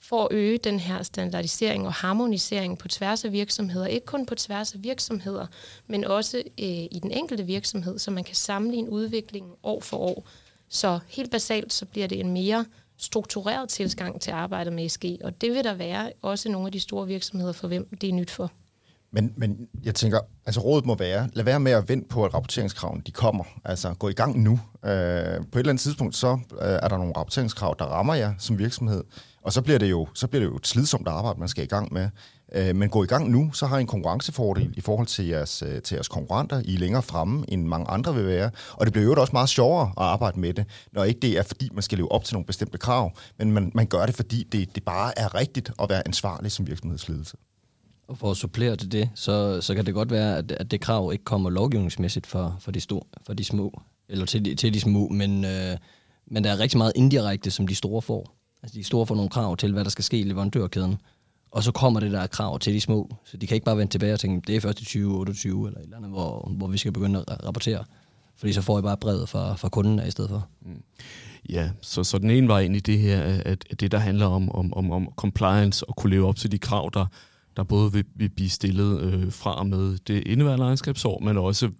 for 0.00 0.24
at 0.24 0.28
øge 0.30 0.58
den 0.58 0.80
her 0.80 1.02
standardisering 1.02 1.86
og 1.86 1.92
harmonisering 1.92 2.78
på 2.78 2.88
tværs 2.88 3.24
af 3.24 3.32
virksomheder. 3.32 3.86
Ikke 3.86 4.06
kun 4.06 4.26
på 4.26 4.34
tværs 4.34 4.74
af 4.74 4.82
virksomheder, 4.82 5.46
men 5.86 6.04
også 6.04 6.38
øh, 6.38 6.66
i 6.68 6.98
den 7.02 7.10
enkelte 7.10 7.46
virksomhed, 7.46 7.98
så 7.98 8.10
man 8.10 8.24
kan 8.24 8.34
sammenligne 8.34 8.90
udviklingen 8.90 9.52
år 9.62 9.80
for 9.80 9.96
år. 9.96 10.26
Så 10.68 10.98
helt 11.08 11.30
basalt, 11.30 11.72
så 11.72 11.86
bliver 11.86 12.06
det 12.06 12.20
en 12.20 12.32
mere 12.32 12.64
struktureret 12.98 13.68
tilgang 13.68 14.20
til 14.20 14.30
arbejdet 14.30 14.72
med 14.72 14.84
ESG, 14.84 15.04
og 15.24 15.40
det 15.40 15.50
vil 15.50 15.64
der 15.64 15.74
være 15.74 16.12
også 16.22 16.48
nogle 16.48 16.66
af 16.66 16.72
de 16.72 16.80
store 16.80 17.06
virksomheder, 17.06 17.52
for 17.52 17.68
hvem 17.68 17.96
det 18.00 18.08
er 18.08 18.12
nyt 18.12 18.30
for. 18.30 18.52
Men, 19.10 19.32
men 19.36 19.68
jeg 19.84 19.94
tænker, 19.94 20.20
altså 20.46 20.60
rådet 20.60 20.86
må 20.86 20.94
være, 20.94 21.30
lad 21.32 21.44
være 21.44 21.60
med 21.60 21.72
at 21.72 21.88
vente 21.88 22.08
på, 22.08 22.24
at 22.24 22.34
rapporteringskravene 22.34 23.02
de 23.06 23.12
kommer. 23.12 23.44
Altså 23.64 23.94
gå 23.94 24.08
i 24.08 24.12
gang 24.12 24.42
nu. 24.42 24.52
Øh, 24.52 24.60
på 24.82 24.90
et 24.90 24.94
eller 24.94 25.68
andet 25.68 25.80
tidspunkt, 25.80 26.16
så 26.16 26.38
øh, 26.52 26.58
er 26.60 26.88
der 26.88 26.98
nogle 26.98 27.12
rapporteringskrav, 27.16 27.76
der 27.78 27.84
rammer 27.84 28.14
jer 28.14 28.34
som 28.38 28.58
virksomhed. 28.58 29.04
Og 29.42 29.52
så 29.52 29.62
bliver 29.62 29.78
det 29.78 29.90
jo, 29.90 30.08
så 30.14 30.26
bliver 30.26 30.44
det 30.44 30.50
jo 30.50 30.56
et 30.56 30.66
slidsomt 30.66 31.08
arbejde, 31.08 31.40
man 31.40 31.48
skal 31.48 31.64
i 31.64 31.66
gang 31.66 31.92
med. 31.92 32.08
Øh, 32.52 32.76
men 32.76 32.88
gå 32.88 33.04
i 33.04 33.06
gang 33.06 33.30
nu, 33.30 33.52
så 33.52 33.66
har 33.66 33.78
I 33.78 33.80
en 33.80 33.86
konkurrencefordel 33.86 34.74
i 34.76 34.80
forhold 34.80 35.06
til 35.06 35.26
jeres, 35.26 35.62
øh, 35.62 35.82
til 35.82 35.94
jeres 35.94 36.08
konkurrenter. 36.08 36.62
I 36.64 36.74
er 36.74 36.78
længere 36.78 37.02
fremme, 37.02 37.44
end 37.48 37.64
mange 37.64 37.90
andre 37.90 38.14
vil 38.14 38.26
være. 38.26 38.50
Og 38.72 38.86
det 38.86 38.92
bliver 38.92 39.04
jo 39.04 39.20
også 39.20 39.32
meget 39.32 39.48
sjovere 39.48 39.86
at 39.86 40.04
arbejde 40.04 40.40
med 40.40 40.54
det, 40.54 40.64
når 40.92 41.04
ikke 41.04 41.20
det 41.20 41.38
er, 41.38 41.42
fordi 41.42 41.68
man 41.72 41.82
skal 41.82 41.98
leve 41.98 42.12
op 42.12 42.24
til 42.24 42.34
nogle 42.34 42.46
bestemte 42.46 42.78
krav, 42.78 43.12
men 43.38 43.52
man, 43.52 43.72
man 43.74 43.86
gør 43.86 44.06
det, 44.06 44.14
fordi 44.14 44.42
det, 44.52 44.74
det 44.74 44.84
bare 44.84 45.18
er 45.18 45.34
rigtigt 45.34 45.72
at 45.82 45.88
være 45.88 46.06
ansvarlig 46.06 46.52
som 46.52 46.66
virksomhedsledelse. 46.66 47.36
Og 48.08 48.18
for 48.18 48.30
at 48.30 48.36
supplere 48.36 48.76
til 48.76 48.92
det, 48.92 49.10
så, 49.14 49.60
så 49.60 49.74
kan 49.74 49.86
det 49.86 49.94
godt 49.94 50.10
være, 50.10 50.36
at, 50.36 50.52
at 50.52 50.70
det 50.70 50.80
krav 50.80 51.12
ikke 51.12 51.24
kommer 51.24 51.50
lovgivningsmæssigt 51.50 52.26
for, 52.26 52.56
for, 52.60 52.70
de, 52.70 52.80
store, 52.80 53.02
for 53.26 53.34
de 53.34 53.44
små, 53.44 53.80
eller 54.08 54.26
til 54.26 54.44
de, 54.44 54.54
til 54.54 54.74
de 54.74 54.80
små, 54.80 55.08
men, 55.08 55.44
øh, 55.44 55.76
men 56.26 56.44
der 56.44 56.50
er 56.50 56.58
rigtig 56.58 56.78
meget 56.78 56.92
indirekte, 56.96 57.50
som 57.50 57.66
de 57.66 57.74
store 57.74 58.02
får. 58.02 58.34
Altså 58.62 58.78
de 58.78 58.84
store 58.84 59.06
får 59.06 59.14
nogle 59.14 59.30
krav 59.30 59.56
til, 59.56 59.72
hvad 59.72 59.84
der 59.84 59.90
skal 59.90 60.04
ske 60.04 60.18
i 60.18 60.22
leverandørkæden. 60.22 60.98
Og 61.50 61.62
så 61.62 61.72
kommer 61.72 62.00
det 62.00 62.12
der 62.12 62.26
krav 62.26 62.58
til 62.58 62.74
de 62.74 62.80
små. 62.80 63.16
Så 63.24 63.36
de 63.36 63.46
kan 63.46 63.54
ikke 63.54 63.64
bare 63.64 63.76
vende 63.76 63.92
tilbage 63.92 64.12
og 64.12 64.20
tænke, 64.20 64.46
det 64.46 64.56
er 64.56 64.60
først 64.60 64.80
i 64.80 64.84
2028 64.84 65.66
eller 65.66 65.80
et 65.80 65.84
eller 65.84 65.96
andet, 65.96 66.10
hvor, 66.10 66.52
hvor 66.56 66.66
vi 66.66 66.78
skal 66.78 66.92
begynde 66.92 67.24
at 67.28 67.46
rapportere. 67.46 67.84
Fordi 68.36 68.52
så 68.52 68.62
får 68.62 68.78
I 68.78 68.82
bare 68.82 68.96
brevet 68.96 69.28
fra, 69.28 69.54
fra 69.54 69.68
kunden 69.68 69.98
af 69.98 70.08
i 70.08 70.10
stedet 70.10 70.30
for. 70.30 70.48
Mm. 70.62 70.82
Ja, 71.48 71.70
så, 71.80 72.04
så 72.04 72.18
den 72.18 72.30
ene 72.30 72.48
vej 72.48 72.60
ind 72.60 72.76
i 72.76 72.80
det 72.80 72.98
her, 72.98 73.22
at, 73.22 73.64
at 73.70 73.80
det 73.80 73.92
der 73.92 73.98
handler 73.98 74.26
om, 74.26 74.50
om, 74.50 74.74
om, 74.74 74.90
om 74.90 75.08
compliance 75.16 75.88
og 75.88 75.96
kunne 75.96 76.10
leve 76.10 76.28
op 76.28 76.36
til 76.36 76.52
de 76.52 76.58
krav, 76.58 76.90
der, 76.94 77.06
der 77.56 77.62
både 77.64 77.92
vil, 77.92 78.04
vil 78.14 78.28
blive 78.28 78.50
stillet 78.50 79.00
øh, 79.00 79.32
fra 79.32 79.58
og 79.58 79.66
med 79.66 79.98
det 79.98 80.22
indeværende 80.26 80.64
regnskabsår, 80.64 81.20
men 81.20 81.38
også 81.38 81.70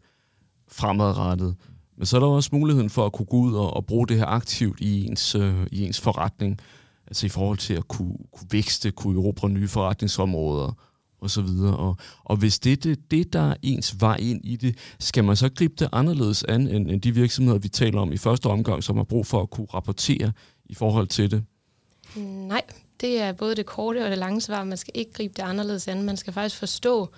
fremadrettet. 0.69 1.57
Men 1.97 2.07
så 2.07 2.17
er 2.17 2.21
der 2.21 2.27
også 2.27 2.51
muligheden 2.53 2.91
for 2.91 3.07
at 3.07 3.13
kunne 3.13 3.27
gå 3.27 3.37
ud 3.37 3.55
og, 3.55 3.77
og 3.77 3.87
bruge 3.87 4.09
det 4.09 4.17
her 4.17 4.27
aktivt 4.27 4.81
i 4.81 5.07
ens, 5.07 5.35
øh, 5.35 5.67
i 5.73 5.85
ens 5.85 6.01
forretning, 6.01 6.61
altså 7.09 7.27
i 7.27 7.29
forhold 7.29 7.59
til 7.59 7.75
at 7.75 7.89
kunne, 7.89 8.17
kunne 8.33 8.49
vækste, 8.51 8.91
kunne 8.91 9.21
erobre 9.21 9.49
nye 9.49 9.69
forretningsområder 9.69 10.73
og 11.21 11.31
så 11.31 11.43
videre. 11.43 11.77
Og, 11.77 11.97
og 12.25 12.37
hvis 12.37 12.59
det 12.59 12.87
er 12.87 12.95
det, 13.11 13.33
der 13.33 13.51
er 13.51 13.55
ens 13.63 14.01
vej 14.01 14.17
ind 14.17 14.41
i 14.45 14.57
det, 14.57 14.79
skal 14.99 15.25
man 15.25 15.37
så 15.37 15.49
gribe 15.49 15.75
det 15.79 15.89
anderledes 15.93 16.45
an, 16.45 16.69
end, 16.69 16.91
end 16.91 17.03
de 17.03 17.15
virksomheder, 17.15 17.59
vi 17.59 17.69
taler 17.69 18.01
om 18.01 18.13
i 18.13 18.17
første 18.17 18.47
omgang, 18.47 18.85
som 18.85 18.97
har 18.97 19.05
brug 19.05 19.27
for 19.27 19.43
at 19.43 19.51
kunne 19.51 19.67
rapportere 19.75 20.33
i 20.65 20.75
forhold 20.75 21.07
til 21.07 21.31
det? 21.31 21.45
Nej, 22.17 22.63
det 23.01 23.21
er 23.21 23.33
både 23.33 23.55
det 23.55 23.67
korte 23.67 24.05
og 24.05 24.11
det 24.11 24.19
lange 24.19 24.41
svar. 24.41 24.65
Man 24.65 24.79
skal 24.79 24.93
ikke 24.95 25.13
gribe 25.13 25.35
det 25.37 25.43
anderledes 25.43 25.89
an. 25.89 26.03
Man 26.03 26.17
skal 26.17 26.33
faktisk 26.33 26.57
forstå, 26.57 27.09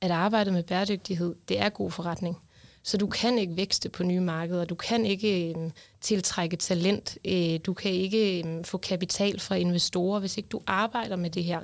at 0.00 0.10
arbejdet 0.10 0.52
med 0.52 0.62
bæredygtighed, 0.62 1.34
det 1.48 1.60
er 1.60 1.68
god 1.68 1.90
forretning. 1.90 2.36
Så 2.82 2.96
du 2.96 3.06
kan 3.06 3.38
ikke 3.38 3.56
vækste 3.56 3.88
på 3.88 4.02
nye 4.02 4.20
markeder, 4.20 4.64
du 4.64 4.74
kan 4.74 5.06
ikke 5.06 5.50
øh, 5.50 5.70
tiltrække 6.00 6.56
talent, 6.56 7.18
øh, 7.24 7.60
du 7.66 7.74
kan 7.74 7.90
ikke 7.90 8.42
øh, 8.42 8.64
få 8.64 8.78
kapital 8.78 9.40
fra 9.40 9.54
investorer, 9.54 10.20
hvis 10.20 10.36
ikke 10.36 10.48
du 10.48 10.60
arbejder 10.66 11.16
med 11.16 11.30
det 11.30 11.44
her. 11.44 11.60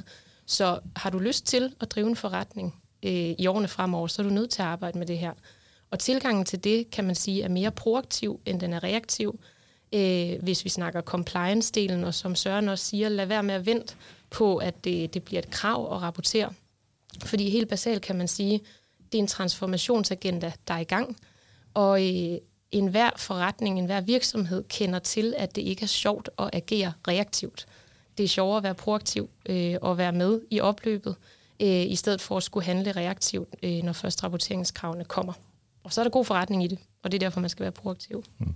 Så 0.46 0.80
har 0.96 1.10
du 1.10 1.18
lyst 1.18 1.46
til 1.46 1.74
at 1.80 1.90
drive 1.90 2.08
en 2.08 2.16
forretning 2.16 2.82
øh, 3.02 3.34
i 3.38 3.46
årene 3.46 3.68
fremover, 3.68 4.06
så 4.06 4.22
er 4.22 4.26
du 4.26 4.32
nødt 4.32 4.50
til 4.50 4.62
at 4.62 4.68
arbejde 4.68 4.98
med 4.98 5.06
det 5.06 5.18
her. 5.18 5.32
Og 5.90 5.98
tilgangen 5.98 6.44
til 6.44 6.64
det, 6.64 6.90
kan 6.90 7.04
man 7.04 7.14
sige, 7.14 7.42
er 7.42 7.48
mere 7.48 7.70
proaktiv, 7.70 8.40
end 8.46 8.60
den 8.60 8.72
er 8.72 8.84
reaktiv. 8.84 9.40
Øh, 9.92 10.42
hvis 10.42 10.64
vi 10.64 10.70
snakker 10.70 11.00
compliance-delen, 11.00 12.06
og 12.06 12.14
som 12.14 12.34
Søren 12.34 12.68
også 12.68 12.84
siger, 12.84 13.08
lad 13.08 13.26
være 13.26 13.42
med 13.42 13.54
at 13.54 13.66
vente 13.66 13.94
på, 14.30 14.56
at 14.56 14.84
det, 14.84 15.14
det 15.14 15.22
bliver 15.22 15.38
et 15.38 15.50
krav 15.50 15.94
at 15.94 16.02
rapportere. 16.02 16.52
Fordi 17.24 17.50
helt 17.50 17.68
basalt 17.68 18.02
kan 18.02 18.16
man 18.16 18.28
sige, 18.28 18.60
det 19.12 19.18
er 19.18 19.22
en 19.22 19.26
transformationsagenda, 19.26 20.52
der 20.68 20.74
er 20.74 20.78
i 20.78 20.84
gang, 20.84 21.16
og 21.74 22.02
øh, 22.02 22.38
enhver 22.70 23.10
forretning, 23.16 23.78
enhver 23.78 24.00
virksomhed 24.00 24.64
kender 24.68 24.98
til, 24.98 25.34
at 25.36 25.56
det 25.56 25.62
ikke 25.62 25.82
er 25.82 25.86
sjovt 25.86 26.30
at 26.38 26.50
agere 26.52 26.92
reaktivt. 27.08 27.66
Det 28.18 28.24
er 28.24 28.28
sjovere 28.28 28.56
at 28.56 28.62
være 28.62 28.74
proaktiv 28.74 29.30
øh, 29.48 29.74
og 29.82 29.98
være 29.98 30.12
med 30.12 30.40
i 30.50 30.60
opløbet, 30.60 31.16
øh, 31.60 31.68
i 31.68 31.96
stedet 31.96 32.20
for 32.20 32.36
at 32.36 32.42
skulle 32.42 32.66
handle 32.66 32.92
reaktivt, 32.92 33.48
øh, 33.62 33.82
når 33.82 33.92
først 33.92 34.24
rapporteringskravene 34.24 35.04
kommer. 35.04 35.32
Og 35.84 35.92
så 35.92 36.00
er 36.00 36.04
der 36.04 36.10
god 36.10 36.24
forretning 36.24 36.64
i 36.64 36.66
det, 36.66 36.78
og 37.02 37.12
det 37.12 37.16
er 37.16 37.26
derfor, 37.26 37.40
man 37.40 37.50
skal 37.50 37.62
være 37.62 37.72
proaktiv. 37.72 38.24
Mm. 38.38 38.54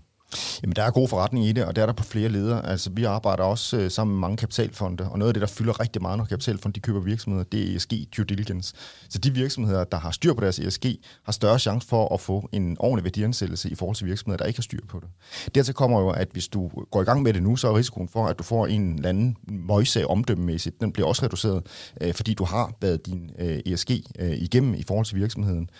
Jamen, 0.62 0.76
der 0.76 0.82
er 0.82 0.90
god 0.90 1.08
forretning 1.08 1.44
i 1.46 1.52
det, 1.52 1.64
og 1.64 1.76
der 1.76 1.82
er 1.82 1.86
der 1.86 1.92
på 1.92 2.04
flere 2.04 2.28
leder. 2.28 2.62
Altså, 2.62 2.90
vi 2.90 3.04
arbejder 3.04 3.42
også 3.42 3.76
øh, 3.76 3.90
sammen 3.90 4.14
med 4.16 4.20
mange 4.20 4.36
kapitalfonde, 4.36 5.08
og 5.10 5.18
noget 5.18 5.30
af 5.30 5.34
det, 5.34 5.40
der 5.40 5.46
fylder 5.46 5.80
rigtig 5.80 6.02
meget, 6.02 6.18
når 6.18 6.24
kapitalfonde 6.24 6.74
de 6.74 6.80
køber 6.80 7.00
virksomheder, 7.00 7.44
det 7.44 7.72
er 7.72 7.76
ESG 7.76 7.92
due 8.16 8.24
diligence. 8.24 8.74
Så 9.08 9.18
de 9.18 9.30
virksomheder, 9.30 9.84
der 9.84 9.98
har 9.98 10.10
styr 10.10 10.34
på 10.34 10.40
deres 10.40 10.58
ESG, 10.58 10.84
har 11.24 11.32
større 11.32 11.58
chance 11.58 11.88
for 11.88 12.14
at 12.14 12.20
få 12.20 12.48
en 12.52 12.76
ordentlig 12.80 13.04
værdiansættelse 13.04 13.70
i 13.70 13.74
forhold 13.74 13.96
til 13.96 14.06
virksomheder, 14.06 14.36
der 14.36 14.44
ikke 14.44 14.58
har 14.58 14.62
styr 14.62 14.80
på 14.88 15.00
det. 15.00 15.08
Dertil 15.54 15.74
kommer 15.74 16.00
jo, 16.00 16.10
at 16.10 16.28
hvis 16.32 16.48
du 16.48 16.70
går 16.90 17.02
i 17.02 17.04
gang 17.04 17.22
med 17.22 17.32
det 17.32 17.42
nu, 17.42 17.56
så 17.56 17.68
er 17.68 17.76
risikoen 17.76 18.08
for, 18.08 18.26
at 18.26 18.38
du 18.38 18.42
får 18.42 18.66
en 18.66 18.94
eller 18.94 19.08
anden 19.08 19.36
møjsag 19.48 20.06
omdømmemæssigt, 20.06 20.80
den 20.80 20.92
bliver 20.92 21.08
også 21.08 21.22
reduceret, 21.22 21.66
øh, 22.00 22.14
fordi 22.14 22.34
du 22.34 22.44
har 22.44 22.72
været 22.80 23.06
din 23.06 23.30
øh, 23.38 23.58
ESG 23.66 23.90
øh, 24.18 24.32
igennem 24.32 24.74
i 24.74 24.82
forhold 24.82 25.06
til 25.06 25.16
virksomheden. 25.16 25.70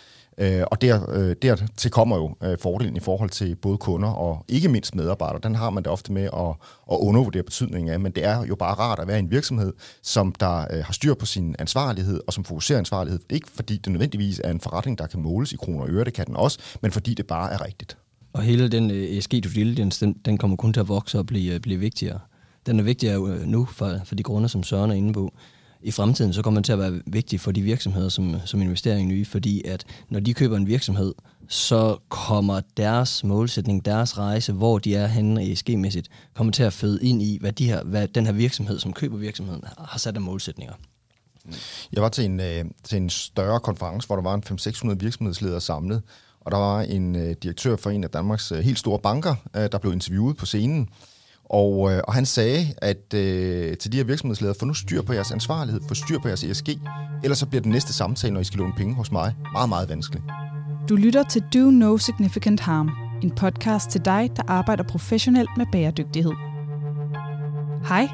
Øh, 0.41 0.63
og 0.71 0.81
der, 0.81 1.11
øh, 1.11 1.37
dertil 1.43 1.91
kommer 1.91 2.17
jo 2.17 2.37
øh, 2.43 2.59
fordelen 2.59 2.97
i 2.97 3.01
forhold 3.01 3.31
til 3.31 3.57
både 3.57 3.79
kunder 3.79 4.09
og 4.09 4.45
ikke 4.49 4.69
mindst 4.69 4.95
medarbejdere. 4.95 5.41
Den 5.43 5.55
har 5.55 5.71
man 5.71 5.83
det 5.83 5.93
ofte 5.93 6.13
med 6.13 6.23
at, 6.23 6.49
at 6.93 6.99
undervurdere 7.01 7.43
betydningen 7.43 7.93
af, 7.93 8.01
men 8.01 8.13
det 8.13 8.25
er 8.25 8.45
jo 8.45 8.55
bare 8.55 8.75
rart 8.75 8.99
at 8.99 9.09
være 9.09 9.17
i 9.17 9.21
en 9.21 9.31
virksomhed, 9.31 9.73
som 10.03 10.35
der 10.41 10.67
øh, 10.71 10.85
har 10.85 10.93
styr 10.93 11.15
på 11.15 11.27
sin 11.27 11.57
ansvarlighed 11.59 12.21
og 12.27 12.33
som 12.33 12.45
fokuserer 12.45 12.79
ansvarlighed. 12.79 13.21
Ikke 13.31 13.49
fordi 13.55 13.77
det 13.77 13.93
nødvendigvis 13.93 14.41
er 14.45 14.51
en 14.51 14.61
forretning, 14.61 14.99
der 14.99 15.07
kan 15.07 15.21
måles 15.21 15.53
i 15.53 15.57
kroner 15.57 15.83
og 15.83 15.91
øre, 15.91 16.05
det 16.05 16.15
kan 16.15 16.27
den 16.27 16.37
også, 16.37 16.59
men 16.83 16.93
fordi 16.93 17.15
det 17.15 17.27
bare 17.27 17.53
er 17.53 17.65
rigtigt. 17.65 17.97
Og 18.33 18.43
hele 18.43 18.69
den 18.69 18.91
øh, 18.91 19.17
ESG 19.17 19.31
due 19.31 19.53
diligence, 19.55 20.07
den, 20.07 20.17
den 20.25 20.39
kommer 20.39 20.57
kun 20.57 20.73
til 20.73 20.81
at 20.81 20.89
vokse 20.89 21.19
og 21.19 21.27
blive, 21.27 21.55
øh, 21.55 21.61
blive 21.61 21.79
vigtigere. 21.79 22.19
Den 22.67 22.79
er 22.79 22.83
vigtigere 22.83 23.31
øh, 23.31 23.47
nu 23.47 23.65
for, 23.65 23.97
for 24.05 24.15
de 24.15 24.23
grunde, 24.23 24.49
som 24.49 24.63
Søren 24.63 24.91
er 24.91 24.95
inde 24.95 25.13
på 25.13 25.33
i 25.83 25.91
fremtiden, 25.91 26.33
så 26.33 26.43
kommer 26.43 26.61
den 26.61 26.65
til 26.65 26.73
at 26.73 26.79
være 26.79 27.01
vigtig 27.07 27.41
for 27.41 27.53
de 27.53 27.63
virksomheder, 27.63 28.09
som, 28.09 28.37
som 28.45 28.63
investerer 28.63 28.97
i 28.97 29.05
nye, 29.05 29.25
fordi 29.25 29.63
at 29.65 29.85
når 30.09 30.21
de 30.21 30.35
køber 30.35 30.57
en 30.57 30.67
virksomhed, 30.67 31.15
så 31.49 31.97
kommer 32.09 32.61
deres 32.77 33.25
målsætning, 33.25 33.85
deres 33.85 34.19
rejse, 34.19 34.53
hvor 34.53 34.79
de 34.79 34.95
er 34.95 35.07
henne 35.07 35.53
ESG-mæssigt, 35.53 36.09
kommer 36.35 36.53
til 36.53 36.63
at 36.63 36.73
føde 36.73 37.09
ind 37.09 37.23
i, 37.23 37.39
hvad, 37.41 37.53
de 37.53 37.67
her, 37.67 37.85
hvad 37.85 38.09
den 38.09 38.27
her 38.27 38.33
virksomhed, 38.33 38.79
som 38.79 38.93
køber 38.93 39.17
virksomheden, 39.17 39.63
har 39.79 39.99
sat 39.99 40.15
af 40.15 40.21
målsætninger. 40.21 40.75
Jeg 41.93 42.03
var 42.03 42.09
til 42.09 42.25
en, 42.25 42.41
øh, 42.41 42.65
til 42.85 42.97
en 42.97 43.11
større 43.11 43.61
konference, 43.61 44.07
hvor 44.07 44.17
der 44.17 44.23
var 44.23 44.35
en 44.35 44.43
500-600 44.93 44.95
virksomhedsledere 44.95 45.61
samlet, 45.61 46.03
og 46.41 46.51
der 46.51 46.59
var 46.59 46.81
en 46.81 47.17
øh, 47.17 47.37
direktør 47.43 47.77
for 47.77 47.91
en 47.91 48.05
af 48.05 48.11
Danmarks 48.11 48.53
øh, 48.53 48.59
helt 48.59 48.79
store 48.79 48.99
banker, 48.99 49.35
øh, 49.57 49.69
der 49.73 49.79
blev 49.79 49.93
interviewet 49.93 50.37
på 50.37 50.47
scenen, 50.47 50.89
og, 51.51 51.93
øh, 51.93 52.01
og 52.09 52.15
han 52.15 52.27
sagde 52.27 52.67
at 52.79 53.15
øh, 53.15 53.77
til 53.77 53.93
de 53.93 53.97
her 53.97 54.05
virksomhedsledere, 54.05 54.57
få 54.61 54.67
nu 54.67 54.75
styr 54.75 55.03
på 55.03 55.13
jeres 55.13 55.33
ansvarlighed, 55.33 55.81
få 55.89 55.95
styr 55.95 56.19
på 56.19 56.29
jeres 56.29 56.45
ESG, 56.45 56.69
ellers 57.25 57.39
så 57.39 57.47
bliver 57.47 57.63
den 57.63 57.73
næste 57.73 57.93
samtale, 57.93 58.35
når 58.35 58.41
I 58.41 58.45
skal 58.45 58.59
låne 58.59 58.73
penge 58.77 58.95
hos 58.95 59.13
mig, 59.13 59.35
meget, 59.53 59.69
meget 59.69 59.89
vanskelig. 59.89 60.23
Du 60.89 60.97
lytter 60.97 61.23
til 61.23 61.43
Do 61.55 61.71
No 61.71 61.99
Significant 61.99 62.61
Harm, 62.61 62.91
en 63.23 63.31
podcast 63.31 63.91
til 63.91 64.05
dig, 64.05 64.31
der 64.37 64.43
arbejder 64.49 64.85
professionelt 64.85 65.51
med 65.57 65.67
bæredygtighed. 65.73 66.33
Hej, 67.89 68.09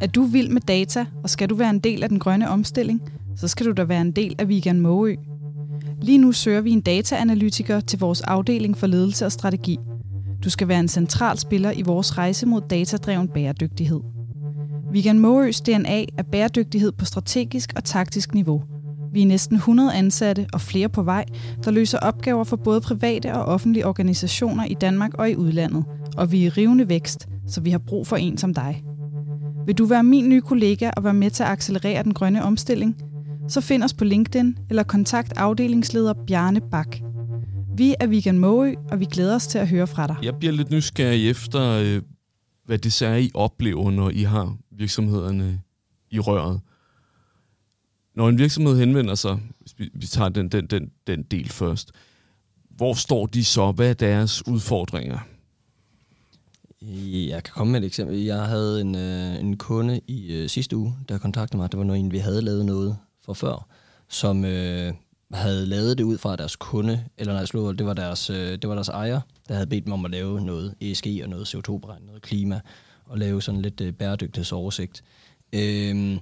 er 0.00 0.06
du 0.06 0.22
vild 0.22 0.48
med 0.48 0.60
data, 0.60 1.06
og 1.22 1.30
skal 1.30 1.50
du 1.50 1.54
være 1.54 1.70
en 1.70 1.78
del 1.78 2.02
af 2.02 2.08
den 2.08 2.18
grønne 2.18 2.48
omstilling, 2.48 3.00
så 3.36 3.48
skal 3.48 3.66
du 3.66 3.72
da 3.72 3.84
være 3.84 4.00
en 4.00 4.12
del 4.12 4.34
af 4.38 4.48
Vegan 4.48 4.80
Måø. 4.80 5.16
Lige 6.00 6.18
nu 6.18 6.32
søger 6.32 6.60
vi 6.60 6.70
en 6.70 6.80
dataanalytiker 6.80 7.80
til 7.80 7.98
vores 7.98 8.20
afdeling 8.20 8.78
for 8.78 8.86
ledelse 8.86 9.26
og 9.26 9.32
strategi– 9.32 9.78
du 10.44 10.50
skal 10.50 10.68
være 10.68 10.80
en 10.80 10.88
central 10.88 11.38
spiller 11.38 11.72
i 11.72 11.82
vores 11.82 12.18
rejse 12.18 12.46
mod 12.46 12.60
datadreven 12.70 13.28
bæredygtighed. 13.28 14.00
Vegan 14.92 15.18
Måøs 15.18 15.60
DNA 15.60 16.04
er 16.18 16.22
bæredygtighed 16.32 16.92
på 16.92 17.04
strategisk 17.04 17.72
og 17.76 17.84
taktisk 17.84 18.34
niveau. 18.34 18.62
Vi 19.12 19.22
er 19.22 19.26
næsten 19.26 19.56
100 19.56 19.94
ansatte 19.94 20.46
og 20.52 20.60
flere 20.60 20.88
på 20.88 21.02
vej, 21.02 21.24
der 21.64 21.70
løser 21.70 21.98
opgaver 21.98 22.44
for 22.44 22.56
både 22.56 22.80
private 22.80 23.34
og 23.34 23.44
offentlige 23.44 23.86
organisationer 23.86 24.64
i 24.64 24.74
Danmark 24.74 25.14
og 25.14 25.30
i 25.30 25.36
udlandet. 25.36 25.84
Og 26.16 26.32
vi 26.32 26.42
er 26.42 26.46
i 26.46 26.48
rivende 26.48 26.88
vækst, 26.88 27.28
så 27.48 27.60
vi 27.60 27.70
har 27.70 27.78
brug 27.78 28.06
for 28.06 28.16
en 28.16 28.38
som 28.38 28.54
dig. 28.54 28.84
Vil 29.66 29.78
du 29.78 29.84
være 29.84 30.02
min 30.02 30.28
nye 30.28 30.40
kollega 30.40 30.90
og 30.96 31.04
være 31.04 31.14
med 31.14 31.30
til 31.30 31.42
at 31.42 31.48
accelerere 31.48 32.02
den 32.02 32.14
grønne 32.14 32.42
omstilling? 32.42 32.96
Så 33.48 33.60
find 33.60 33.82
os 33.82 33.94
på 33.94 34.04
LinkedIn 34.04 34.56
eller 34.70 34.82
kontakt 34.82 35.32
afdelingsleder 35.36 36.12
Bjarne 36.26 36.60
Bak. 36.60 37.11
Vi 37.76 37.94
er 38.00 38.06
Weekend 38.06 38.38
Måø, 38.38 38.74
og 38.90 39.00
vi 39.00 39.04
glæder 39.04 39.34
os 39.34 39.46
til 39.46 39.58
at 39.58 39.68
høre 39.68 39.86
fra 39.86 40.06
dig. 40.06 40.16
Jeg 40.22 40.36
bliver 40.38 40.52
lidt 40.52 40.70
nysgerrig 40.70 41.30
efter, 41.30 41.62
øh, 41.70 42.02
hvad 42.64 42.78
det 42.78 43.02
er, 43.02 43.14
I 43.14 43.30
oplever, 43.34 43.90
når 43.90 44.10
I 44.10 44.22
har 44.22 44.56
virksomhederne 44.70 45.60
i 46.10 46.18
røret. 46.18 46.60
Når 48.14 48.28
en 48.28 48.38
virksomhed 48.38 48.78
henvender 48.78 49.14
sig, 49.14 49.38
hvis 49.60 49.74
vi 49.94 50.06
tager 50.06 50.28
den, 50.28 50.48
den, 50.48 50.66
den, 50.66 50.90
den 51.06 51.22
del 51.22 51.48
først, 51.48 51.92
hvor 52.70 52.94
står 52.94 53.26
de 53.26 53.44
så? 53.44 53.72
Hvad 53.72 53.90
er 53.90 53.94
deres 53.94 54.46
udfordringer? 54.46 55.18
Jeg 57.28 57.42
kan 57.42 57.52
komme 57.54 57.72
med 57.72 57.80
et 57.80 57.86
eksempel. 57.86 58.18
Jeg 58.18 58.42
havde 58.42 58.80
en, 58.80 58.94
øh, 58.94 59.40
en 59.40 59.56
kunde 59.56 60.00
i 60.06 60.32
øh, 60.32 60.48
sidste 60.48 60.76
uge, 60.76 60.94
der 61.08 61.18
kontaktede 61.18 61.56
mig. 61.56 61.72
Det 61.72 61.78
var 61.78 61.84
noget, 61.84 62.12
vi 62.12 62.18
havde 62.18 62.42
lavet 62.42 62.66
noget 62.66 62.96
for 63.24 63.32
før, 63.32 63.68
som 64.08 64.44
øh, 64.44 64.92
havde 65.32 65.66
lavet 65.66 65.98
det 65.98 66.04
ud 66.04 66.18
fra 66.18 66.36
deres 66.36 66.56
kunde, 66.56 67.04
eller 67.18 67.34
nej, 67.34 67.44
slog, 67.44 67.78
det 67.78 67.86
var 67.86 67.94
deres, 67.94 68.30
øh, 68.30 68.36
det 68.36 68.68
var 68.68 68.74
deres 68.74 68.88
ejer, 68.88 69.20
der 69.48 69.54
havde 69.54 69.66
bedt 69.66 69.84
dem 69.84 69.92
om 69.92 70.04
at 70.04 70.10
lave 70.10 70.40
noget 70.40 70.74
ESG 70.80 71.06
og 71.22 71.28
noget 71.28 71.54
CO2-beregning, 71.54 72.06
noget 72.06 72.22
klima, 72.22 72.60
og 73.06 73.18
lave 73.18 73.42
sådan 73.42 73.62
lidt 73.62 73.80
øh, 73.80 73.92
bæredygtighedsoversigt. 73.92 75.04
Øhm, 75.52 76.18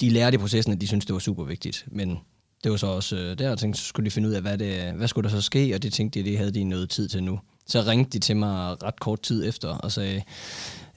de 0.00 0.08
lærte 0.08 0.34
i 0.34 0.38
processen, 0.38 0.72
at 0.72 0.80
de 0.80 0.86
syntes, 0.86 1.06
det 1.06 1.12
var 1.12 1.18
super 1.18 1.44
vigtigt, 1.44 1.84
men 1.86 2.18
det 2.64 2.70
var 2.70 2.76
så 2.76 2.86
også 2.86 3.16
øh, 3.16 3.38
der, 3.38 3.50
og 3.50 3.58
tænkte, 3.58 3.80
så 3.80 3.86
skulle 3.86 4.04
de 4.04 4.10
finde 4.10 4.28
ud 4.28 4.34
af, 4.34 4.42
hvad, 4.42 4.58
det, 4.58 4.92
hvad 4.92 5.08
skulle 5.08 5.30
der 5.30 5.36
så 5.36 5.42
ske, 5.42 5.74
og 5.74 5.82
det 5.82 5.92
tænkte 5.92 6.20
de, 6.20 6.24
det 6.24 6.38
havde 6.38 6.50
de 6.50 6.64
noget 6.64 6.90
tid 6.90 7.08
til 7.08 7.22
nu. 7.22 7.40
Så 7.66 7.82
ringte 7.86 8.10
de 8.10 8.18
til 8.18 8.36
mig 8.36 8.82
ret 8.82 9.00
kort 9.00 9.20
tid 9.22 9.48
efter 9.48 9.68
og 9.68 9.92
sagde, 9.92 10.22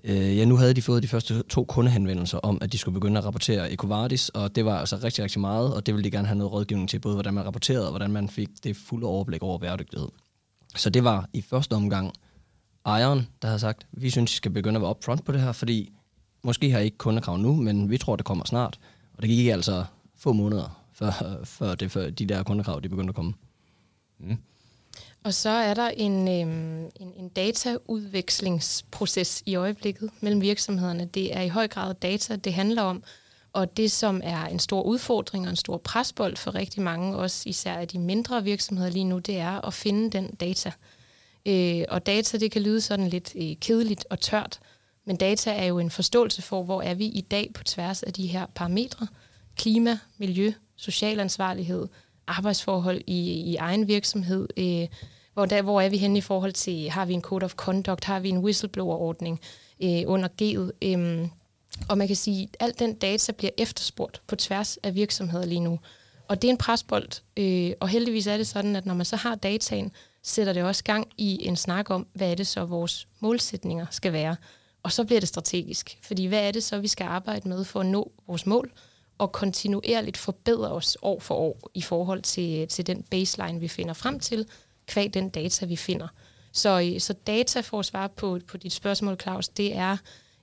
Øh, 0.03 0.37
ja, 0.37 0.45
nu 0.45 0.55
havde 0.55 0.73
de 0.73 0.81
fået 0.81 1.03
de 1.03 1.07
første 1.07 1.43
to 1.49 1.63
kundehenvendelser 1.63 2.37
om, 2.37 2.57
at 2.61 2.71
de 2.71 2.77
skulle 2.77 2.93
begynde 2.93 3.17
at 3.17 3.25
rapportere 3.25 3.73
Ecovardis, 3.73 4.29
og 4.29 4.55
det 4.55 4.65
var 4.65 4.79
altså 4.79 4.99
rigtig, 5.03 5.23
rigtig 5.23 5.41
meget, 5.41 5.73
og 5.73 5.85
det 5.85 5.93
ville 5.93 6.03
de 6.03 6.11
gerne 6.11 6.27
have 6.27 6.37
noget 6.37 6.53
rådgivning 6.53 6.89
til, 6.89 6.99
både 6.99 7.15
hvordan 7.15 7.33
man 7.33 7.45
rapporterede, 7.45 7.85
og 7.85 7.91
hvordan 7.91 8.11
man 8.11 8.29
fik 8.29 8.49
det 8.63 8.77
fulde 8.77 9.07
overblik 9.07 9.43
over 9.43 9.57
bæredygtighed. 9.57 10.07
Så 10.75 10.89
det 10.89 11.03
var 11.03 11.29
i 11.33 11.41
første 11.41 11.73
omgang 11.73 12.13
ejeren, 12.85 13.27
der 13.41 13.47
havde 13.47 13.59
sagt, 13.59 13.87
vi 13.91 14.09
synes, 14.09 14.33
I 14.33 14.35
skal 14.35 14.51
begynde 14.51 14.77
at 14.77 14.81
være 14.81 14.89
upfront 14.89 15.25
på 15.25 15.31
det 15.31 15.41
her, 15.41 15.51
fordi 15.51 15.91
måske 16.43 16.71
har 16.71 16.79
I 16.79 16.83
ikke 16.83 16.97
kundekrav 16.97 17.37
nu, 17.37 17.55
men 17.55 17.89
vi 17.89 17.97
tror, 17.97 18.15
det 18.15 18.25
kommer 18.25 18.45
snart. 18.45 18.79
Og 19.13 19.21
det 19.21 19.29
gik 19.29 19.47
altså 19.47 19.85
få 20.17 20.33
måneder, 20.33 20.85
før, 20.93 21.39
før, 21.43 21.75
det, 21.75 21.91
før 21.91 22.09
de 22.09 22.25
der 22.25 22.43
kundekrav 22.43 22.79
de 22.83 22.89
begyndte 22.89 23.11
at 23.11 23.15
komme. 23.15 23.33
Mm. 24.19 24.37
Og 25.23 25.33
så 25.33 25.49
er 25.49 25.73
der 25.73 25.87
en, 25.87 26.27
øhm, 26.27 26.91
en, 26.95 27.13
en 27.17 27.29
dataudvekslingsproces 27.29 29.43
i 29.45 29.55
øjeblikket 29.55 30.09
mellem 30.21 30.41
virksomhederne. 30.41 31.05
Det 31.05 31.35
er 31.35 31.41
i 31.41 31.47
høj 31.47 31.67
grad 31.67 31.93
data, 31.93 32.35
det 32.35 32.53
handler 32.53 32.81
om. 32.81 33.03
Og 33.53 33.77
det, 33.77 33.91
som 33.91 34.21
er 34.23 34.45
en 34.45 34.59
stor 34.59 34.81
udfordring 34.81 35.45
og 35.45 35.49
en 35.49 35.55
stor 35.55 35.77
presbold 35.77 36.37
for 36.37 36.55
rigtig 36.55 36.81
mange, 36.81 37.17
også 37.17 37.49
især 37.49 37.73
af 37.73 37.87
de 37.87 37.99
mindre 37.99 38.43
virksomheder 38.43 38.89
lige 38.89 39.05
nu, 39.05 39.19
det 39.19 39.37
er 39.37 39.67
at 39.67 39.73
finde 39.73 40.09
den 40.09 40.35
data. 40.35 40.71
Øh, 41.45 41.83
og 41.89 42.05
data, 42.05 42.37
det 42.37 42.51
kan 42.51 42.61
lyde 42.61 42.81
sådan 42.81 43.07
lidt 43.07 43.33
øh, 43.35 43.55
kedeligt 43.61 44.05
og 44.09 44.19
tørt, 44.19 44.59
men 45.05 45.15
data 45.15 45.51
er 45.51 45.65
jo 45.65 45.79
en 45.79 45.91
forståelse 45.91 46.41
for, 46.41 46.63
hvor 46.63 46.81
er 46.81 46.93
vi 46.93 47.05
i 47.05 47.21
dag 47.21 47.51
på 47.53 47.63
tværs 47.63 48.03
af 48.03 48.13
de 48.13 48.27
her 48.27 48.45
parametre. 48.55 49.07
Klima, 49.55 49.97
miljø, 50.17 50.53
social 50.75 51.19
ansvarlighed, 51.19 51.87
arbejdsforhold 52.27 53.01
i, 53.07 53.31
i 53.31 53.55
egen 53.55 53.87
virksomhed, 53.87 54.47
øh, 54.57 54.87
hvor, 55.33 55.45
der, 55.45 55.61
hvor 55.61 55.81
er 55.81 55.89
vi 55.89 55.97
henne 55.97 56.17
i 56.17 56.21
forhold 56.21 56.53
til, 56.53 56.89
har 56.89 57.05
vi 57.05 57.13
en 57.13 57.21
code 57.21 57.43
of 57.43 57.53
conduct, 57.53 58.03
har 58.03 58.19
vi 58.19 58.29
en 58.29 58.37
whistleblower-ordning 58.37 59.39
øh, 59.83 60.03
under 60.05 60.29
G'et. 60.41 60.87
Øh, 60.87 61.27
og 61.89 61.97
man 61.97 62.07
kan 62.07 62.15
sige, 62.15 62.43
at 62.43 62.55
al 62.59 62.79
den 62.79 62.93
data 62.93 63.31
bliver 63.31 63.51
efterspurgt 63.57 64.21
på 64.27 64.35
tværs 64.35 64.77
af 64.77 64.95
virksomheder 64.95 65.45
lige 65.45 65.59
nu. 65.59 65.79
Og 66.27 66.41
det 66.41 66.47
er 66.47 66.51
en 66.51 66.57
presbold, 66.57 67.09
øh, 67.37 67.71
og 67.79 67.87
heldigvis 67.87 68.27
er 68.27 68.37
det 68.37 68.47
sådan, 68.47 68.75
at 68.75 68.85
når 68.85 68.93
man 68.93 69.05
så 69.05 69.15
har 69.15 69.35
dataen, 69.35 69.91
sætter 70.23 70.53
det 70.53 70.63
også 70.63 70.83
gang 70.83 71.07
i 71.17 71.47
en 71.47 71.55
snak 71.55 71.89
om, 71.89 72.07
hvad 72.13 72.31
er 72.31 72.35
det 72.35 72.47
så, 72.47 72.65
vores 72.65 73.07
målsætninger 73.19 73.85
skal 73.91 74.13
være. 74.13 74.35
Og 74.83 74.91
så 74.91 75.03
bliver 75.03 75.19
det 75.19 75.29
strategisk, 75.29 75.97
fordi 76.01 76.25
hvad 76.25 76.47
er 76.47 76.51
det 76.51 76.63
så, 76.63 76.79
vi 76.79 76.87
skal 76.87 77.05
arbejde 77.05 77.49
med 77.49 77.63
for 77.63 77.79
at 77.79 77.85
nå 77.85 78.11
vores 78.27 78.45
mål, 78.45 78.71
og 79.17 79.31
kontinuerligt 79.31 80.17
forbedre 80.17 80.71
os 80.71 80.97
år 81.01 81.19
for 81.19 81.35
år 81.35 81.69
i 81.73 81.81
forhold 81.81 82.21
til, 82.21 82.67
til 82.67 82.87
den 82.87 83.03
baseline, 83.03 83.59
vi 83.59 83.67
finder 83.67 83.93
frem 83.93 84.19
til, 84.19 84.45
kvæg 84.87 85.13
den 85.13 85.29
data, 85.29 85.65
vi 85.65 85.75
finder. 85.75 86.07
Så, 86.51 86.95
så 86.99 87.13
data, 87.27 87.61
for 87.61 87.79
at 87.79 87.85
svare 87.85 88.09
på, 88.09 88.39
på 88.47 88.57
dit 88.57 88.73
spørgsmål, 88.73 89.19
Claus, 89.21 89.49
det 89.49 89.75
er 89.75 89.97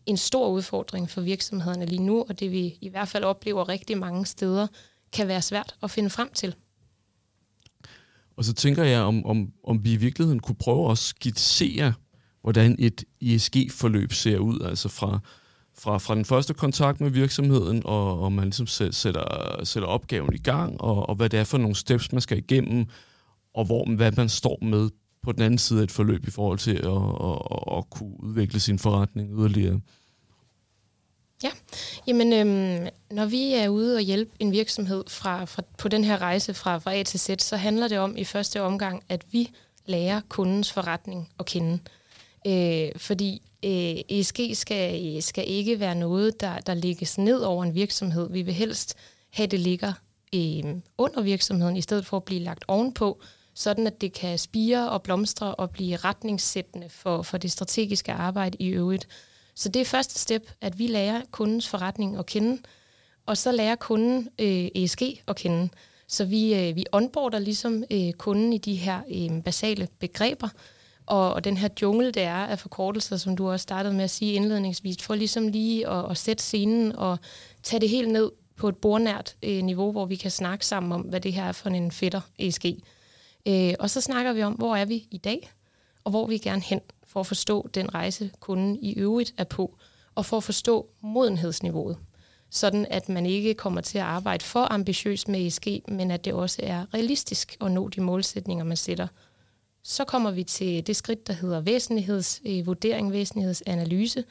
en 0.06 0.16
stor 0.16 0.48
udfordring 0.48 1.10
for 1.10 1.20
virksomhederne 1.20 1.86
lige 1.86 2.02
nu, 2.02 2.24
og 2.28 2.40
det 2.40 2.50
vi 2.50 2.78
i 2.80 2.88
hvert 2.88 3.08
fald 3.08 3.24
oplever 3.24 3.68
rigtig 3.68 3.98
mange 3.98 4.26
steder, 4.26 4.66
kan 5.12 5.28
være 5.28 5.42
svært 5.42 5.74
at 5.82 5.90
finde 5.90 6.10
frem 6.10 6.32
til. 6.32 6.54
Og 8.36 8.44
så 8.44 8.52
tænker 8.52 8.84
jeg, 8.84 9.00
om, 9.00 9.26
om, 9.26 9.52
om 9.64 9.84
vi 9.84 9.92
i 9.92 9.96
virkeligheden 9.96 10.40
kunne 10.40 10.56
prøve 10.56 10.90
at 10.90 10.98
skitsere, 10.98 11.94
hvordan 12.42 12.76
et 12.78 13.04
ESG-forløb 13.20 14.12
ser 14.12 14.38
ud, 14.38 14.60
altså 14.60 14.88
fra, 14.88 15.18
fra, 15.80 15.98
fra 15.98 16.14
den 16.14 16.24
første 16.24 16.54
kontakt 16.54 17.00
med 17.00 17.10
virksomheden, 17.10 17.82
og, 17.84 18.20
og 18.20 18.32
man 18.32 18.44
ligesom 18.44 18.66
sætter, 18.92 19.64
sætter 19.64 19.88
opgaven 19.88 20.34
i 20.34 20.38
gang, 20.38 20.80
og, 20.80 21.08
og 21.08 21.14
hvad 21.14 21.28
det 21.28 21.40
er 21.40 21.44
for 21.44 21.58
nogle 21.58 21.76
steps, 21.76 22.12
man 22.12 22.20
skal 22.20 22.38
igennem, 22.38 22.86
og 23.54 23.64
hvor, 23.64 23.94
hvad 23.96 24.12
man 24.12 24.28
står 24.28 24.58
med 24.64 24.90
på 25.22 25.32
den 25.32 25.42
anden 25.42 25.58
side 25.58 25.78
af 25.78 25.84
et 25.84 25.90
forløb 25.90 26.28
i 26.28 26.30
forhold 26.30 26.58
til 26.58 26.76
at, 26.76 26.86
at, 26.86 27.78
at 27.78 27.90
kunne 27.90 28.24
udvikle 28.24 28.60
sin 28.60 28.78
forretning 28.78 29.38
yderligere. 29.38 29.80
Ja, 31.42 31.50
jamen 32.06 32.32
øhm, 32.32 32.88
når 33.10 33.26
vi 33.26 33.52
er 33.52 33.68
ude 33.68 33.96
og 33.96 34.02
hjælpe 34.02 34.30
en 34.38 34.52
virksomhed 34.52 35.04
fra, 35.08 35.44
fra, 35.44 35.62
på 35.78 35.88
den 35.88 36.04
her 36.04 36.18
rejse 36.18 36.54
fra, 36.54 36.78
fra 36.78 36.94
A 36.94 37.02
til 37.02 37.20
Z, 37.20 37.30
så 37.38 37.56
handler 37.56 37.88
det 37.88 37.98
om 37.98 38.16
i 38.16 38.24
første 38.24 38.62
omgang, 38.62 39.02
at 39.08 39.24
vi 39.32 39.50
lærer 39.86 40.20
kundens 40.28 40.72
forretning 40.72 41.28
at 41.38 41.46
kende. 41.46 41.78
Øh, 42.46 42.88
fordi 42.96 43.42
øh, 43.64 43.96
ESG 44.08 44.40
skal, 44.54 45.22
skal 45.22 45.44
ikke 45.48 45.80
være 45.80 45.94
noget, 45.94 46.40
der, 46.40 46.58
der 46.58 46.74
lægges 46.74 47.18
ned 47.18 47.40
over 47.40 47.64
en 47.64 47.74
virksomhed. 47.74 48.30
Vi 48.30 48.42
vil 48.42 48.54
helst 48.54 48.94
have, 49.30 49.46
det 49.46 49.60
ligger 49.60 49.92
øh, 50.34 50.64
under 50.98 51.22
virksomheden, 51.22 51.76
i 51.76 51.80
stedet 51.80 52.06
for 52.06 52.16
at 52.16 52.24
blive 52.24 52.40
lagt 52.40 52.64
ovenpå, 52.68 53.20
sådan 53.54 53.86
at 53.86 54.00
det 54.00 54.12
kan 54.12 54.38
spire 54.38 54.90
og 54.90 55.02
blomstre 55.02 55.54
og 55.54 55.70
blive 55.70 55.96
retningssættende 55.96 56.88
for, 56.88 57.22
for 57.22 57.38
det 57.38 57.52
strategiske 57.52 58.12
arbejde 58.12 58.56
i 58.60 58.68
øvrigt. 58.68 59.08
Så 59.54 59.68
det 59.68 59.80
er 59.80 59.84
første 59.84 60.18
step, 60.18 60.50
at 60.60 60.78
vi 60.78 60.86
lærer 60.86 61.20
kundens 61.30 61.68
forretning 61.68 62.16
at 62.18 62.26
kende, 62.26 62.62
og 63.26 63.36
så 63.36 63.52
lærer 63.52 63.74
kunden 63.74 64.28
øh, 64.38 64.68
ESG 64.74 65.02
at 65.28 65.36
kende. 65.36 65.68
Så 66.06 66.24
vi, 66.24 66.54
øh, 66.54 66.76
vi 66.76 66.84
onboarder 66.92 67.38
ligesom 67.38 67.84
øh, 67.90 68.12
kunden 68.12 68.52
i 68.52 68.58
de 68.58 68.74
her 68.74 69.00
øh, 69.14 69.42
basale 69.42 69.88
begreber, 69.98 70.48
og, 71.10 71.34
og 71.34 71.44
den 71.44 71.56
her 71.56 71.68
jungle, 71.82 72.10
det 72.10 72.22
er 72.22 72.34
af 72.34 72.58
forkortelser, 72.58 73.16
som 73.16 73.36
du 73.36 73.50
også 73.50 73.62
startede 73.62 73.94
med 73.94 74.04
at 74.04 74.10
sige 74.10 74.32
indledningsvis, 74.32 75.02
for 75.02 75.14
ligesom 75.14 75.48
lige 75.48 75.88
at, 75.88 76.10
at 76.10 76.18
sætte 76.18 76.42
scenen 76.42 76.96
og 76.96 77.18
tage 77.62 77.80
det 77.80 77.88
helt 77.88 78.08
ned 78.08 78.30
på 78.56 78.68
et 78.68 78.76
bordnært 78.76 79.36
øh, 79.42 79.62
niveau, 79.62 79.92
hvor 79.92 80.06
vi 80.06 80.16
kan 80.16 80.30
snakke 80.30 80.66
sammen 80.66 80.92
om, 80.92 81.00
hvad 81.00 81.20
det 81.20 81.32
her 81.32 81.44
er 81.44 81.52
for 81.52 81.70
en 81.70 81.90
fætter 81.90 82.20
ESG. 82.38 82.64
Øh, 83.48 83.74
og 83.78 83.90
så 83.90 84.00
snakker 84.00 84.32
vi 84.32 84.42
om, 84.42 84.52
hvor 84.52 84.76
er 84.76 84.84
vi 84.84 85.06
i 85.10 85.18
dag, 85.18 85.50
og 86.04 86.10
hvor 86.10 86.26
vi 86.26 86.38
gerne 86.38 86.62
hen 86.62 86.80
for 87.04 87.20
at 87.20 87.26
forstå 87.26 87.68
den 87.74 87.94
rejse, 87.94 88.30
kunden 88.40 88.78
i 88.82 88.94
øvrigt 88.94 89.34
er 89.38 89.44
på, 89.44 89.78
og 90.14 90.26
for 90.26 90.36
at 90.36 90.44
forstå 90.44 90.88
modenhedsniveauet. 91.00 91.96
Sådan 92.50 92.86
at 92.90 93.08
man 93.08 93.26
ikke 93.26 93.54
kommer 93.54 93.80
til 93.80 93.98
at 93.98 94.04
arbejde 94.04 94.44
for 94.44 94.72
ambitiøst 94.72 95.28
med 95.28 95.46
ESG, 95.46 95.66
men 95.88 96.10
at 96.10 96.24
det 96.24 96.32
også 96.32 96.60
er 96.62 96.94
realistisk 96.94 97.56
at 97.60 97.70
nå 97.70 97.88
de 97.88 98.00
målsætninger, 98.00 98.64
man 98.64 98.76
sætter. 98.76 99.06
Så 99.82 100.04
kommer 100.04 100.30
vi 100.30 100.44
til 100.44 100.86
det 100.86 100.96
skridt, 100.96 101.26
der 101.26 101.32
hedder 101.32 101.60
væsentlighedsvurdering, 101.60 103.06
øh, 103.06 103.12
væsentlighedsanalyse, 103.12 104.24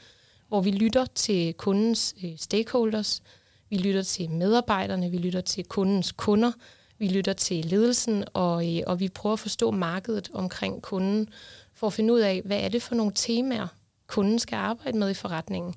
hvor 0.48 0.60
vi 0.60 0.70
lytter 0.70 1.06
til 1.14 1.54
kundens 1.54 2.14
øh, 2.24 2.32
stakeholders, 2.36 3.22
vi 3.70 3.76
lytter 3.76 4.02
til 4.02 4.30
medarbejderne, 4.30 5.10
vi 5.10 5.18
lytter 5.18 5.40
til 5.40 5.64
kundens 5.64 6.12
kunder, 6.12 6.52
vi 6.98 7.08
lytter 7.08 7.32
til 7.32 7.64
ledelsen, 7.64 8.24
og, 8.32 8.76
øh, 8.76 8.82
og 8.86 9.00
vi 9.00 9.08
prøver 9.08 9.32
at 9.32 9.40
forstå 9.40 9.70
markedet 9.70 10.30
omkring 10.32 10.82
kunden, 10.82 11.28
for 11.74 11.86
at 11.86 11.92
finde 11.92 12.12
ud 12.12 12.20
af, 12.20 12.42
hvad 12.44 12.58
er 12.60 12.68
det 12.68 12.82
for 12.82 12.94
nogle 12.94 13.12
temaer, 13.14 13.66
kunden 14.06 14.38
skal 14.38 14.56
arbejde 14.56 14.98
med 14.98 15.10
i 15.10 15.14
forretningen. 15.14 15.74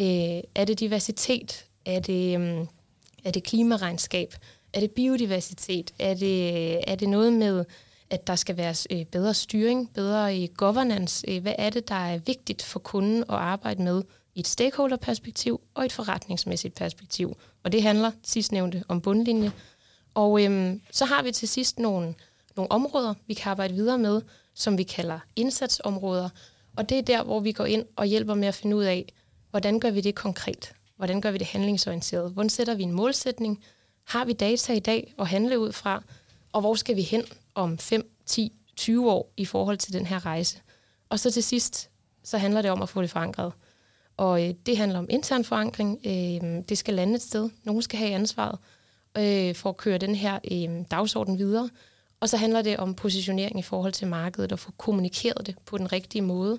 Øh, 0.00 0.42
er 0.54 0.64
det 0.64 0.80
diversitet? 0.80 1.64
Er 1.84 2.00
det, 2.00 2.40
øh, 2.40 2.66
er 3.24 3.30
det 3.30 3.44
klimaregnskab? 3.44 4.34
Er 4.72 4.80
det 4.80 4.90
biodiversitet? 4.90 5.94
Er 5.98 6.14
det, 6.14 6.90
er 6.90 6.94
det 6.94 7.08
noget 7.08 7.32
med, 7.32 7.64
at 8.10 8.26
der 8.26 8.36
skal 8.36 8.56
være 8.56 8.74
øh, 8.90 9.06
bedre 9.06 9.34
styring, 9.34 9.92
bedre 9.94 10.42
øh, 10.42 10.48
governance? 10.56 11.30
Øh, 11.30 11.42
hvad 11.42 11.54
er 11.58 11.70
det, 11.70 11.88
der 11.88 11.94
er 11.94 12.18
vigtigt 12.18 12.62
for 12.62 12.78
kunden 12.78 13.22
at 13.22 13.36
arbejde 13.36 13.82
med 13.82 14.02
i 14.34 14.40
et 14.40 14.46
stakeholder-perspektiv 14.46 15.60
og 15.74 15.84
et 15.84 15.92
forretningsmæssigt 15.92 16.74
perspektiv? 16.74 17.36
Og 17.64 17.72
det 17.72 17.82
handler 17.82 18.10
sidstnævnte 18.22 18.84
om 18.88 19.00
bundlinje. 19.00 19.52
Og 20.14 20.44
øhm, 20.44 20.80
så 20.90 21.04
har 21.04 21.22
vi 21.22 21.32
til 21.32 21.48
sidst 21.48 21.78
nogle, 21.78 22.14
nogle 22.56 22.72
områder, 22.72 23.14
vi 23.26 23.34
kan 23.34 23.50
arbejde 23.50 23.74
videre 23.74 23.98
med, 23.98 24.22
som 24.54 24.78
vi 24.78 24.82
kalder 24.82 25.18
indsatsområder. 25.36 26.28
Og 26.76 26.88
det 26.88 26.98
er 26.98 27.02
der, 27.02 27.22
hvor 27.22 27.40
vi 27.40 27.52
går 27.52 27.66
ind 27.66 27.84
og 27.96 28.06
hjælper 28.06 28.34
med 28.34 28.48
at 28.48 28.54
finde 28.54 28.76
ud 28.76 28.84
af, 28.84 29.12
hvordan 29.50 29.80
gør 29.80 29.90
vi 29.90 30.00
det 30.00 30.14
konkret? 30.14 30.72
Hvordan 30.96 31.20
gør 31.20 31.30
vi 31.30 31.38
det 31.38 31.46
handlingsorienteret? 31.46 32.32
Hvordan 32.32 32.50
sætter 32.50 32.74
vi 32.74 32.82
en 32.82 32.92
målsætning? 32.92 33.64
Har 34.04 34.24
vi 34.24 34.32
data 34.32 34.72
i 34.72 34.78
dag 34.78 35.14
at 35.18 35.26
handle 35.26 35.58
ud 35.58 35.72
fra? 35.72 36.02
Og 36.52 36.60
hvor 36.60 36.74
skal 36.74 36.96
vi 36.96 37.02
hen 37.02 37.22
om 37.54 37.78
5, 37.78 38.10
10, 38.26 38.52
20 38.76 39.10
år 39.10 39.32
i 39.36 39.44
forhold 39.44 39.78
til 39.78 39.92
den 39.92 40.06
her 40.06 40.26
rejse? 40.26 40.60
Og 41.08 41.20
så 41.20 41.30
til 41.30 41.42
sidst, 41.42 41.90
så 42.22 42.38
handler 42.38 42.62
det 42.62 42.70
om 42.70 42.82
at 42.82 42.88
få 42.88 43.02
det 43.02 43.10
forankret. 43.10 43.52
Og 44.16 44.48
øh, 44.48 44.54
det 44.66 44.76
handler 44.76 44.98
om 44.98 45.06
intern 45.10 45.44
forankring. 45.44 46.00
Øh, 46.06 46.62
det 46.68 46.78
skal 46.78 46.94
lande 46.94 47.14
et 47.14 47.22
sted. 47.22 47.50
Nogen 47.64 47.82
skal 47.82 47.98
have 47.98 48.14
ansvaret 48.14 48.58
øh, 49.18 49.54
for 49.54 49.70
at 49.70 49.76
køre 49.76 49.98
den 49.98 50.14
her 50.14 50.38
øh, 50.52 50.84
dagsorden 50.90 51.38
videre. 51.38 51.70
Og 52.20 52.28
så 52.28 52.36
handler 52.36 52.62
det 52.62 52.76
om 52.76 52.94
positionering 52.94 53.58
i 53.58 53.62
forhold 53.62 53.92
til 53.92 54.06
markedet 54.06 54.52
og 54.52 54.58
få 54.58 54.72
kommunikeret 54.76 55.46
det 55.46 55.56
på 55.66 55.78
den 55.78 55.92
rigtige 55.92 56.22
måde. 56.22 56.58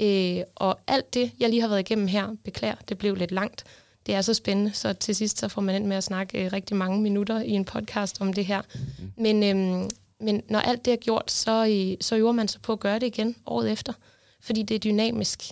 Øh, 0.00 0.42
og 0.54 0.78
alt 0.86 1.14
det, 1.14 1.32
jeg 1.40 1.48
lige 1.48 1.60
har 1.60 1.68
været 1.68 1.80
igennem 1.80 2.06
her, 2.06 2.36
beklager, 2.44 2.76
det 2.88 2.98
blev 2.98 3.14
lidt 3.14 3.32
langt. 3.32 3.64
Det 4.08 4.16
er 4.16 4.20
så 4.20 4.34
spændende, 4.34 4.72
så 4.72 4.92
til 4.92 5.14
sidst 5.14 5.38
så 5.38 5.48
får 5.48 5.62
man 5.62 5.74
ind 5.74 5.86
med 5.86 5.96
at 5.96 6.04
snakke 6.04 6.44
øh, 6.44 6.52
rigtig 6.52 6.76
mange 6.76 7.02
minutter 7.02 7.40
i 7.40 7.50
en 7.50 7.64
podcast 7.64 8.20
om 8.20 8.32
det 8.32 8.46
her. 8.46 8.62
Mm. 8.74 9.12
Men, 9.22 9.42
øh, 9.42 9.90
men 10.20 10.42
når 10.48 10.58
alt 10.58 10.84
det 10.84 10.92
er 10.92 10.96
gjort, 10.96 11.30
så, 11.30 11.66
øh, 11.66 11.96
så 12.00 12.16
øver 12.16 12.32
man 12.32 12.48
sig 12.48 12.62
på 12.62 12.72
at 12.72 12.80
gøre 12.80 12.98
det 12.98 13.06
igen 13.06 13.36
året 13.46 13.72
efter. 13.72 13.92
Fordi 14.40 14.62
det 14.62 14.74
er 14.74 14.78
dynamisk, 14.78 15.42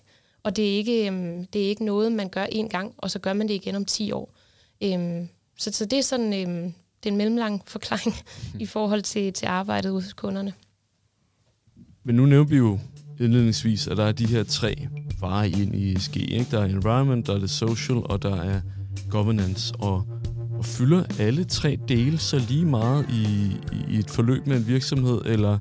og 0.42 0.56
det 0.56 0.72
er 0.72 0.76
ikke, 0.76 1.10
øh, 1.10 1.44
det 1.52 1.64
er 1.64 1.68
ikke 1.68 1.84
noget, 1.84 2.12
man 2.12 2.28
gør 2.28 2.44
en 2.44 2.68
gang, 2.68 2.94
og 2.98 3.10
så 3.10 3.18
gør 3.18 3.32
man 3.32 3.48
det 3.48 3.54
igen 3.54 3.74
om 3.74 3.84
10 3.84 4.12
år. 4.12 4.34
Øh, 4.82 5.26
så, 5.58 5.72
så 5.72 5.84
det 5.84 5.98
er 5.98 6.02
sådan 6.02 6.32
øh, 6.32 6.72
det 7.02 7.08
er 7.08 7.10
en 7.10 7.16
mellemlang 7.16 7.62
forklaring 7.66 8.16
i 8.64 8.66
forhold 8.66 9.02
til, 9.02 9.32
til 9.32 9.46
arbejdet 9.46 9.92
hos 9.92 10.12
kunderne. 10.12 10.52
Men 12.04 12.14
nu 12.14 12.26
nævner 12.26 12.48
vi 12.48 12.56
jo 12.56 12.78
indledningsvis, 13.20 13.88
at 13.88 13.96
der 13.96 14.04
er 14.04 14.12
de 14.12 14.26
her 14.26 14.44
tre 14.44 14.86
veje 15.20 15.48
ind 15.48 15.74
i 15.74 15.94
ESG. 15.94 16.16
Ikke? 16.16 16.46
Der 16.50 16.60
er 16.60 16.64
environment, 16.64 17.26
der 17.26 17.34
er 17.34 17.38
det 17.38 17.50
social, 17.50 17.98
og 18.04 18.22
der 18.22 18.36
er 18.36 18.60
governance. 19.10 19.74
Og, 19.74 20.06
og 20.58 20.64
fylder 20.64 21.04
alle 21.18 21.44
tre 21.44 21.78
dele 21.88 22.18
så 22.18 22.38
lige 22.48 22.64
meget 22.64 23.06
i, 23.10 23.50
i 23.90 23.98
et 23.98 24.10
forløb 24.10 24.46
med 24.46 24.56
en 24.56 24.66
virksomhed, 24.66 25.20
eller, 25.24 25.58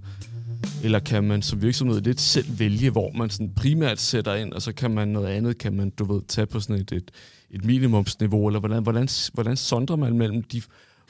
eller 0.83 0.99
kan 0.99 1.23
man 1.23 1.41
som 1.41 1.61
virksomhed 1.61 2.01
lidt 2.01 2.21
selv 2.21 2.59
vælge, 2.59 2.89
hvor 2.89 3.11
man 3.11 3.29
sådan 3.29 3.53
primært 3.55 3.99
sætter 3.99 4.35
ind, 4.35 4.53
og 4.53 4.61
så 4.61 4.73
kan 4.73 4.91
man 4.91 5.07
noget 5.07 5.27
andet, 5.27 5.57
kan 5.57 5.73
man, 5.73 5.89
du 5.89 6.13
ved, 6.13 6.21
tage 6.27 6.47
på 6.47 6.59
sådan 6.59 6.81
et, 6.81 6.91
et, 6.91 7.11
et 7.51 7.65
minimumsniveau, 7.65 8.47
eller 8.47 8.59
hvordan, 8.59 8.83
hvordan, 8.83 9.07
hvordan 9.33 9.57
sondrer 9.57 9.95
man 9.95 10.17
mellem 10.17 10.43
de 10.43 10.61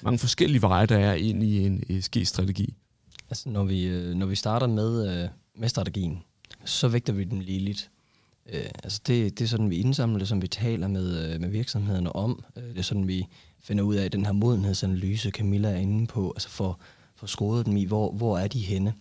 mange 0.03 0.19
forskellige 0.19 0.61
veje, 0.61 0.85
der 0.85 0.97
er 0.97 1.13
ind 1.13 1.43
i 1.43 1.65
en 1.65 1.83
ESG-strategi? 1.89 2.73
Altså, 3.29 3.49
når 3.49 3.63
vi, 3.63 3.83
øh, 3.83 4.15
når 4.15 4.25
vi 4.25 4.35
starter 4.35 4.67
med, 4.67 5.23
øh, 5.23 5.29
med 5.55 5.69
strategien, 5.69 6.19
så 6.65 6.87
vægter 6.87 7.13
vi 7.13 7.23
dem 7.23 7.39
lige 7.39 7.59
lidt. 7.59 7.89
Øh, 8.49 8.69
altså 8.83 9.01
det, 9.07 9.39
det 9.39 9.45
er 9.45 9.49
sådan, 9.49 9.69
vi 9.69 9.77
indsamler 9.77 10.19
det, 10.19 10.27
som 10.27 10.41
vi 10.41 10.47
taler 10.47 10.87
med, 10.87 11.33
øh, 11.33 11.41
med 11.41 11.49
virksomhederne 11.49 12.15
om. 12.15 12.43
Øh, 12.55 12.63
det 12.63 12.77
er 12.77 12.81
sådan, 12.81 13.07
vi 13.07 13.27
finder 13.59 13.83
ud 13.83 13.95
af 13.95 14.11
den 14.11 14.25
her 14.25 14.33
modenhedsanalyse, 14.33 15.29
Camilla 15.29 15.69
er 15.69 15.75
inde 15.75 16.07
på, 16.07 16.31
altså 16.35 16.49
for, 16.49 16.79
for 17.15 17.27
skåret 17.27 17.65
dem 17.65 17.77
i, 17.77 17.85
hvor, 17.85 18.11
hvor 18.11 18.37
er 18.37 18.47
de 18.47 18.59
henne. 18.59 18.93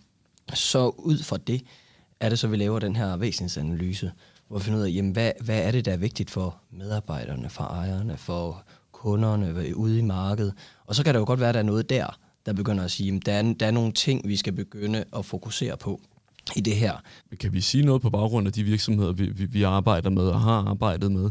Så 0.53 0.89
ud 0.89 1.17
fra 1.17 1.37
det 1.37 1.61
er 2.19 2.29
det 2.29 2.39
så, 2.39 2.47
vi 2.47 2.57
laver 2.57 2.79
den 2.79 2.95
her 2.95 3.17
væsensanalyse, 3.17 4.11
hvor 4.47 4.57
vi 4.57 4.63
finder 4.63 4.79
ud 4.79 4.85
af, 4.85 4.91
jamen, 4.91 5.11
hvad, 5.11 5.31
hvad 5.41 5.63
er 5.63 5.71
det, 5.71 5.85
der 5.85 5.93
er 5.93 5.97
vigtigt 5.97 6.31
for 6.31 6.57
medarbejderne, 6.71 7.49
for 7.49 7.63
ejerne, 7.63 8.17
for 8.17 8.63
kunderne 8.91 9.75
ude 9.75 9.99
i 9.99 10.01
markedet. 10.01 10.53
Og 10.85 10.95
så 10.95 11.03
kan 11.03 11.13
det 11.13 11.19
jo 11.19 11.25
godt 11.25 11.39
være, 11.39 11.49
at 11.49 11.55
der 11.55 11.59
er 11.59 11.65
noget 11.65 11.89
der, 11.89 12.19
der 12.45 12.53
begynder 12.53 12.83
at 12.83 12.91
sige, 12.91 13.15
at 13.15 13.25
der 13.25 13.33
er, 13.33 13.53
der 13.59 13.65
er 13.65 13.71
nogle 13.71 13.91
ting, 13.91 14.27
vi 14.27 14.35
skal 14.35 14.53
begynde 14.53 15.03
at 15.15 15.25
fokusere 15.25 15.77
på 15.77 16.01
i 16.55 16.61
det 16.61 16.75
her. 16.75 16.93
Kan 17.39 17.53
vi 17.53 17.61
sige 17.61 17.85
noget 17.85 18.01
på 18.01 18.09
baggrund 18.09 18.47
af 18.47 18.53
de 18.53 18.63
virksomheder, 18.63 19.11
vi, 19.11 19.29
vi, 19.29 19.45
vi 19.45 19.63
arbejder 19.63 20.09
med 20.09 20.23
og 20.23 20.41
har 20.41 20.69
arbejdet 20.69 21.11
med? 21.11 21.29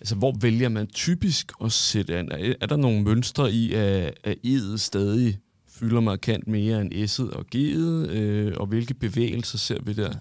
Altså, 0.00 0.14
hvor 0.14 0.36
vælger 0.40 0.68
man 0.68 0.86
typisk 0.86 1.52
at 1.64 1.72
sætte 1.72 2.18
an? 2.18 2.32
Er, 2.32 2.54
er 2.60 2.66
der 2.66 2.76
nogle 2.76 3.02
mønstre 3.02 3.52
i, 3.52 3.72
at, 3.72 4.14
at 4.24 4.36
E'et 4.46 4.76
stadig 4.76 5.38
fylder 5.68 6.00
markant 6.00 6.48
mere 6.48 6.80
end 6.80 6.92
S'et 6.92 7.36
og 7.36 7.44
G'et? 7.54 8.10
Øh, 8.10 8.54
og 8.56 8.66
hvilke 8.66 8.94
bevægelser 8.94 9.58
ser 9.58 9.82
vi 9.82 9.92
der? 9.92 10.14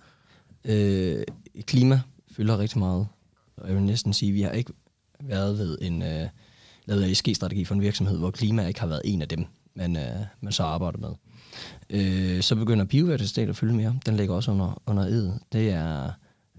Øh, 0.66 1.24
klima 1.62 2.02
fylder 2.32 2.60
rigtig 2.60 2.80
meget. 2.80 3.08
Og 3.58 3.68
jeg 3.68 3.76
vil 3.76 3.84
næsten 3.84 4.14
sige, 4.14 4.30
at 4.30 4.36
vi 4.36 4.42
har 4.42 4.52
ikke 4.52 4.74
været 5.24 5.58
ved 5.58 5.78
en, 5.82 6.02
øh, 6.02 6.28
lavet 6.86 7.12
ESG-strategi 7.12 7.66
for 7.66 7.76
en 7.76 7.82
virksomhed, 7.82 8.18
hvor 8.18 8.32
klima 8.32 8.68
ikke 8.68 8.80
har 8.80 8.88
været 8.88 9.02
en 9.06 9.22
af 9.22 9.28
dem, 9.28 9.46
man, 9.76 9.96
øh, 9.98 10.26
man 10.42 10.54
så 10.54 10.64
arbejder 10.64 10.98
med. 10.98 11.10
Øh, 11.90 12.42
så 12.42 12.56
begynder 12.56 12.86
biodiversitet 12.86 13.50
at 13.50 13.56
fylde 13.56 13.74
mere. 13.74 14.00
Den 14.06 14.16
ligger 14.16 14.36
også 14.36 14.52
under, 14.52 14.82
under 14.86 15.04
ed. 15.04 15.32
Det 15.54 15.70
er 15.70 16.12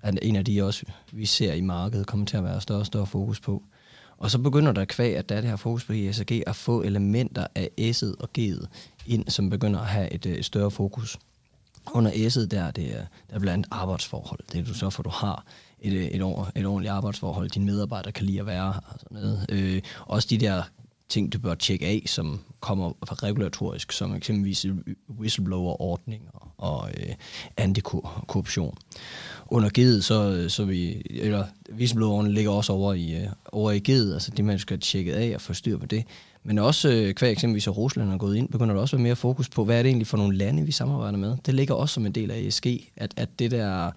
er 0.02 0.12
en 0.22 0.36
af 0.36 0.44
de 0.44 0.62
også, 0.62 0.84
vi 1.12 1.26
ser 1.26 1.52
i 1.52 1.60
markedet, 1.60 2.06
kommer 2.06 2.26
til 2.26 2.36
at 2.36 2.44
være 2.44 2.60
større 2.60 2.78
og 2.78 2.86
større 2.86 3.06
fokus 3.06 3.40
på. 3.40 3.62
Og 4.16 4.30
så 4.30 4.38
begynder 4.38 4.72
der 4.72 4.84
kvæg, 4.84 5.16
at 5.16 5.28
der 5.28 5.36
er 5.36 5.40
det 5.40 5.50
her 5.50 5.56
fokus 5.56 5.84
på 5.84 5.92
ESG, 5.92 6.42
at 6.46 6.56
få 6.56 6.82
elementer 6.82 7.46
af 7.54 7.70
S'et 7.80 8.14
og 8.18 8.28
G'et 8.38 8.66
ind, 9.06 9.28
som 9.28 9.50
begynder 9.50 9.80
at 9.80 9.86
have 9.86 10.12
et, 10.12 10.26
øh, 10.26 10.32
et 10.32 10.44
større 10.44 10.70
fokus. 10.70 11.18
Under 11.92 12.10
S'et 12.10 12.46
der, 12.46 12.70
det 12.70 12.96
er, 12.96 13.04
der 13.30 13.36
er 13.36 13.38
blandt 13.38 13.66
arbejdsforhold. 13.70 14.40
Det 14.52 14.60
er 14.60 14.64
du 14.64 14.74
så 14.74 14.90
for, 14.90 15.02
du 15.02 15.10
har 15.10 15.44
et, 15.80 15.92
øh, 15.92 16.04
et, 16.04 16.14
et 16.56 16.66
ordentligt 16.66 16.92
arbejdsforhold. 16.92 17.50
Dine 17.50 17.64
medarbejdere 17.64 18.12
kan 18.12 18.26
lide 18.26 18.40
at 18.40 18.46
være 18.46 18.72
her. 18.72 18.80
Og 18.88 19.00
sådan 19.00 19.16
noget. 19.16 19.46
Øh, 19.48 19.82
også 20.06 20.28
de 20.30 20.38
der 20.38 20.62
ting, 21.10 21.32
du 21.32 21.38
bør 21.38 21.54
tjekke 21.54 21.86
af, 21.86 22.02
som 22.06 22.40
kommer 22.60 22.92
fra 23.06 23.14
regulatorisk, 23.14 23.92
som 23.92 24.14
eksempelvis 24.14 24.66
whistleblower-ordninger 25.18 26.52
og 26.58 26.90
øh, 26.96 27.14
antikorruption. 27.56 28.76
Under 29.46 29.68
givet, 29.68 30.04
så, 30.04 30.48
så 30.48 30.64
vi, 30.64 31.02
eller 31.10 31.44
whistlebloweren 31.72 32.32
ligger 32.32 32.50
også 32.50 32.72
over 32.72 32.94
i, 32.94 33.14
øh, 33.14 33.28
over 33.52 33.70
i 33.70 33.78
GED, 33.78 34.12
altså 34.12 34.30
det, 34.30 34.44
man 34.44 34.58
skal 34.58 34.80
tjekke 34.80 35.14
af 35.14 35.34
og 35.34 35.40
få 35.40 35.54
styr 35.54 35.78
på 35.78 35.86
det. 35.86 36.04
Men 36.42 36.58
også, 36.58 36.88
øh, 36.88 37.14
hver 37.18 37.28
eksempelvis 37.28 37.66
at 37.66 37.76
Rusland 37.76 38.12
er 38.12 38.18
gået 38.18 38.36
ind, 38.36 38.48
begynder 38.48 38.74
der 38.74 38.80
også 38.80 38.96
at 38.96 38.98
være 38.98 39.02
mere 39.02 39.16
fokus 39.16 39.48
på, 39.48 39.64
hvad 39.64 39.78
er 39.78 39.82
det 39.82 39.88
egentlig 39.88 40.06
for 40.06 40.16
nogle 40.16 40.36
lande, 40.36 40.62
vi 40.62 40.72
samarbejder 40.72 41.18
med. 41.18 41.36
Det 41.46 41.54
ligger 41.54 41.74
også 41.74 41.94
som 41.94 42.06
en 42.06 42.12
del 42.12 42.30
af 42.30 42.38
ESG, 42.38 42.66
at, 42.96 43.14
at 43.16 43.38
det 43.38 43.50
der 43.50 43.90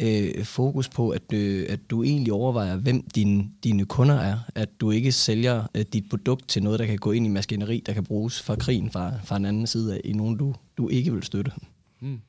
øh, 0.00 0.44
fokus 0.44 0.88
på, 0.88 1.10
at, 1.10 1.32
øh, 1.32 1.66
at 1.68 1.90
du 1.90 2.02
egentlig 2.02 2.32
overvejer, 2.32 2.76
hvem 2.76 3.08
din, 3.14 3.50
dine 3.64 3.84
kunder 3.84 4.14
er. 4.14 4.38
At 4.54 4.68
du 4.80 4.90
ikke 4.90 5.12
sælger 5.12 5.64
øh, 5.74 5.84
dit 5.92 6.04
produkt 6.10 6.48
til 6.48 6.62
noget, 6.62 6.78
der 6.78 6.86
kan 6.86 6.98
gå 6.98 7.12
ind 7.12 7.26
i 7.26 7.28
maskineri, 7.28 7.82
der 7.86 7.92
kan 7.92 8.04
bruges 8.04 8.42
fra 8.42 8.56
krigen 8.56 8.90
fra, 8.90 9.12
fra 9.24 9.36
en 9.36 9.44
anden 9.44 9.66
side 9.66 9.94
af, 9.94 10.00
i 10.04 10.12
nogen, 10.12 10.36
du, 10.36 10.54
du 10.76 10.88
ikke 10.88 11.12
vil 11.12 11.22
støtte. 11.22 11.52
Mm. 12.00 12.20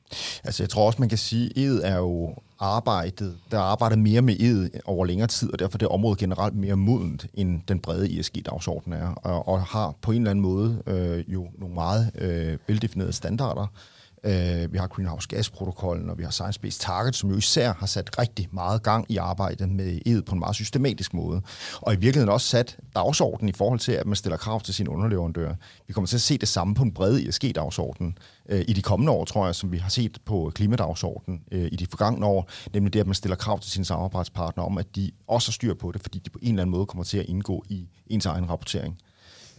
Altså 0.44 0.62
jeg 0.62 0.70
tror 0.70 0.86
også, 0.86 0.96
man 0.98 1.08
kan 1.08 1.18
sige, 1.18 1.50
at 1.50 1.56
ed 1.56 1.80
er 1.84 1.96
jo 1.96 2.34
arbejdet, 2.58 3.36
der 3.50 3.58
er 3.58 3.62
arbejdet 3.62 3.98
mere 3.98 4.22
med 4.22 4.40
ed 4.40 4.70
over 4.84 5.06
længere 5.06 5.28
tid, 5.28 5.52
og 5.52 5.58
derfor 5.58 5.76
er 5.76 5.78
det 5.78 5.88
område 5.88 6.16
generelt 6.16 6.54
mere 6.54 6.76
modent, 6.76 7.26
end 7.34 7.60
den 7.68 7.78
brede 7.80 8.18
ESG-dagsorden 8.18 8.92
er, 8.92 9.08
og, 9.08 9.48
og 9.48 9.62
har 9.62 9.94
på 10.02 10.12
en 10.12 10.18
eller 10.18 10.30
anden 10.30 10.42
måde 10.42 10.82
øh, 10.86 11.32
jo 11.32 11.48
nogle 11.58 11.74
meget 11.74 12.10
øh, 12.18 12.58
veldefinerede 12.68 13.12
standarder, 13.12 13.62
Øh, 13.62 13.97
Øh, 14.24 14.72
vi 14.72 14.78
har 14.78 14.86
Greenhouse 14.86 15.28
Gas-protokollen, 15.28 16.10
og 16.10 16.18
vi 16.18 16.22
har 16.22 16.30
Science-Based 16.30 16.80
Targets, 16.80 17.18
som 17.18 17.30
jo 17.30 17.36
især 17.36 17.72
har 17.72 17.86
sat 17.86 18.18
rigtig 18.18 18.48
meget 18.52 18.82
gang 18.82 19.06
i 19.08 19.16
arbejdet 19.16 19.68
med 19.68 19.98
EU 20.06 20.22
på 20.26 20.32
en 20.32 20.38
meget 20.38 20.56
systematisk 20.56 21.14
måde. 21.14 21.42
Og 21.80 21.92
i 21.92 21.96
virkeligheden 21.96 22.32
også 22.32 22.46
sat 22.46 22.76
dagsordenen 22.94 23.48
i 23.48 23.52
forhold 23.52 23.78
til, 23.78 23.92
at 23.92 24.06
man 24.06 24.16
stiller 24.16 24.36
krav 24.36 24.60
til 24.60 24.74
sine 24.74 24.90
underleverandører. 24.90 25.54
Vi 25.86 25.92
kommer 25.92 26.06
til 26.06 26.16
at 26.16 26.20
se 26.20 26.38
det 26.38 26.48
samme 26.48 26.74
på 26.74 26.82
en 26.82 26.92
bred 26.92 27.20
ESG-dagsorden 27.20 28.18
øh, 28.48 28.64
i 28.68 28.72
de 28.72 28.82
kommende 28.82 29.12
år, 29.12 29.24
tror 29.24 29.46
jeg, 29.46 29.54
som 29.54 29.72
vi 29.72 29.78
har 29.78 29.90
set 29.90 30.18
på 30.24 30.52
klimadagsordenen 30.54 31.42
øh, 31.52 31.68
i 31.72 31.76
de 31.76 31.86
forgangne 31.86 32.26
år, 32.26 32.50
nemlig 32.74 32.92
det, 32.92 33.00
at 33.00 33.06
man 33.06 33.14
stiller 33.14 33.36
krav 33.36 33.60
til 33.60 33.70
sine 33.70 33.84
samarbejdspartnere 33.84 34.66
om, 34.66 34.78
at 34.78 34.96
de 34.96 35.10
også 35.26 35.48
har 35.48 35.52
styr 35.52 35.74
på 35.74 35.92
det, 35.92 36.02
fordi 36.02 36.18
de 36.18 36.30
på 36.30 36.38
en 36.42 36.48
eller 36.48 36.62
anden 36.62 36.76
måde 36.76 36.86
kommer 36.86 37.04
til 37.04 37.18
at 37.18 37.26
indgå 37.26 37.64
i 37.68 37.88
ens 38.06 38.26
egen 38.26 38.50
rapportering. 38.50 38.98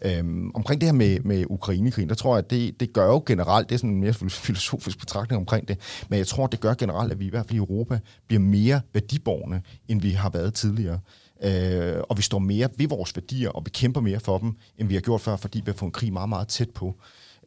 Øhm, 0.02 0.52
omkring 0.56 0.82
det 0.82 0.88
her 0.88 0.94
med, 0.94 1.20
med 1.20 1.46
Ukrainekrigen, 1.50 2.10
der 2.10 2.16
tror 2.16 2.36
jeg, 2.36 2.44
at 2.46 2.50
det, 2.50 2.80
det 2.80 2.94
gør 2.94 3.06
jo 3.06 3.24
generelt, 3.26 3.70
det 3.70 3.76
er 3.76 3.80
sådan 3.80 3.90
en 3.90 4.00
mere 4.00 4.14
filosofisk 4.30 5.00
betragtning 5.00 5.40
omkring 5.40 5.68
det, 5.68 5.78
men 6.10 6.20
jeg 6.20 6.28
tror, 6.28 6.48
det 6.48 6.60
gør 6.60 6.74
generelt, 6.74 7.12
at 7.12 7.20
vi 7.20 7.26
i 7.26 7.30
hvert 7.30 7.46
fald 7.46 7.56
i 7.56 7.58
Europa 7.58 8.00
bliver 8.28 8.42
mere 8.42 8.82
værdiborgne, 8.94 9.62
end 9.88 10.02
vi 10.02 10.12
har 10.12 10.30
været 10.30 10.54
tidligere. 10.54 11.00
Øh, 11.44 12.04
og 12.10 12.18
vi 12.18 12.22
står 12.22 12.40
mere 12.40 12.70
ved 12.78 12.88
vores 12.88 13.16
værdier, 13.16 13.50
og 13.50 13.66
vi 13.66 13.70
kæmper 13.70 14.02
mere 14.02 14.20
for 14.20 14.38
dem, 14.38 14.54
end 14.78 14.88
vi 14.88 14.94
har 14.94 15.02
gjort 15.02 15.22
før, 15.22 15.36
fordi 15.36 15.60
vi 15.60 15.72
har 15.72 15.74
fået 15.74 15.88
en 15.88 15.92
krig 15.94 16.14
meget, 16.14 16.30
meget 16.30 16.48
tæt 16.48 16.70
på. 16.70 16.96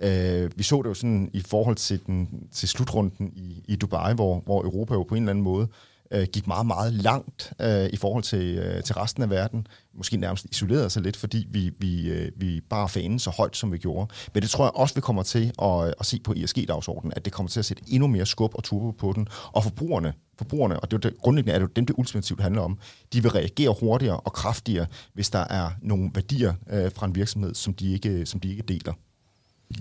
Øh, 0.00 0.50
vi 0.56 0.62
så 0.62 0.82
det 0.82 0.88
jo 0.88 0.94
sådan 0.94 1.30
i 1.32 1.40
forhold 1.40 1.76
til, 1.76 2.00
den, 2.06 2.28
til 2.52 2.68
slutrunden 2.68 3.32
i, 3.36 3.64
i 3.68 3.76
Dubai, 3.76 4.14
hvor, 4.14 4.40
hvor 4.44 4.62
Europa 4.62 4.94
jo 4.94 5.02
på 5.02 5.14
en 5.14 5.22
eller 5.22 5.30
anden 5.30 5.44
måde 5.44 5.68
øh, 5.68 5.91
Øh, 6.12 6.26
gik 6.32 6.46
meget, 6.46 6.66
meget 6.66 6.92
langt 6.92 7.52
øh, 7.60 7.90
i 7.92 7.96
forhold 7.96 8.22
til, 8.22 8.58
øh, 8.58 8.82
til 8.82 8.94
resten 8.94 9.22
af 9.22 9.30
verden. 9.30 9.66
Måske 9.94 10.16
nærmest 10.16 10.46
isolerede 10.50 10.90
sig 10.90 11.02
lidt, 11.02 11.16
fordi 11.16 11.46
vi, 11.50 11.70
vi, 11.78 12.08
øh, 12.08 12.32
vi 12.36 12.60
bare 12.60 12.88
fanen 12.88 13.18
så 13.18 13.30
højt, 13.30 13.56
som 13.56 13.72
vi 13.72 13.78
gjorde. 13.78 14.12
Men 14.34 14.42
det 14.42 14.50
tror 14.50 14.64
jeg 14.64 14.72
også, 14.74 14.94
vi 14.94 15.00
kommer 15.00 15.22
til 15.22 15.52
at, 15.62 15.86
øh, 15.86 15.92
at 16.00 16.06
se 16.06 16.20
på 16.20 16.34
ESG-dagsordenen, 16.36 17.12
at 17.16 17.24
det 17.24 17.32
kommer 17.32 17.50
til 17.50 17.58
at 17.58 17.64
sætte 17.64 17.82
endnu 17.88 18.06
mere 18.06 18.26
skub 18.26 18.54
og 18.54 18.64
turbo 18.64 18.90
på 18.90 19.12
den. 19.12 19.28
Og 19.52 19.62
forbrugerne, 19.62 20.12
forbrugerne 20.38 20.80
og 20.80 20.90
det 20.90 20.96
er 20.96 21.10
det, 21.10 21.18
grundlæggende 21.18 21.54
er 21.54 21.58
det 21.58 21.66
jo 21.66 21.72
dem, 21.76 21.86
det 21.86 21.94
ultimativt 21.98 22.40
handler 22.40 22.62
om, 22.62 22.78
de 23.12 23.22
vil 23.22 23.30
reagere 23.30 23.74
hurtigere 23.80 24.20
og 24.20 24.32
kraftigere, 24.32 24.86
hvis 25.14 25.30
der 25.30 25.44
er 25.50 25.70
nogle 25.82 26.10
værdier 26.14 26.54
øh, 26.70 26.92
fra 26.94 27.06
en 27.06 27.14
virksomhed, 27.14 27.54
som 27.54 27.74
de 27.74 27.92
ikke, 27.92 28.26
som 28.26 28.40
de 28.40 28.50
ikke 28.50 28.62
deler. 28.62 28.92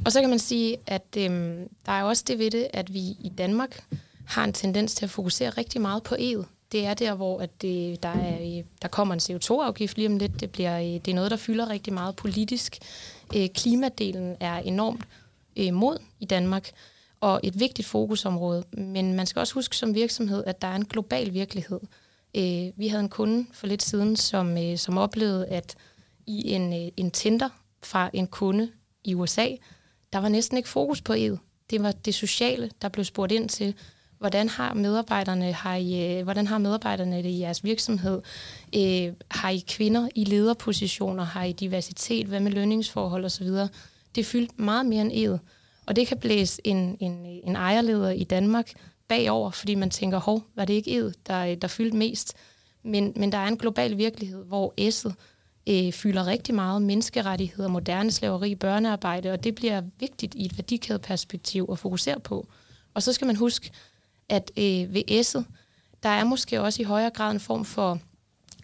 Og 0.06 0.12
så 0.12 0.22
kan 0.22 0.30
man 0.30 0.40
sige, 0.40 0.78
at 0.88 1.18
øhm, 1.18 1.68
der 1.86 1.92
er 1.92 2.04
også 2.04 2.24
det 2.28 2.40
ved 2.40 2.52
det, 2.52 2.68
at 2.74 2.94
vi 2.94 3.00
i 3.00 3.32
Danmark 3.38 3.84
har 4.28 4.44
en 4.44 4.54
tendens 4.54 4.96
til 4.96 5.06
at 5.06 5.10
fokusere 5.10 5.50
rigtig 5.50 5.82
meget 5.82 6.04
på 6.04 6.16
EU. 6.20 6.46
Det 6.72 6.86
er 6.86 6.94
der, 6.94 7.16
hvor 7.16 7.40
at 7.40 7.62
det, 7.62 8.04
der, 8.04 8.10
er, 8.10 8.64
der 8.82 8.88
kommer 8.88 9.14
en 9.14 9.20
CO2-afgift 9.20 9.98
lige 9.98 10.08
om 10.08 10.18
lidt. 10.18 10.40
Det, 10.40 10.52
bliver, 10.52 10.80
øh, 10.80 10.86
det 10.86 11.08
er 11.08 11.14
noget, 11.14 11.32
der 11.32 11.38
fylder 11.38 11.70
rigtig 11.70 11.94
meget 11.94 12.16
politisk. 12.16 12.78
Øh, 13.36 13.50
klimadelen 13.56 14.38
er 14.40 14.58
enormt 14.58 15.08
øh, 15.58 15.74
mod 15.74 15.98
i 16.20 16.26
Danmark, 16.26 16.72
og 17.20 17.40
et 17.44 17.60
vigtigt 17.60 17.88
fokusområde. 17.88 18.64
Men 18.74 19.14
man 19.14 19.26
skal 19.26 19.40
også 19.40 19.54
huske 19.54 19.78
som 19.78 19.96
virksomhed, 19.96 20.44
at 20.48 20.62
der 20.62 20.68
er 20.68 20.76
en 20.76 20.86
global 20.86 21.34
virkelighed. 21.34 21.80
Vi 22.78 22.88
havde 22.88 23.04
en 23.04 23.10
kunde 23.10 23.46
for 23.54 23.68
lidt 23.68 23.84
siden, 23.84 24.16
som, 24.16 24.58
som 24.78 24.98
oplevede, 24.98 25.48
at 25.48 25.76
i 26.28 26.52
en, 26.52 26.92
en 26.98 27.12
Tinder 27.12 27.50
fra 27.84 28.10
en 28.14 28.28
kunde 28.28 28.72
i 29.04 29.16
USA, 29.16 29.48
der 30.14 30.20
var 30.20 30.30
næsten 30.30 30.58
ikke 30.58 30.70
fokus 30.70 31.02
på 31.02 31.14
EU. 31.18 31.38
Det 31.70 31.84
var 31.84 31.92
det 31.92 32.16
sociale, 32.16 32.72
der 32.82 32.90
blev 32.90 33.06
spurgt 33.06 33.32
ind 33.32 33.50
til 33.50 33.76
Hvordan 34.22 34.50
har 34.50 34.74
medarbejderne, 34.74 35.54
har 35.54 35.76
I, 35.76 36.18
øh, 36.18 36.24
hvordan 36.24 36.48
har 36.48 36.58
medarbejderne 36.58 37.18
det 37.18 37.30
i 37.30 37.40
jeres 37.40 37.64
virksomhed? 37.64 38.22
Øh, 38.76 39.14
har 39.32 39.50
I 39.50 39.64
kvinder 39.68 40.10
i 40.16 40.24
lederpositioner? 40.24 41.24
Har 41.24 41.44
I 41.44 41.52
diversitet? 41.52 42.28
Hvad 42.28 42.40
med 42.40 42.52
lønningsforhold 42.52 43.26
osv.? 43.26 43.48
Det 44.16 44.22
er 44.22 44.24
fyldt 44.24 44.60
meget 44.60 44.86
mere 44.86 45.02
end 45.02 45.12
ed. 45.14 45.38
Og 45.86 45.96
det 45.96 46.08
kan 46.08 46.18
blæse 46.18 46.62
en, 46.64 46.98
en, 47.00 47.26
en 47.44 47.56
ejerleder 47.56 48.10
i 48.10 48.24
Danmark 48.24 48.72
bagover, 49.08 49.52
fordi 49.52 49.76
man 49.76 49.90
tænker, 49.90 50.20
hov, 50.20 50.44
var 50.56 50.66
det 50.66 50.74
ikke 50.74 50.96
ed, 50.96 51.14
der, 51.28 51.56
der 51.56 51.68
fyldte 51.68 51.98
mest? 51.98 52.34
Men, 52.84 53.14
men 53.16 53.32
der 53.32 53.38
er 53.38 53.48
en 53.48 53.58
global 53.58 53.98
virkelighed, 53.98 54.44
hvor 54.44 54.74
S'et 54.82 55.14
øh, 55.70 55.94
fylder 55.94 56.28
rigtig 56.28 56.56
meget 56.56 56.82
menneskerettigheder, 56.82 57.70
moderne 57.70 58.12
slaveri, 58.12 58.56
børnearbejde, 58.56 59.32
og 59.32 59.44
det 59.44 59.56
bliver 59.56 59.82
vigtigt 60.00 60.36
i 60.36 60.46
et 60.46 60.58
værdikædeperspektiv 60.58 61.70
at 61.72 61.80
fokusere 61.80 62.20
på. 62.20 62.48
Og 62.94 63.04
så 63.04 63.14
skal 63.14 63.28
man 63.28 63.36
huske, 63.36 63.72
at 64.32 64.52
øh, 64.58 64.94
ved 64.94 65.04
S'et, 65.22 65.44
der 66.04 66.10
er 66.10 66.24
måske 66.24 66.62
også 66.62 66.82
i 66.82 66.86
højere 66.86 67.10
grad 67.10 67.32
en 67.32 67.40
form 67.40 67.66
for, 67.66 68.00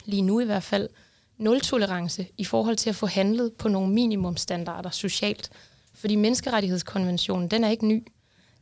lige 0.05 0.21
nu 0.21 0.39
i 0.39 0.45
hvert 0.45 0.63
fald, 0.63 0.89
nul-tolerance 1.37 2.27
i 2.37 2.43
forhold 2.43 2.75
til 2.75 2.89
at 2.89 2.95
få 2.95 3.05
handlet 3.05 3.53
på 3.53 3.67
nogle 3.67 3.93
minimumstandarder 3.93 4.89
socialt. 4.89 5.49
Fordi 5.93 6.15
menneskerettighedskonventionen, 6.15 7.47
den 7.47 7.63
er 7.63 7.69
ikke 7.69 7.87
ny. 7.87 8.07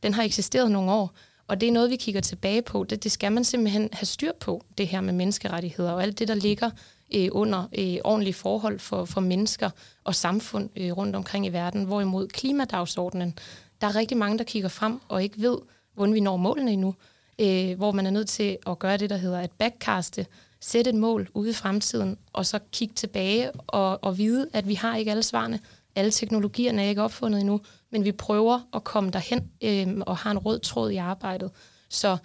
Den 0.04 0.14
har 0.14 0.24
eksisteret 0.24 0.72
nogle 0.72 0.92
år, 0.92 1.14
og 1.48 1.62
det 1.62 1.68
er 1.68 1.72
noget, 1.72 1.90
vi 1.90 1.96
kigger 1.96 2.22
tilbage 2.22 2.62
på. 2.62 2.84
Det, 2.84 3.04
det 3.04 3.12
skal 3.12 3.32
man 3.32 3.44
simpelthen 3.44 3.90
have 3.94 4.06
styr 4.06 4.32
på, 4.40 4.66
det 4.78 4.88
her 4.88 5.02
med 5.02 5.14
menneskerettigheder 5.14 5.92
og 5.92 6.04
alt 6.04 6.20
det, 6.20 6.28
der 6.28 6.36
ligger 6.36 6.70
øh, 7.16 7.30
under 7.32 7.64
øh, 7.78 7.98
ordentlige 8.04 8.34
forhold 8.34 8.80
for, 8.80 9.06
for 9.06 9.22
mennesker 9.22 9.70
og 10.04 10.16
samfund 10.16 10.70
øh, 10.76 10.92
rundt 10.92 11.16
omkring 11.16 11.46
i 11.46 11.50
verden. 11.50 11.84
Hvorimod 11.84 12.28
klimadagsordenen, 12.28 13.40
der 13.82 13.88
er 13.88 13.96
rigtig 13.96 14.18
mange, 14.18 14.38
der 14.38 14.44
kigger 14.44 14.70
frem 14.70 15.00
og 15.08 15.24
ikke 15.24 15.42
ved, 15.42 15.58
hvordan 15.96 16.14
vi 16.14 16.20
når 16.20 16.38
målene 16.38 16.72
endnu, 16.72 16.96
øh, 17.40 17.78
hvor 17.78 17.92
man 17.92 18.06
er 18.06 18.12
nødt 18.12 18.30
til 18.30 18.58
at 18.68 18.80
gøre 18.80 18.98
det, 18.98 19.10
der 19.10 19.18
hedder 19.18 19.40
at 19.40 19.52
backcaste, 19.52 20.26
sætte 20.60 20.90
et 20.90 20.96
mål 20.96 21.30
ude 21.34 21.50
i 21.50 21.54
fremtiden, 21.54 22.18
og 22.34 22.46
så 22.46 22.60
kigge 22.72 22.94
tilbage 22.94 23.52
og, 23.52 24.04
og 24.04 24.18
vide, 24.18 24.50
at 24.54 24.68
vi 24.68 24.74
har 24.74 24.96
ikke 24.96 25.12
alle 25.12 25.24
svarene. 25.24 25.60
Alle 25.96 26.12
teknologierne 26.12 26.84
er 26.84 26.90
ikke 26.90 27.02
opfundet 27.02 27.40
endnu, 27.40 27.62
men 27.92 28.06
vi 28.06 28.12
prøver 28.12 28.60
at 28.74 28.84
komme 28.84 29.12
derhen 29.12 29.52
øh, 29.64 30.02
og 30.02 30.18
har 30.18 30.32
en 30.32 30.38
rød 30.38 30.60
tråd 30.60 30.92
i 30.92 30.96
arbejdet. 30.96 31.52
Så 31.90 32.18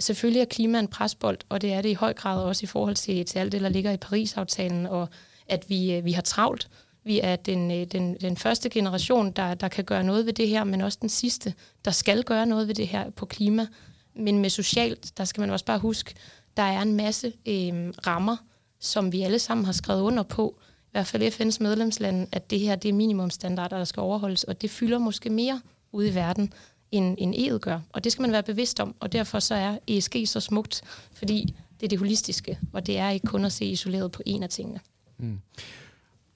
selvfølgelig 0.00 0.40
er 0.40 0.44
klima 0.44 0.78
en 0.78 0.88
presbold, 0.88 1.38
og 1.48 1.60
det 1.60 1.72
er 1.72 1.82
det 1.82 1.88
i 1.88 1.94
høj 1.94 2.12
grad 2.12 2.42
også 2.42 2.64
i 2.64 2.66
forhold 2.66 2.94
til, 2.94 3.26
til 3.26 3.38
alt 3.38 3.52
det, 3.52 3.60
der 3.60 3.68
ligger 3.68 3.92
i 3.92 3.96
Paris-aftalen, 3.96 4.86
og 4.86 5.08
at 5.46 5.64
vi, 5.68 5.92
øh, 5.92 6.04
vi 6.04 6.12
har 6.12 6.22
travlt. 6.22 6.68
Vi 7.08 7.20
er 7.22 7.36
den, 7.36 7.70
øh, 7.70 7.86
den, 7.86 8.16
den 8.20 8.36
første 8.36 8.68
generation, 8.68 9.30
der, 9.30 9.54
der 9.54 9.68
kan 9.68 9.84
gøre 9.84 10.04
noget 10.04 10.26
ved 10.26 10.32
det 10.32 10.48
her, 10.48 10.64
men 10.64 10.80
også 10.80 10.98
den 11.00 11.08
sidste, 11.08 11.54
der 11.84 11.90
skal 11.90 12.22
gøre 12.22 12.46
noget 12.46 12.68
ved 12.68 12.74
det 12.74 12.88
her 12.88 13.10
på 13.10 13.26
klima. 13.26 13.66
Men 14.14 14.38
med 14.38 14.50
socialt, 14.50 15.18
der 15.18 15.24
skal 15.24 15.40
man 15.40 15.50
også 15.50 15.64
bare 15.64 15.78
huske, 15.78 16.14
der 16.56 16.62
er 16.62 16.82
en 16.82 16.94
masse 16.94 17.32
øh, 17.46 17.92
rammer, 18.06 18.36
som 18.80 19.12
vi 19.12 19.22
alle 19.22 19.38
sammen 19.38 19.64
har 19.64 19.72
skrevet 19.72 20.00
under 20.00 20.22
på, 20.22 20.58
i 20.60 20.88
hvert 20.90 21.06
fald 21.06 21.22
FN's 21.22 21.56
medlemslande, 21.60 22.26
at 22.32 22.50
det 22.50 22.60
her 22.60 22.76
det 22.76 22.88
er 22.88 22.92
minimumstandarder, 22.92 23.76
der 23.76 23.84
skal 23.84 24.00
overholdes, 24.00 24.44
og 24.44 24.62
det 24.62 24.70
fylder 24.70 24.98
måske 24.98 25.30
mere 25.30 25.60
ude 25.92 26.08
i 26.08 26.14
verden, 26.14 26.52
end, 26.90 27.16
end 27.18 27.34
E'et 27.34 27.58
gør. 27.58 27.80
Og 27.92 28.04
det 28.04 28.12
skal 28.12 28.22
man 28.22 28.32
være 28.32 28.42
bevidst 28.42 28.80
om, 28.80 28.94
og 29.00 29.12
derfor 29.12 29.38
så 29.38 29.54
er 29.54 29.78
ESG 29.86 30.16
så 30.26 30.40
smukt, 30.40 30.82
fordi 31.12 31.54
det 31.80 31.86
er 31.86 31.88
det 31.88 31.98
holistiske, 31.98 32.58
og 32.72 32.86
det 32.86 32.98
er 32.98 33.10
ikke 33.10 33.26
kun 33.26 33.44
at 33.44 33.52
se 33.52 33.64
isoleret 33.64 34.12
på 34.12 34.22
en 34.26 34.42
af 34.42 34.48
tingene. 34.48 34.80
Mm. 35.18 35.40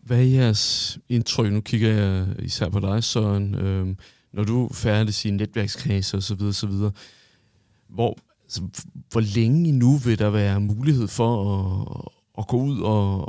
Hvad 0.02 0.18
er 0.18 0.22
jeres 0.22 0.98
indtryk? 1.08 1.52
Nu 1.52 1.60
kigger 1.60 1.92
jeg 1.92 2.26
især 2.38 2.68
på 2.68 2.80
dig, 2.80 3.04
Søren. 3.04 3.54
Øhm, 3.54 3.96
når 4.32 4.44
du 4.44 4.68
færdes 4.72 5.24
i 5.24 5.30
netværkskreds 5.30 6.14
og 6.14 6.22
så 6.22 6.34
videre, 6.34 6.52
så 6.52 6.66
videre, 6.66 6.92
hvor 7.88 8.18
altså, 8.44 8.62
hvor 9.10 9.20
længe 9.20 9.68
endnu 9.68 9.96
vil 9.96 10.18
der 10.18 10.30
være 10.30 10.60
mulighed 10.60 11.08
for 11.08 11.58
at, 11.58 12.10
at 12.38 12.46
gå 12.48 12.56
ud 12.56 12.80
og, 12.80 13.28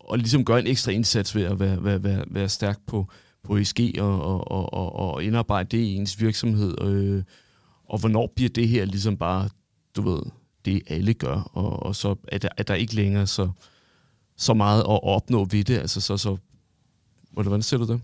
og 0.00 0.18
ligesom 0.18 0.44
gøre 0.44 0.60
en 0.60 0.66
ekstra 0.66 0.92
indsats 0.92 1.34
ved 1.34 1.42
at 1.42 1.60
være, 1.60 1.84
være, 1.84 2.02
være, 2.02 2.24
være 2.30 2.48
stærk 2.48 2.78
på, 2.86 3.08
på 3.42 3.56
ESG 3.56 3.80
og, 3.98 4.20
og, 4.50 4.72
og, 4.72 4.96
og 4.96 5.24
indarbejde 5.24 5.76
det 5.76 5.84
i 5.84 5.94
ens 5.94 6.20
virksomhed? 6.20 6.82
Øh, 6.82 7.22
og 7.88 7.98
hvornår 7.98 8.32
bliver 8.36 8.50
det 8.50 8.68
her 8.68 8.84
ligesom 8.84 9.16
bare, 9.16 9.48
du 9.96 10.02
ved, 10.02 10.22
det 10.64 10.82
alle 10.86 11.14
gør, 11.14 11.50
og, 11.52 11.82
og 11.82 11.96
så 11.96 12.14
er 12.28 12.38
der, 12.38 12.48
er 12.56 12.62
der 12.62 12.74
ikke 12.74 12.94
længere 12.94 13.26
så, 13.26 13.50
så 14.36 14.54
meget 14.54 14.80
at 14.80 15.00
opnå 15.02 15.44
ved 15.44 15.64
det? 15.64 15.78
Altså, 15.78 16.00
så, 16.00 16.16
så, 16.16 16.36
hvordan 17.30 17.62
ser 17.62 17.76
du 17.76 17.86
det? 17.86 18.00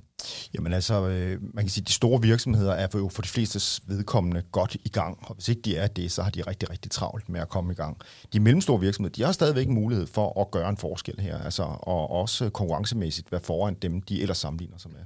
Jamen 0.55 0.73
altså, 0.73 1.09
øh, 1.09 1.39
man 1.55 1.65
kan 1.65 1.71
sige, 1.71 1.83
at 1.83 1.89
de 1.89 1.93
store 1.93 2.23
virksomheder 2.23 2.73
er 2.73 2.89
jo 2.95 3.09
for 3.09 3.23
de 3.23 3.29
fleste 3.29 3.83
vedkommende 3.87 4.43
godt 4.53 4.77
i 4.85 4.89
gang, 4.89 5.19
og 5.23 5.35
hvis 5.35 5.49
ikke 5.49 5.63
de 5.63 5.77
er 5.77 5.87
det, 5.87 6.13
så 6.13 6.23
har 6.23 6.31
de 6.31 6.43
rigtig, 6.43 6.71
rigtig 6.71 6.91
travlt 6.91 7.29
med 7.29 7.41
at 7.41 7.49
komme 7.49 7.73
i 7.73 7.77
gang. 7.77 7.97
De 8.33 8.41
mellemstore 8.41 8.81
virksomheder, 8.81 9.13
de 9.13 9.23
har 9.23 9.33
stadigvæk 9.33 9.67
en 9.67 9.75
mulighed 9.75 10.07
for 10.07 10.41
at 10.41 10.51
gøre 10.51 10.69
en 10.69 10.77
forskel 10.77 11.21
her, 11.21 11.39
altså, 11.39 11.63
og 11.63 12.11
også 12.11 12.51
konkurrencemæssigt 12.51 13.33
være 13.33 13.41
foran 13.41 13.75
dem, 13.75 14.03
de 14.03 14.23
ellers 14.23 14.39
sammenligner 14.39 14.79
sig 14.79 14.91
med. 14.91 15.01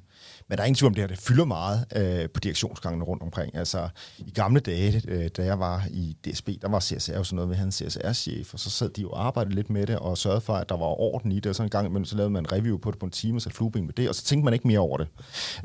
Men 0.48 0.58
der 0.58 0.62
er 0.62 0.66
ingen 0.66 0.76
tvivl 0.76 0.90
om 0.90 0.94
det 0.94 1.02
her, 1.02 1.08
det 1.08 1.18
fylder 1.18 1.44
meget 1.44 1.84
øh, 1.96 2.30
på 2.30 2.40
direktionsgangene 2.40 3.04
rundt 3.04 3.22
omkring. 3.22 3.56
Altså, 3.56 3.88
i 4.18 4.30
gamle 4.30 4.60
dage, 4.60 5.02
øh, 5.08 5.28
da 5.36 5.44
jeg 5.44 5.58
var 5.58 5.84
i 5.90 6.16
DSB, 6.24 6.48
der 6.62 6.68
var 6.68 6.80
CSR 6.80 7.14
jo 7.14 7.24
sådan 7.24 7.36
noget 7.36 7.48
med, 7.48 7.56
han 7.56 7.72
CSR-chef, 7.72 8.54
og 8.54 8.60
så 8.60 8.70
sad 8.70 8.88
de 8.88 9.00
jo 9.00 9.10
og 9.10 9.26
arbejdede 9.26 9.54
lidt 9.54 9.70
med 9.70 9.86
det, 9.86 9.98
og 9.98 10.18
sørgede 10.18 10.40
for, 10.40 10.54
at 10.54 10.68
der 10.68 10.76
var 10.76 10.86
orden 10.86 11.32
i 11.32 11.40
det, 11.40 11.46
og 11.46 11.54
så 11.54 11.62
en 11.62 11.68
gang 11.68 11.86
imellem, 11.86 12.04
så 12.04 12.16
lavede 12.16 12.30
man 12.30 12.42
en 12.42 12.52
review 12.52 12.78
på 12.78 12.90
det 12.90 12.98
på 12.98 13.06
en 13.06 13.12
time, 13.12 13.38
og 13.38 13.42
så 13.42 13.50
flueben 13.50 13.86
med 13.86 13.94
det, 13.94 14.08
og 14.08 14.14
så 14.14 14.24
tænkte 14.24 14.44
man 14.44 14.54
ikke 14.54 14.66
mere 14.66 14.78
over 14.78 14.98
det. 14.98 15.03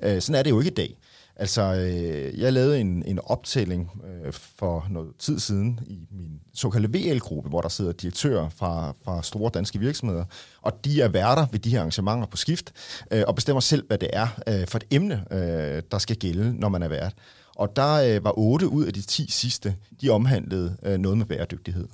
Øh, 0.04 0.22
sådan 0.22 0.40
er 0.40 0.44
det 0.44 0.50
jo 0.50 0.60
ikke 0.60 0.72
i 0.72 0.74
dag. 0.74 0.96
Altså, 1.36 1.62
øh, 1.62 2.40
jeg 2.40 2.54
lavede 2.54 2.80
en, 2.80 3.04
en 3.06 3.20
optælling 3.24 3.92
øh, 4.26 4.34
for 4.34 4.88
noget 4.90 5.10
tid 5.20 5.40
siden 5.40 5.80
i 5.88 6.08
min 6.12 6.40
såkaldte 6.54 7.00
VL-gruppe, 7.00 7.50
hvor 7.50 7.62
der 7.62 7.70
sidder 7.70 7.92
direktører 7.92 8.50
fra, 8.50 8.94
fra 9.04 9.24
store 9.24 9.52
danske 9.54 9.80
virksomheder, 9.80 10.26
og 10.62 10.86
de 10.86 11.02
er 11.02 11.08
værter 11.08 11.46
ved 11.52 11.60
de 11.60 11.70
her 11.70 11.80
arrangementer 11.80 12.28
på 12.28 12.38
skift, 12.38 12.74
øh, 13.12 13.24
og 13.28 13.36
bestemmer 13.36 13.60
selv, 13.60 13.88
hvad 13.88 13.98
det 13.98 14.10
er 14.14 14.28
øh, 14.48 14.68
for 14.68 14.78
et 14.78 14.84
emne, 14.92 15.26
øh, 15.32 15.84
der 15.92 15.98
skal 15.98 16.16
gælde, 16.16 16.54
når 16.54 16.70
man 16.70 16.84
er 16.84 16.88
vært. 16.88 17.14
Og 17.56 17.76
der 17.76 17.94
øh, 17.94 18.24
var 18.24 18.40
otte 18.40 18.68
ud 18.68 18.86
af 18.86 18.94
de 18.94 19.02
ti 19.02 19.32
sidste, 19.32 19.76
de 20.02 20.10
omhandlede 20.10 20.78
øh, 20.84 20.98
noget 20.98 21.18
med 21.18 21.26
bæredygtighed. 21.26 21.88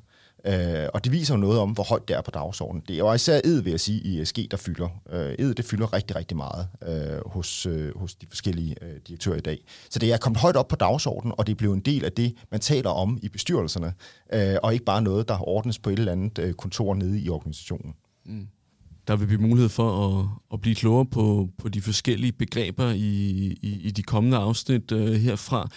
Øh, 0.48 0.88
og 0.94 1.04
det 1.04 1.12
viser 1.12 1.34
jo 1.34 1.40
noget 1.40 1.60
om, 1.60 1.72
hvor 1.72 1.84
højt 1.84 2.08
det 2.08 2.16
er 2.16 2.22
på 2.22 2.32
dagsordenen. 2.32 2.84
Det 2.88 2.94
er 2.94 2.98
jo 2.98 3.14
især 3.14 3.42
ed, 3.44 3.62
vil 3.62 3.72
jeg 3.72 3.80
sige, 3.80 4.02
i 4.02 4.22
ESG, 4.22 4.38
der 4.52 4.58
fylder. 4.58 4.90
Øh, 5.10 5.36
ed, 5.40 5.54
det 5.54 5.66
fylder 5.66 5.94
rigtig, 5.94 6.16
rigtig 6.16 6.38
meget 6.38 6.68
øh, 6.88 7.20
hos, 7.26 7.66
øh, 7.66 7.98
hos 7.98 8.16
de 8.16 8.28
forskellige 8.28 8.76
øh, 8.82 9.00
direktører 9.08 9.38
i 9.38 9.42
dag. 9.42 9.60
Så 9.90 10.00
det 10.00 10.14
er 10.14 10.18
kommet 10.18 10.42
højt 10.42 10.56
op 10.56 10.68
på 10.68 10.76
dagsordenen, 10.76 11.34
og 11.38 11.48
det 11.48 11.54
er 11.54 11.58
blevet 11.58 11.76
en 11.76 11.82
del 11.82 12.06
af 12.06 12.12
det, 12.12 12.36
man 12.52 12.60
taler 12.60 12.90
om 12.90 13.20
i 13.22 13.30
bestyrelserne, 13.30 13.94
øh, 14.34 14.56
og 14.64 14.74
ikke 14.74 14.86
bare 14.86 15.02
noget, 15.02 15.28
der 15.28 15.48
ordnes 15.48 15.80
på 15.80 15.90
et 15.90 16.00
eller 16.00 16.12
andet 16.12 16.40
øh, 16.40 16.54
kontor 16.54 16.94
nede 16.94 17.20
i 17.20 17.30
organisationen. 17.30 17.96
Mm. 18.26 18.48
Der 19.08 19.16
vil 19.16 19.26
blive 19.28 19.42
mulighed 19.42 19.70
for 19.70 20.20
at, 20.20 20.26
at 20.54 20.62
blive 20.62 20.76
klogere 20.76 21.06
på, 21.06 21.50
på 21.58 21.70
de 21.70 21.82
forskellige 21.82 22.32
begreber 22.32 22.90
i, 22.92 23.00
i, 23.62 23.80
i 23.84 23.92
de 23.92 24.04
kommende 24.04 24.38
afsnit 24.38 24.92
øh, 24.92 25.14
herfra. 25.14 25.70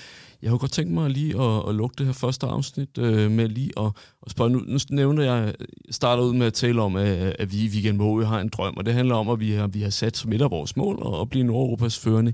Jeg 0.43 0.51
har 0.51 0.59
godt 0.59 0.73
tænkt 0.73 0.93
mig 0.93 1.11
lige 1.11 1.43
at, 1.43 1.69
at 1.69 1.75
lukke 1.75 1.95
det 1.99 2.07
her 2.07 2.13
første 2.13 2.47
afsnit 2.47 2.99
øh, 2.99 3.31
med 3.31 3.49
lige 3.49 3.71
at, 3.77 3.93
at 4.27 4.31
spørge. 4.31 4.51
Nu, 4.51 4.59
nu 4.59 4.79
nævner 4.91 5.23
jeg, 5.23 5.55
starter 5.91 6.23
ud 6.23 6.35
med 6.35 6.47
at 6.47 6.55
tale 6.55 6.83
om, 6.83 6.97
at, 6.97 7.37
at 7.39 7.53
vi 7.53 7.65
i 7.65 7.69
Weekend 7.69 7.97
Måge 7.97 8.27
har 8.27 8.41
en 8.41 8.49
drøm, 8.49 8.75
og 8.77 8.87
det 8.87 8.95
handler 8.95 9.15
om, 9.15 9.29
at 9.29 9.41
vi 9.41 9.53
har, 9.53 9.67
vi 9.67 9.81
har 9.81 9.91
sat 9.91 10.17
som 10.17 10.33
et 10.33 10.43
af 10.43 10.51
vores 10.51 10.77
mål 10.77 11.03
at, 11.07 11.21
at 11.21 11.31
blive 11.31 11.45
Nordeuropas 11.45 11.99
førende 11.99 12.33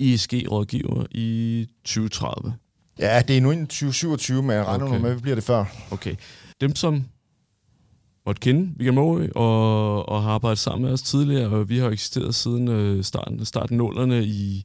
ESG-rådgiver 0.00 1.06
i 1.10 1.66
2030. 1.84 2.54
Ja, 2.98 3.22
det 3.28 3.36
er 3.36 3.40
nu 3.40 3.50
en 3.50 3.66
2027, 3.66 4.42
men 4.42 4.50
jeg 4.50 4.66
regner 4.66 4.86
okay. 4.86 5.00
med, 5.00 5.10
at 5.10 5.16
vi 5.16 5.20
bliver 5.20 5.34
det 5.34 5.44
før. 5.44 5.64
Okay. 5.90 6.14
Dem, 6.60 6.74
som 6.74 7.04
måtte 8.26 8.40
kende 8.40 8.74
Weekend 8.78 8.94
Måge 8.94 9.36
og, 9.36 10.08
og 10.08 10.22
har 10.22 10.30
arbejdet 10.30 10.58
sammen 10.58 10.84
med 10.84 10.92
os 10.92 11.02
tidligere, 11.02 11.48
og 11.48 11.68
vi 11.68 11.78
har 11.78 11.90
eksisteret 11.90 12.34
siden 12.34 12.68
øh, 12.68 13.04
starten, 13.04 13.44
starten 13.44 13.76
nullerne 13.76 14.24
i 14.24 14.64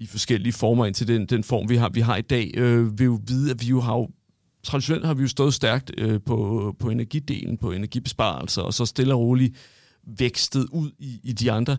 i 0.00 0.06
forskellige 0.06 0.52
former 0.52 0.86
ind 0.86 0.94
til 0.94 1.08
den, 1.08 1.26
den 1.26 1.44
form, 1.44 1.68
vi 1.68 1.76
har, 1.76 1.88
vi 1.88 2.00
har 2.00 2.16
i 2.16 2.22
dag, 2.22 2.50
øh, 2.56 2.98
vil 2.98 3.04
jo 3.04 3.20
vide, 3.26 3.50
at 3.50 3.60
vi 3.60 3.66
jo 3.66 3.80
har 3.80 3.94
jo, 3.94 4.08
traditionelt 4.62 5.06
har 5.06 5.14
vi 5.14 5.22
jo 5.22 5.28
stået 5.28 5.54
stærkt 5.54 5.90
øh, 5.98 6.20
på, 6.26 6.76
på 6.78 6.90
energidelen, 6.90 7.58
på 7.58 7.72
energibesparelser, 7.72 8.62
og 8.62 8.74
så 8.74 8.86
stille 8.86 9.14
og 9.14 9.20
roligt 9.20 9.56
vækstet 10.06 10.66
ud 10.72 10.90
i, 10.98 11.20
i 11.22 11.32
de 11.32 11.52
andre. 11.52 11.76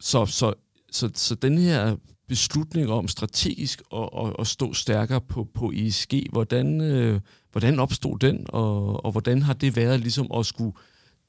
Så, 0.00 0.26
så, 0.26 0.54
så, 0.92 1.10
så 1.14 1.34
den 1.34 1.58
her 1.58 1.96
beslutning 2.28 2.90
om 2.90 3.08
strategisk 3.08 3.82
at, 3.94 4.08
at, 4.18 4.32
at 4.38 4.46
stå 4.46 4.74
stærkere 4.74 5.20
på, 5.20 5.48
på 5.54 5.72
ESG, 5.74 6.14
hvordan, 6.32 6.80
øh, 6.80 7.20
hvordan 7.52 7.78
opstod 7.78 8.18
den, 8.18 8.46
og, 8.48 9.04
og 9.04 9.12
hvordan 9.12 9.42
har 9.42 9.52
det 9.52 9.76
været 9.76 10.00
ligesom 10.00 10.32
at 10.34 10.46
skulle 10.46 10.72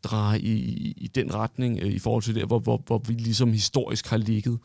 dreje 0.03 0.39
i, 0.39 0.93
i 0.97 1.07
den 1.07 1.33
retning 1.33 1.79
øh, 1.81 1.91
i 1.91 1.99
forhold 1.99 2.23
til 2.23 2.35
det, 2.35 2.43
hvor, 2.43 2.59
hvor, 2.59 2.83
hvor 2.85 3.01
vi 3.07 3.13
ligesom 3.13 3.51
historisk 3.51 4.07
har 4.07 4.17
ligget? 4.17 4.59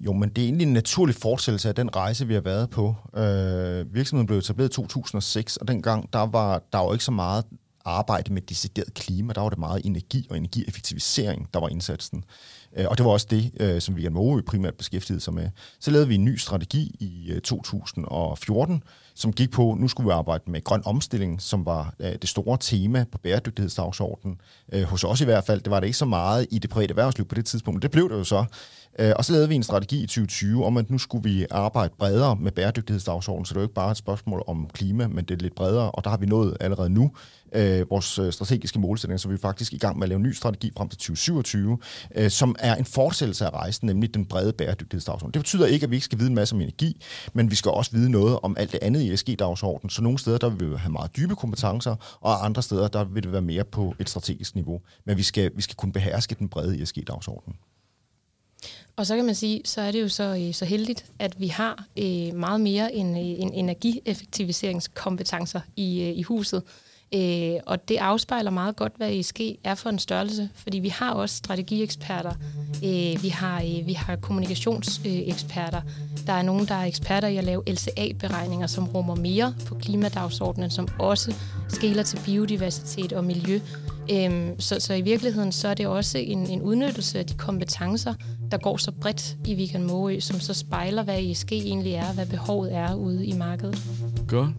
Jo, 0.00 0.12
men 0.12 0.28
det 0.28 0.38
er 0.38 0.44
egentlig 0.44 0.66
en 0.66 0.72
naturlig 0.72 1.14
fortsættelse 1.14 1.68
af 1.68 1.74
den 1.74 1.96
rejse, 1.96 2.26
vi 2.26 2.34
har 2.34 2.40
været 2.40 2.70
på. 2.70 2.94
Øh, 3.16 3.94
virksomheden 3.94 4.26
blev 4.26 4.38
etableret 4.38 4.68
i 4.68 4.74
2006, 4.74 5.56
og 5.56 5.68
dengang 5.68 6.12
der 6.12 6.26
var 6.26 6.62
der 6.72 6.78
var 6.78 6.92
ikke 6.92 7.04
så 7.04 7.10
meget 7.10 7.44
arbejde 7.84 8.32
med 8.32 8.42
decideret 8.42 8.94
klima, 8.94 9.32
der 9.32 9.40
var 9.40 9.48
det 9.48 9.58
meget 9.58 9.86
energi 9.86 10.26
og 10.30 10.36
energieffektivisering, 10.36 11.48
der 11.54 11.60
var 11.60 11.68
indsatsen. 11.68 12.24
Øh, 12.76 12.86
og 12.88 12.98
det 12.98 13.04
var 13.04 13.12
også 13.12 13.26
det, 13.30 13.52
øh, 13.60 13.80
som 13.80 13.96
Vigan 13.96 14.12
Moe 14.12 14.42
primært 14.42 14.74
beskæftigede 14.74 15.20
sig 15.20 15.34
med. 15.34 15.50
Så 15.80 15.90
lavede 15.90 16.08
vi 16.08 16.14
en 16.14 16.24
ny 16.24 16.36
strategi 16.36 16.96
i 17.00 17.30
øh, 17.30 17.40
2014, 17.40 18.82
som 19.14 19.32
gik 19.32 19.50
på, 19.50 19.76
nu 19.78 19.88
skulle 19.88 20.06
vi 20.06 20.12
arbejde 20.12 20.50
med 20.50 20.64
grøn 20.64 20.82
omstilling, 20.84 21.42
som 21.42 21.66
var 21.66 21.94
det 22.00 22.28
store 22.28 22.58
tema 22.60 23.04
på 23.12 23.18
bæredygtighedsdagsordenen. 23.18 24.40
Hos 24.84 25.04
os 25.04 25.20
i 25.20 25.24
hvert 25.24 25.44
fald, 25.44 25.60
det 25.60 25.70
var 25.70 25.80
det 25.80 25.86
ikke 25.86 25.98
så 25.98 26.04
meget 26.04 26.46
i 26.50 26.58
det 26.58 26.70
private 26.70 26.90
erhvervsliv 26.90 27.28
på 27.28 27.34
det 27.34 27.46
tidspunkt, 27.46 27.76
men 27.76 27.82
det 27.82 27.90
blev 27.90 28.08
det 28.08 28.14
jo 28.14 28.24
så. 28.24 28.44
Øh, 28.98 29.12
og 29.16 29.24
så 29.24 29.32
lavede 29.32 29.48
vi 29.48 29.54
en 29.54 29.62
strategi 29.62 30.02
i 30.02 30.06
2020 30.06 30.64
om, 30.64 30.76
at 30.76 30.90
nu 30.90 30.98
skulle 30.98 31.30
vi 31.30 31.46
arbejde 31.50 31.94
bredere 31.98 32.36
med 32.36 32.52
bæredygtighedsdagsordenen, 32.52 33.46
så 33.46 33.54
det 33.54 33.56
er 33.56 33.60
jo 33.60 33.64
ikke 33.64 33.74
bare 33.74 33.90
et 33.90 33.96
spørgsmål 33.96 34.42
om 34.46 34.68
klima, 34.72 35.06
men 35.06 35.24
det 35.24 35.34
er 35.34 35.38
lidt 35.38 35.54
bredere, 35.54 35.90
og 35.90 36.04
der 36.04 36.10
har 36.10 36.16
vi 36.16 36.26
nået 36.26 36.56
allerede 36.60 36.90
nu 36.90 37.10
øh, 37.52 37.90
vores 37.90 38.18
øh, 38.18 38.32
strategiske 38.32 38.78
målsætning, 38.78 39.20
så 39.20 39.28
vi 39.28 39.34
er 39.34 39.38
faktisk 39.38 39.72
i 39.72 39.78
gang 39.78 39.98
med 39.98 40.02
at 40.02 40.08
lave 40.08 40.16
en 40.16 40.22
ny 40.22 40.32
strategi 40.32 40.72
frem 40.76 40.88
til 40.88 40.98
2027, 40.98 41.78
øh, 42.14 42.30
som 42.30 42.56
er 42.58 42.74
en 42.74 42.84
fortsættelse 42.84 43.46
af 43.46 43.50
rejsen, 43.50 43.86
nemlig 43.86 44.14
den 44.14 44.26
brede 44.26 44.52
bæredygtighedsdagsorden. 44.52 45.34
Det 45.34 45.40
betyder 45.40 45.66
ikke, 45.66 45.84
at 45.84 45.90
vi 45.90 45.96
ikke 45.96 46.04
skal 46.04 46.18
vide 46.18 46.28
en 46.28 46.34
masse 46.34 46.54
om 46.54 46.60
energi, 46.60 47.02
men 47.32 47.50
vi 47.50 47.54
skal 47.54 47.70
også 47.70 47.90
vide 47.92 48.10
noget 48.10 48.38
om 48.42 48.56
alt 48.58 48.72
det 48.72 48.78
andet 48.82 49.00
i 49.00 49.12
ESG-dagsordenen. 49.12 49.90
Så 49.90 50.02
nogle 50.02 50.18
steder, 50.18 50.38
der 50.38 50.48
vil 50.48 50.70
vi 50.70 50.76
have 50.76 50.92
meget 50.92 51.16
dybe 51.16 51.34
kompetencer, 51.34 52.18
og 52.20 52.44
andre 52.44 52.62
steder, 52.62 52.88
der 52.88 53.04
vil 53.04 53.22
det 53.22 53.32
være 53.32 53.42
mere 53.42 53.64
på 53.64 53.94
et 53.98 54.08
strategisk 54.08 54.54
niveau. 54.54 54.80
Men 55.06 55.16
vi 55.16 55.22
skal, 55.22 55.50
vi 55.56 55.62
skal 55.62 55.76
kunne 55.76 55.92
beherske 55.92 56.34
den 56.34 56.48
brede 56.48 56.82
ESG-dagsorden. 56.82 57.54
Og 59.00 59.06
så 59.06 59.16
kan 59.16 59.24
man 59.24 59.34
sige, 59.34 59.60
så 59.64 59.80
er 59.80 59.90
det 59.90 60.02
jo 60.02 60.08
så, 60.08 60.36
øh, 60.40 60.54
så 60.54 60.64
heldigt, 60.64 61.04
at 61.18 61.40
vi 61.40 61.46
har 61.46 61.84
øh, 61.98 62.34
meget 62.34 62.60
mere 62.60 62.94
end, 62.94 63.18
øh, 63.18 63.24
en 63.24 63.52
energieffektiviseringskompetencer 63.52 65.60
i, 65.76 66.02
øh, 66.02 66.18
i 66.18 66.22
huset. 66.22 66.62
Øh, 67.14 67.54
og 67.66 67.88
det 67.88 67.96
afspejler 67.96 68.50
meget 68.50 68.76
godt, 68.76 68.92
hvad 68.96 69.12
ESG 69.12 69.40
er 69.64 69.74
for 69.74 69.90
en 69.90 69.98
størrelse, 69.98 70.48
fordi 70.54 70.78
vi 70.78 70.88
har 70.88 71.12
også 71.12 71.36
strategieksperter, 71.36 72.32
øh, 72.84 73.22
vi, 73.22 73.28
har, 73.28 73.62
øh, 73.62 73.86
vi 73.86 73.92
har 73.92 74.16
kommunikationseksperter, 74.16 75.80
der 76.26 76.32
er 76.32 76.42
nogen, 76.42 76.68
der 76.68 76.74
er 76.74 76.84
eksperter 76.84 77.28
i 77.28 77.36
at 77.36 77.44
lave 77.44 77.62
LCA-beregninger, 77.66 78.66
som 78.66 78.88
rummer 78.88 79.14
mere 79.14 79.54
på 79.66 79.74
klimadagsordenen, 79.74 80.70
som 80.70 80.88
også 80.98 81.34
skæler 81.68 82.02
til 82.02 82.20
biodiversitet 82.24 83.12
og 83.12 83.24
miljø. 83.24 83.60
Øh, 84.10 84.48
så, 84.58 84.80
så 84.80 84.94
i 84.94 85.00
virkeligheden 85.00 85.52
så 85.52 85.68
er 85.68 85.74
det 85.74 85.86
også 85.86 86.18
en, 86.18 86.46
en 86.46 86.62
udnyttelse 86.62 87.18
af 87.18 87.26
de 87.26 87.34
kompetencer, 87.34 88.14
der 88.50 88.58
går 88.58 88.76
så 88.76 88.92
bredt 88.92 89.36
i 89.46 89.54
Vigan 89.54 89.84
Måø, 89.84 90.20
som 90.20 90.40
så 90.40 90.54
spejler, 90.54 91.02
hvad 91.02 91.22
ESG 91.22 91.52
egentlig 91.52 91.92
er, 91.92 92.12
hvad 92.14 92.26
behovet 92.26 92.74
er 92.74 92.94
ude 92.94 93.26
i 93.26 93.32
markedet. 93.32 93.82
Godt. 94.28 94.50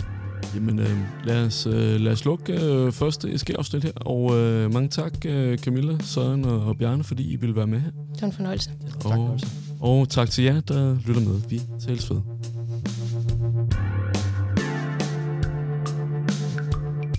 Jamen, 0.56 0.80
øh, 0.80 0.98
lad, 1.26 1.46
os, 1.46 1.68
øh, 1.68 2.00
lad 2.02 2.12
os 2.12 2.26
lukke 2.26 2.54
øh, 2.54 2.92
første 2.92 3.38
SG-afsnit 3.38 3.84
her. 3.84 3.92
Og 3.96 4.38
øh, 4.38 4.74
mange 4.74 4.90
tak, 4.90 5.26
øh, 5.26 5.58
Camilla, 5.58 5.98
Søren 6.00 6.46
og, 6.46 6.62
og 6.62 6.78
Bjarne, 6.78 7.04
fordi 7.04 7.34
I 7.34 7.36
ville 7.36 7.56
være 7.56 7.68
med 7.68 7.80
her. 7.80 7.92
Det 8.14 8.22
var 8.22 8.28
en 8.28 8.34
fornøjelse. 8.34 8.72
Og, 9.06 9.40
og 9.80 10.10
tak 10.10 10.30
til 10.30 10.44
jer, 10.44 10.60
der 10.60 10.98
lytter 11.08 11.22
med. 11.22 11.42
Vi 11.50 11.62
tales 11.88 12.10
ved. 12.10 12.22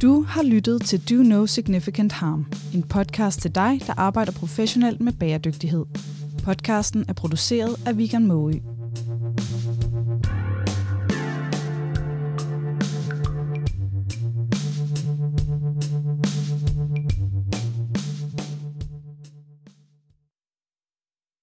Du 0.02 0.22
har 0.22 0.42
lyttet 0.42 0.82
til 0.82 1.10
Do 1.10 1.22
No 1.22 1.46
Significant 1.46 2.12
Harm, 2.12 2.46
en 2.74 2.82
podcast 2.82 3.40
til 3.40 3.54
dig, 3.54 3.80
der 3.86 3.92
arbejder 3.96 4.32
professionelt 4.32 5.00
med 5.00 5.12
bæredygtighed. 5.12 5.84
Podcasten 6.44 7.04
er 7.08 7.12
produceret 7.12 7.76
af 7.86 7.96
Vigan 7.96 8.26
Måge. 8.26 8.62